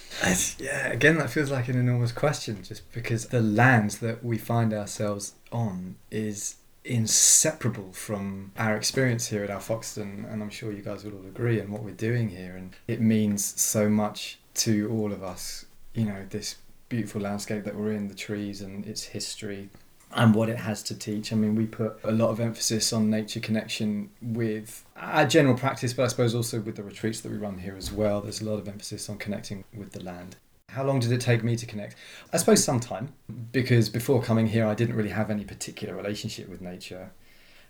Yeah, 0.60 0.88
again, 0.88 1.18
that 1.18 1.30
feels 1.30 1.50
like 1.50 1.66
an 1.66 1.76
enormous 1.76 2.12
question 2.12 2.62
just 2.62 2.92
because 2.92 3.26
the 3.26 3.40
land 3.40 3.92
that 4.02 4.22
we 4.22 4.38
find 4.38 4.72
ourselves 4.72 5.32
on 5.50 5.96
is 6.12 6.56
inseparable 6.84 7.90
from 7.92 8.52
our 8.56 8.76
experience 8.76 9.26
here 9.28 9.42
at 9.42 9.50
Alfoxton, 9.50 10.32
and 10.32 10.42
I'm 10.42 10.50
sure 10.50 10.70
you 10.70 10.82
guys 10.82 11.02
will 11.02 11.14
all 11.14 11.26
agree 11.26 11.58
in 11.58 11.72
what 11.72 11.82
we're 11.82 11.94
doing 11.94 12.28
here, 12.28 12.54
and 12.54 12.76
it 12.86 13.00
means 13.00 13.44
so 13.60 13.88
much 13.88 14.38
to 14.54 14.88
all 14.92 15.12
of 15.12 15.24
us. 15.24 15.66
You 15.94 16.04
know, 16.04 16.24
this 16.30 16.56
beautiful 16.88 17.22
landscape 17.22 17.64
that 17.64 17.74
we're 17.74 17.92
in, 17.92 18.06
the 18.06 18.14
trees 18.14 18.60
and 18.60 18.86
its 18.86 19.06
history, 19.06 19.70
and 20.12 20.34
what 20.34 20.48
it 20.48 20.58
has 20.58 20.82
to 20.84 20.94
teach. 20.94 21.32
I 21.32 21.36
mean, 21.36 21.54
we 21.54 21.66
put 21.66 21.98
a 22.02 22.10
lot 22.10 22.30
of 22.30 22.40
emphasis 22.40 22.92
on 22.92 23.10
nature 23.10 23.40
connection 23.40 24.10
with 24.20 24.84
our 24.96 25.24
general 25.26 25.56
practice, 25.56 25.92
but 25.92 26.04
I 26.04 26.08
suppose 26.08 26.34
also 26.34 26.60
with 26.60 26.76
the 26.76 26.82
retreats 26.82 27.20
that 27.20 27.30
we 27.30 27.38
run 27.38 27.58
here 27.58 27.76
as 27.76 27.92
well. 27.92 28.20
There's 28.20 28.40
a 28.40 28.44
lot 28.44 28.58
of 28.58 28.68
emphasis 28.68 29.08
on 29.08 29.18
connecting 29.18 29.64
with 29.74 29.92
the 29.92 30.02
land. 30.02 30.36
How 30.70 30.84
long 30.84 31.00
did 31.00 31.12
it 31.12 31.20
take 31.20 31.42
me 31.42 31.56
to 31.56 31.66
connect? 31.66 31.96
I 32.32 32.36
suppose 32.36 32.62
some 32.62 32.80
time, 32.80 33.12
because 33.52 33.88
before 33.88 34.22
coming 34.22 34.46
here, 34.46 34.66
I 34.66 34.74
didn't 34.74 34.96
really 34.96 35.10
have 35.10 35.30
any 35.30 35.44
particular 35.44 35.94
relationship 35.94 36.48
with 36.48 36.60
nature. 36.60 37.10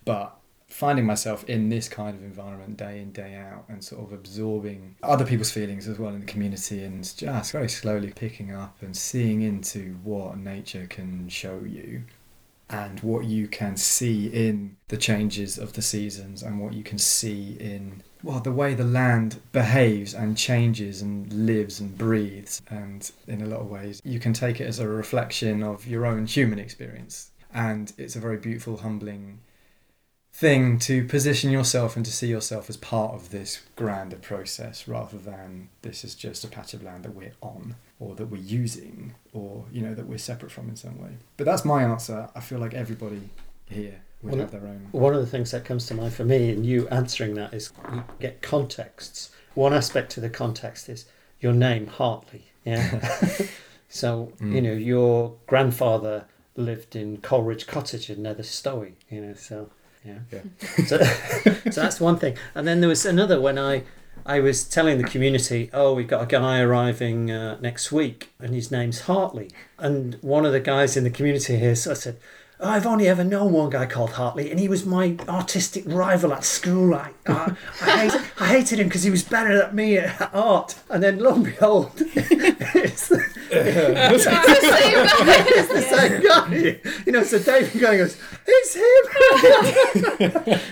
But 0.05 0.37
finding 0.69 1.05
myself 1.05 1.45
in 1.45 1.69
this 1.69 1.89
kind 1.89 2.17
of 2.17 2.23
environment 2.23 2.77
day 2.77 3.01
in, 3.01 3.11
day 3.11 3.35
out, 3.35 3.65
and 3.69 3.83
sort 3.83 4.05
of 4.05 4.13
absorbing 4.13 4.97
other 5.03 5.27
people's 5.27 5.51
feelings 5.51 5.89
as 5.89 5.99
well 5.99 6.15
in 6.15 6.21
the 6.21 6.27
community, 6.27 6.85
and 6.85 7.03
just 7.17 7.53
very 7.53 7.69
slowly 7.69 8.13
picking 8.15 8.55
up 8.55 8.77
and 8.83 8.97
seeing 8.97 9.43
into 9.43 9.99
what 10.05 10.39
nature 10.39 10.87
can 10.89 11.29
show 11.29 11.61
you 11.67 12.05
and 12.71 13.01
what 13.01 13.25
you 13.25 13.49
can 13.49 13.77
see 13.77 14.27
in 14.29 14.77
the 14.89 14.97
changes 14.97 15.59
of 15.59 15.73
the 15.73 15.83
seasons 15.83 16.43
and 16.43 16.61
what 16.61 16.73
you 16.73 16.83
can 16.83 16.99
see 16.99 17.57
in 17.59 18.03
well 18.23 18.41
the 18.41 18.53
way 18.53 18.75
the 18.75 18.85
land 18.85 19.41
behaves 19.53 20.15
and 20.15 20.37
changes 20.37 21.03
and 21.03 21.33
lives 21.33 21.81
and 21.81 21.99
breathes 21.99 22.63
and 22.69 23.11
in 23.27 23.43
a 23.43 23.47
lot 23.47 23.61
of 23.61 23.69
ways 23.69 24.01
you 24.05 24.21
can 24.21 24.33
take 24.33 24.61
it 24.61 24.67
as 24.67 24.79
a 24.79 24.89
reflection 24.89 25.63
of 25.63 25.87
your 25.87 26.07
own 26.07 26.27
human 26.27 26.59
experience. 26.59 27.31
And 27.53 27.93
it's 27.99 28.17
a 28.17 28.21
very 28.21 28.37
beautiful 28.37 28.79
humbling 28.79 29.41
thing 30.33 30.79
to 30.79 31.05
position 31.05 31.51
yourself 31.51 31.97
and 31.97 32.05
to 32.05 32.13
see 32.13 32.29
yourself 32.29 32.71
as 32.71 32.77
part 32.77 33.15
of 33.15 33.31
this 33.31 33.61
grander 33.75 34.17
process 34.17 34.87
rather 34.87 35.19
than 35.19 35.69
this 35.83 36.05
is 36.05 36.15
just 36.15 36.45
a 36.45 36.49
patch 36.49 36.73
of 36.73 36.83
land 36.83 37.05
that 37.05 37.15
we're 37.15 37.35
on 37.43 37.75
or 38.01 38.15
that 38.17 38.27
we're 38.27 38.41
using 38.43 39.15
or 39.33 39.65
you 39.71 39.81
know 39.83 39.95
that 39.95 40.07
we're 40.07 40.19
separate 40.19 40.51
from 40.51 40.69
in 40.69 40.75
some 40.75 40.99
way 40.99 41.11
but 41.37 41.45
that's 41.45 41.65
my 41.65 41.83
answer 41.85 42.29
i 42.35 42.41
feel 42.41 42.59
like 42.59 42.75
everybody 42.75 43.21
here 43.67 44.01
would 44.23 44.39
have 44.41 44.51
their 44.51 44.67
own 44.67 44.89
One 44.93 45.15
of 45.15 45.21
the 45.21 45.27
things 45.27 45.51
that 45.53 45.65
comes 45.65 45.87
to 45.87 45.95
mind 45.95 46.13
for 46.13 46.25
me 46.25 46.51
in 46.51 46.65
you 46.65 46.89
answering 46.89 47.35
that 47.35 47.55
is 47.55 47.73
you 47.93 48.05
get 48.19 48.43
contexts. 48.43 49.31
One 49.55 49.73
aspect 49.73 50.11
to 50.13 50.21
the 50.21 50.29
context 50.29 50.91
is 50.91 51.07
your 51.41 51.55
name, 51.55 51.87
Hartley. 51.87 52.45
Yeah. 52.67 53.01
so, 53.89 54.33
you 54.41 54.47
Mm. 54.47 54.63
know, 54.63 54.73
your 54.73 55.37
grandfather 55.47 56.27
lived 56.55 56.95
in 56.97 57.17
Coleridge 57.23 57.67
Cottage 57.67 58.11
in 58.11 58.23
Nether 58.23 58.43
Stowey, 58.43 58.93
you 59.09 59.23
know, 59.23 59.33
so 59.35 59.71
yeah. 60.05 60.19
Yeah. 60.31 60.43
So, 60.87 60.99
so 61.71 61.81
that's 61.81 61.99
one 62.01 62.19
thing. 62.19 62.37
And 62.55 62.67
then 62.69 62.81
there 62.81 62.91
was 62.91 63.07
another 63.07 63.41
when 63.41 63.59
I 63.59 63.85
I 64.31 64.39
was 64.39 64.63
telling 64.63 64.99
the 64.99 65.09
community, 65.09 65.71
oh, 65.73 65.93
we've 65.93 66.07
got 66.07 66.23
a 66.23 66.27
guy 66.27 66.61
arriving 66.61 67.33
uh, 67.33 67.59
next 67.59 67.91
week 67.91 68.31
and 68.39 68.55
his 68.55 68.71
name's 68.71 69.01
Hartley. 69.01 69.51
And 69.77 70.19
one 70.21 70.47
of 70.47 70.53
the 70.53 70.61
guys 70.61 70.97
in 70.97 71.03
the 71.03 71.11
community 71.11 71.57
here 71.59 71.75
so 71.75 71.91
I 71.91 71.95
said, 71.95 72.17
oh, 72.61 72.69
I've 72.69 72.87
only 72.87 73.09
ever 73.09 73.25
known 73.25 73.51
one 73.53 73.71
guy 73.71 73.87
called 73.87 74.11
Hartley, 74.11 74.49
and 74.53 74.61
he 74.61 74.69
was 74.69 74.87
my 74.87 75.17
artistic 75.29 75.83
rival 75.85 76.33
at 76.33 76.45
school. 76.45 76.95
I, 76.95 77.11
I, 77.27 77.57
I, 77.83 77.97
hated, 77.97 78.21
I 78.39 78.47
hated 78.47 78.79
him 78.79 78.87
because 78.87 79.03
he 79.03 79.11
was 79.11 79.25
better 79.25 79.59
than 79.59 79.75
me 79.75 79.99
at 79.99 80.31
art. 80.33 80.79
And 80.89 81.03
then 81.03 81.19
lo 81.19 81.35
and 81.35 81.45
behold, 81.47 81.91
it's, 81.97 83.11
it's 83.51 84.25
the 85.69 85.83
same 85.91 86.23
guy. 86.23 86.79
You 87.05 87.13
know, 87.13 87.25
so 87.25 87.41
David 87.41 87.81
going 87.81 87.99
goes, 87.99 88.17
it's 88.47 88.75
him. 88.77 88.85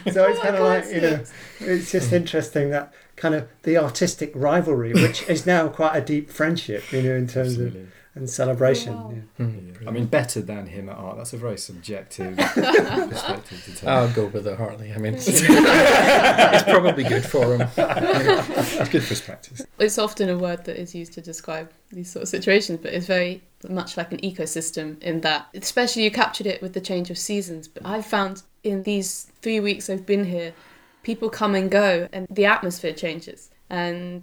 so 0.13 0.29
it's 0.29 0.39
Oh, 0.39 0.43
kind 0.43 0.55
of 0.55 0.63
like 0.63 0.85
you 0.95 1.01
know, 1.01 1.25
it's 1.59 1.91
just 1.91 2.13
interesting 2.13 2.71
that 2.71 2.93
kind 3.19 3.35
of 3.35 3.49
the 3.63 3.77
artistic 3.77 4.33
rivalry, 4.35 4.93
which 4.93 5.29
is 5.29 5.47
now 5.47 5.69
quite 5.69 5.97
a 5.97 6.01
deep 6.01 6.31
friendship, 6.31 6.91
you 6.93 7.03
know, 7.03 7.15
in 7.15 7.27
terms 7.27 7.59
of 7.59 7.77
and 8.19 8.29
celebration. 8.29 8.93
Oh, 8.93 8.97
wow. 8.97 9.15
yeah. 9.15 9.47
Hmm. 9.47 9.69
Yeah. 9.83 9.89
I 9.89 9.93
mean, 9.93 10.07
better 10.07 10.41
than 10.41 10.67
him 10.67 10.89
at 10.89 10.97
art. 10.97 11.17
That's 11.17 11.33
a 11.33 11.37
very 11.37 11.57
subjective 11.57 12.37
perspective 12.37 13.63
to 13.65 13.73
take. 13.75 13.89
I'll 13.89 14.13
go 14.13 14.27
with 14.27 14.45
the 14.45 14.57
Hartley. 14.57 14.93
I 14.93 14.99
mean, 14.99 15.15
it's, 15.15 15.29
it's 15.29 16.63
probably 16.65 17.05
good 17.05 17.25
for 17.25 17.57
him. 17.57 17.69
It's 17.79 18.89
good 18.91 19.03
for 19.03 19.09
his 19.09 19.21
practice. 19.21 19.63
It's 19.79 19.99
often 19.99 20.29
a 20.29 20.37
word 20.37 20.65
that 20.65 20.81
is 20.81 20.95
used 20.95 21.13
to 21.15 21.21
describe 21.21 21.71
these 21.91 22.11
sort 22.11 22.25
of 22.25 22.29
situations, 22.29 22.81
but 22.83 22.93
it's 22.93 23.07
very 23.07 23.43
much 23.69 23.97
like 23.97 24.13
an 24.13 24.19
ecosystem 24.19 25.01
in 25.03 25.21
that, 25.23 25.47
especially 25.55 26.05
you 26.05 26.11
captured 26.11 26.47
it 26.47 26.61
with 26.63 26.75
the 26.75 26.81
change 26.81 27.11
of 27.11 27.19
seasons. 27.19 27.69
But 27.69 27.85
I've 27.87 28.07
found 28.07 28.43
in 28.63 28.83
these 28.83 29.31
three 29.43 29.61
weeks 29.61 29.89
I've 29.89 30.07
been 30.07 30.25
here, 30.25 30.53
people 31.09 31.31
come 31.31 31.55
and 31.55 31.71
go 31.71 32.07
and 32.13 32.27
the 32.29 32.45
atmosphere 32.45 32.93
changes. 32.93 33.49
And 33.71 34.23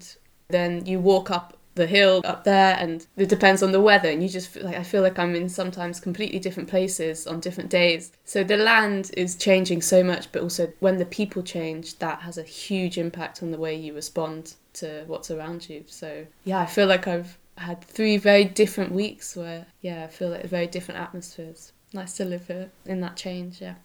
then 0.49 0.85
you 0.85 0.99
walk 0.99 1.31
up 1.31 1.57
the 1.73 1.87
hill 1.87 2.21
up 2.23 2.43
there 2.43 2.77
and 2.79 3.07
it 3.17 3.27
depends 3.27 3.63
on 3.63 3.71
the 3.71 3.81
weather 3.81 4.07
and 4.07 4.21
you 4.21 4.29
just 4.29 4.49
feel 4.49 4.65
like 4.65 4.75
I 4.75 4.83
feel 4.83 5.01
like 5.01 5.17
I'm 5.17 5.33
in 5.35 5.49
sometimes 5.49 5.99
completely 5.99 6.37
different 6.37 6.69
places 6.69 7.25
on 7.25 7.39
different 7.39 7.71
days. 7.71 8.11
So 8.23 8.43
the 8.43 8.57
land 8.57 9.09
is 9.17 9.35
changing 9.35 9.81
so 9.81 10.03
much 10.03 10.31
but 10.31 10.43
also 10.43 10.71
when 10.79 10.97
the 10.97 11.07
people 11.19 11.41
change 11.41 11.97
that 11.97 12.21
has 12.21 12.37
a 12.37 12.43
huge 12.43 12.99
impact 12.99 13.41
on 13.41 13.49
the 13.49 13.57
way 13.57 13.73
you 13.75 13.95
respond 13.95 14.53
to 14.73 15.05
what's 15.07 15.31
around 15.31 15.67
you. 15.67 15.85
So 15.87 16.27
yeah, 16.43 16.59
I 16.59 16.67
feel 16.67 16.85
like 16.85 17.07
I've 17.07 17.35
had 17.57 17.83
three 17.83 18.17
very 18.17 18.45
different 18.45 18.91
weeks 18.91 19.35
where 19.35 19.65
yeah, 19.81 20.03
I 20.03 20.07
feel 20.07 20.29
like 20.29 20.45
very 20.45 20.67
different 20.67 21.01
atmospheres. 21.01 21.73
Nice 21.93 22.13
to 22.17 22.25
live 22.25 22.45
here 22.45 22.69
in 22.85 23.01
that 23.01 23.15
change, 23.17 23.59
yeah. 23.59 23.75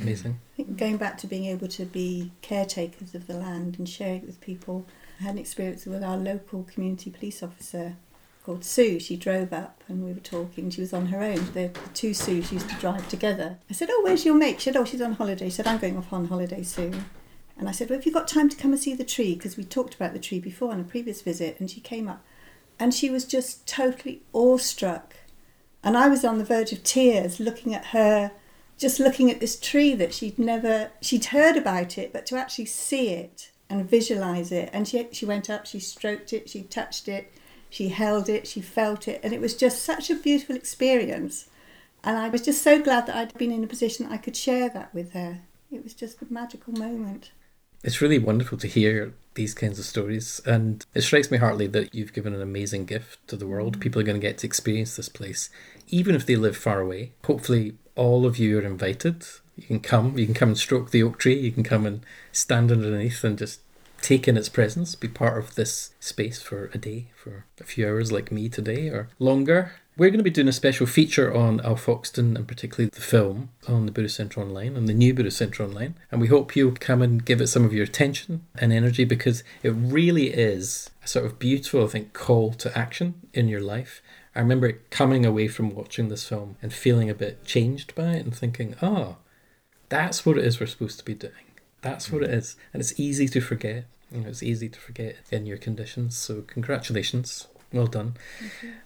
Amazing. 0.00 0.40
I 0.52 0.56
think 0.56 0.76
going 0.76 0.96
back 0.96 1.18
to 1.18 1.26
being 1.26 1.46
able 1.46 1.68
to 1.68 1.84
be 1.84 2.32
caretakers 2.42 3.14
of 3.14 3.26
the 3.26 3.34
land 3.34 3.76
and 3.78 3.88
sharing 3.88 4.22
it 4.22 4.26
with 4.26 4.40
people, 4.40 4.86
I 5.20 5.24
had 5.24 5.34
an 5.34 5.38
experience 5.38 5.86
with 5.86 6.02
our 6.02 6.16
local 6.16 6.64
community 6.64 7.10
police 7.10 7.42
officer 7.42 7.96
called 8.44 8.64
Sue. 8.64 9.00
She 9.00 9.16
drove 9.16 9.52
up 9.52 9.82
and 9.88 10.04
we 10.04 10.12
were 10.12 10.20
talking. 10.20 10.70
She 10.70 10.80
was 10.80 10.92
on 10.92 11.06
her 11.06 11.22
own. 11.22 11.36
The, 11.52 11.68
the 11.68 11.90
two 11.94 12.12
Sues 12.12 12.52
used 12.52 12.68
to 12.68 12.76
drive 12.76 13.08
together. 13.08 13.58
I 13.70 13.72
said, 13.72 13.88
Oh, 13.90 14.00
where's 14.04 14.24
your 14.24 14.34
mate? 14.34 14.60
She 14.60 14.64
said, 14.70 14.76
Oh, 14.76 14.84
she's 14.84 15.00
on 15.00 15.14
holiday. 15.14 15.46
She 15.46 15.52
said, 15.52 15.66
I'm 15.66 15.78
going 15.78 15.96
off 15.96 16.12
on 16.12 16.26
holiday 16.26 16.62
soon. 16.62 17.06
And 17.56 17.68
I 17.68 17.72
said, 17.72 17.88
Well, 17.88 17.98
have 17.98 18.06
you 18.06 18.12
got 18.12 18.28
time 18.28 18.48
to 18.48 18.56
come 18.56 18.72
and 18.72 18.80
see 18.80 18.94
the 18.94 19.04
tree? 19.04 19.34
Because 19.34 19.56
we 19.56 19.64
talked 19.64 19.94
about 19.94 20.12
the 20.12 20.18
tree 20.18 20.40
before 20.40 20.72
on 20.72 20.80
a 20.80 20.84
previous 20.84 21.22
visit. 21.22 21.58
And 21.58 21.70
she 21.70 21.80
came 21.80 22.08
up 22.08 22.24
and 22.78 22.92
she 22.92 23.08
was 23.08 23.24
just 23.24 23.66
totally 23.66 24.22
awestruck. 24.32 25.14
And 25.82 25.96
I 25.96 26.08
was 26.08 26.24
on 26.24 26.38
the 26.38 26.44
verge 26.44 26.72
of 26.72 26.82
tears 26.82 27.40
looking 27.40 27.74
at 27.74 27.86
her 27.86 28.32
just 28.84 29.00
looking 29.00 29.30
at 29.30 29.40
this 29.40 29.58
tree 29.58 29.94
that 29.94 30.12
she'd 30.12 30.38
never 30.38 30.90
she'd 31.00 31.24
heard 31.26 31.56
about 31.56 31.96
it 31.96 32.12
but 32.12 32.26
to 32.26 32.36
actually 32.36 32.66
see 32.66 33.08
it 33.08 33.50
and 33.70 33.88
visualize 33.88 34.52
it. 34.52 34.68
And 34.74 34.86
she 34.86 35.08
she 35.10 35.24
went 35.24 35.48
up 35.48 35.64
she 35.64 35.80
stroked 35.80 36.34
it 36.34 36.50
she 36.50 36.64
touched 36.64 37.08
it 37.08 37.32
she 37.70 37.88
held 37.88 38.28
it 38.28 38.46
she 38.46 38.60
felt 38.60 39.08
it. 39.08 39.20
And 39.22 39.32
it 39.32 39.40
was 39.40 39.56
just 39.56 39.82
such 39.82 40.10
a 40.10 40.14
beautiful 40.14 40.54
experience. 40.54 41.48
And 42.02 42.18
I 42.18 42.28
was 42.28 42.42
just 42.42 42.60
so 42.60 42.78
glad 42.78 43.06
that 43.06 43.16
I'd 43.16 43.38
been 43.38 43.52
in 43.52 43.64
a 43.64 43.66
position 43.66 44.04
I 44.04 44.18
could 44.18 44.36
share 44.36 44.68
that 44.68 44.92
with 44.92 45.14
her. 45.14 45.40
It 45.72 45.82
was 45.82 45.94
just 45.94 46.20
a 46.20 46.26
magical 46.28 46.74
moment. 46.74 47.30
It's 47.82 48.02
really 48.02 48.18
wonderful 48.18 48.58
to 48.58 48.68
hear 48.68 49.14
these 49.34 49.54
kinds 49.54 49.78
of 49.78 49.84
stories, 49.84 50.40
and 50.46 50.86
it 50.94 51.02
strikes 51.02 51.30
me, 51.30 51.38
Hartley 51.38 51.66
that 51.66 51.94
you've 51.94 52.12
given 52.14 52.34
an 52.34 52.40
amazing 52.40 52.86
gift 52.86 53.26
to 53.28 53.36
the 53.36 53.46
world. 53.46 53.76
Mm. 53.76 53.80
People 53.80 54.00
are 54.00 54.04
going 54.04 54.20
to 54.20 54.26
get 54.26 54.38
to 54.38 54.46
experience 54.46 54.96
this 54.96 55.08
place, 55.08 55.50
even 55.88 56.14
if 56.14 56.24
they 56.24 56.36
live 56.36 56.56
far 56.56 56.80
away. 56.80 57.12
Hopefully, 57.24 57.74
all 57.96 58.26
of 58.26 58.38
you 58.38 58.58
are 58.58 58.62
invited. 58.62 59.24
You 59.56 59.64
can 59.64 59.80
come, 59.80 60.18
you 60.18 60.26
can 60.26 60.34
come 60.34 60.50
and 60.50 60.58
stroke 60.58 60.90
the 60.90 61.02
oak 61.02 61.18
tree, 61.18 61.38
you 61.38 61.52
can 61.52 61.62
come 61.62 61.86
and 61.86 62.04
stand 62.32 62.72
underneath 62.72 63.22
and 63.22 63.38
just 63.38 63.60
take 64.02 64.28
in 64.28 64.36
its 64.36 64.48
presence, 64.48 64.94
be 64.94 65.08
part 65.08 65.38
of 65.38 65.54
this 65.54 65.94
space 65.98 66.42
for 66.42 66.70
a 66.74 66.78
day, 66.78 67.06
for 67.16 67.46
a 67.60 67.64
few 67.64 67.86
hours 67.86 68.12
like 68.12 68.30
me 68.30 68.48
today 68.48 68.88
or 68.88 69.08
longer. 69.18 69.72
We're 69.96 70.10
going 70.10 70.18
to 70.18 70.24
be 70.24 70.30
doing 70.30 70.48
a 70.48 70.52
special 70.52 70.86
feature 70.86 71.32
on 71.32 71.60
Alfoxton 71.60 72.34
and 72.34 72.48
particularly 72.48 72.90
the 72.92 73.00
film 73.00 73.50
on 73.68 73.86
the 73.86 73.92
Buddhist 73.92 74.16
Centre 74.16 74.40
Online, 74.40 74.76
on 74.76 74.86
the 74.86 74.92
new 74.92 75.14
Buddhist 75.14 75.38
Centre 75.38 75.62
Online. 75.62 75.94
And 76.10 76.20
we 76.20 76.26
hope 76.26 76.56
you'll 76.56 76.72
come 76.72 77.00
and 77.00 77.24
give 77.24 77.40
it 77.40 77.46
some 77.46 77.64
of 77.64 77.72
your 77.72 77.84
attention 77.84 78.44
and 78.56 78.72
energy 78.72 79.04
because 79.04 79.44
it 79.62 79.70
really 79.70 80.34
is 80.34 80.90
a 81.04 81.06
sort 81.06 81.26
of 81.26 81.38
beautiful, 81.38 81.84
I 81.84 81.86
think, 81.86 82.12
call 82.12 82.54
to 82.54 82.76
action 82.76 83.14
in 83.32 83.46
your 83.46 83.60
life. 83.60 84.02
I 84.34 84.40
remember 84.40 84.72
coming 84.90 85.24
away 85.24 85.48
from 85.48 85.74
watching 85.74 86.08
this 86.08 86.28
film 86.28 86.56
and 86.60 86.72
feeling 86.72 87.08
a 87.08 87.14
bit 87.14 87.44
changed 87.44 87.94
by 87.94 88.14
it 88.14 88.24
and 88.24 88.34
thinking, 88.34 88.74
oh, 88.82 89.16
that's 89.88 90.26
what 90.26 90.38
it 90.38 90.44
is 90.44 90.58
we're 90.58 90.66
supposed 90.66 90.98
to 90.98 91.04
be 91.04 91.14
doing. 91.14 91.32
That's 91.82 92.10
what 92.10 92.22
it 92.22 92.30
mm. 92.30 92.34
is. 92.34 92.56
And 92.72 92.80
it's 92.80 92.98
easy 92.98 93.28
to 93.28 93.40
forget. 93.40 93.84
You 94.10 94.22
know, 94.22 94.28
it's 94.28 94.42
easy 94.42 94.68
to 94.68 94.80
forget 94.80 95.16
in 95.30 95.46
your 95.46 95.58
conditions. 95.58 96.16
So 96.16 96.42
congratulations. 96.42 97.46
Well 97.72 97.86
done. 97.86 98.14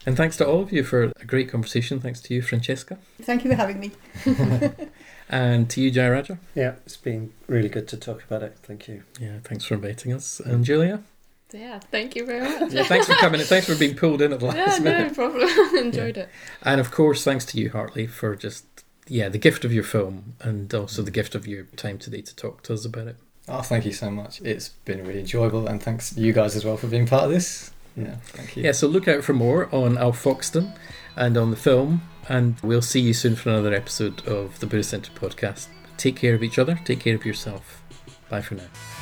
And 0.07 0.17
thanks 0.17 0.37
to 0.39 0.47
all 0.47 0.63
of 0.63 0.73
you 0.73 0.83
for 0.83 1.13
a 1.21 1.25
great 1.27 1.51
conversation. 1.51 2.01
Thanks 2.01 2.21
to 2.23 2.35
you, 2.35 2.41
Francesca. 2.43 2.99
thank 3.21 3.45
you 3.45 3.51
for 3.51 3.57
having 3.57 3.81
me 3.81 3.93
And 5.29 5.69
to 5.71 5.83
you, 5.83 5.93
Jayaraja. 5.93 6.39
Yeah, 6.55 6.77
it's 6.87 6.97
been 6.97 7.33
really 7.47 7.69
good 7.69 7.87
to 7.89 7.97
talk 7.99 8.25
about 8.25 8.43
it. 8.43 8.57
Thank 8.63 8.89
you. 8.89 9.03
Yeah, 9.21 9.41
thanks 9.45 9.65
for 9.65 9.75
inviting 9.75 10.13
us. 10.13 10.41
And 10.41 10.65
Julia. 10.65 11.03
So, 11.51 11.57
yeah, 11.59 11.79
thank 11.79 12.15
you 12.15 12.27
very 12.27 12.41
much. 12.43 12.73
Yeah, 12.73 12.85
thanks 12.85 13.07
for 13.07 13.15
coming. 13.15 13.41
And 13.41 13.49
thanks 13.49 13.67
for 13.67 13.75
being 13.75 13.97
pulled 13.97 14.21
in 14.21 14.33
at 14.35 14.41
the 14.41 14.47
last 14.47 14.57
Yeah, 14.57 14.65
last 14.67 14.81
no 14.83 14.91
minute. 14.99 15.15
problem. 15.15 15.49
Enjoyed 15.79 16.17
it. 16.19 16.29
And 16.63 16.79
of 16.81 16.91
course, 16.91 17.25
thanks 17.25 17.45
to 17.47 17.59
you, 17.59 17.71
Hartley, 17.71 18.07
for 18.07 18.37
just 18.37 18.65
yeah 19.11 19.31
the 19.31 19.39
gift 19.39 19.65
of 19.65 19.73
your 19.73 19.85
film 19.85 20.35
and 20.43 20.73
also 20.75 21.01
the 21.01 21.11
gift 21.11 21.35
of 21.35 21.47
your 21.47 21.65
time 21.77 21.97
today 21.97 22.21
to 22.21 22.37
talk 22.37 22.63
to 22.65 22.75
us 22.75 22.85
about 22.85 23.07
it. 23.09 23.17
Oh, 23.49 23.63
thank 23.63 23.87
you 23.87 23.93
so 23.95 24.11
much. 24.11 24.43
It's 24.43 24.69
been 24.85 25.07
really 25.07 25.21
enjoyable, 25.21 25.67
and 25.69 25.83
thanks 25.83 26.15
you 26.19 26.35
guys 26.35 26.55
as 26.55 26.67
well 26.67 26.77
for 26.77 26.87
being 26.89 27.07
part 27.07 27.25
of 27.25 27.31
this. 27.31 27.71
Yeah, 27.97 28.17
thank 28.27 28.55
you. 28.57 28.63
Yeah, 28.65 28.73
so 28.73 28.87
look 28.87 29.09
out 29.09 29.25
for 29.25 29.33
more 29.33 29.75
on 29.75 29.97
Alfoxton 29.97 30.77
and 31.17 31.39
on 31.39 31.51
the 31.51 31.57
film, 31.57 32.03
and 32.29 32.61
we'll 32.63 32.83
see 32.83 33.01
you 33.01 33.15
soon 33.15 33.37
for 33.37 33.49
another 33.49 33.73
episode 33.73 34.27
of 34.29 34.61
the 34.61 34.67
Buddhist 34.67 34.91
Centre 34.91 35.13
podcast. 35.13 35.69
Take 35.97 36.17
care 36.17 36.35
of 36.35 36.43
each 36.43 36.59
other, 36.59 36.79
take 36.85 37.01
care 37.01 37.15
of 37.15 37.25
yourself. 37.25 37.83
Bye 38.29 38.43
for 38.43 38.57
now. 38.57 38.98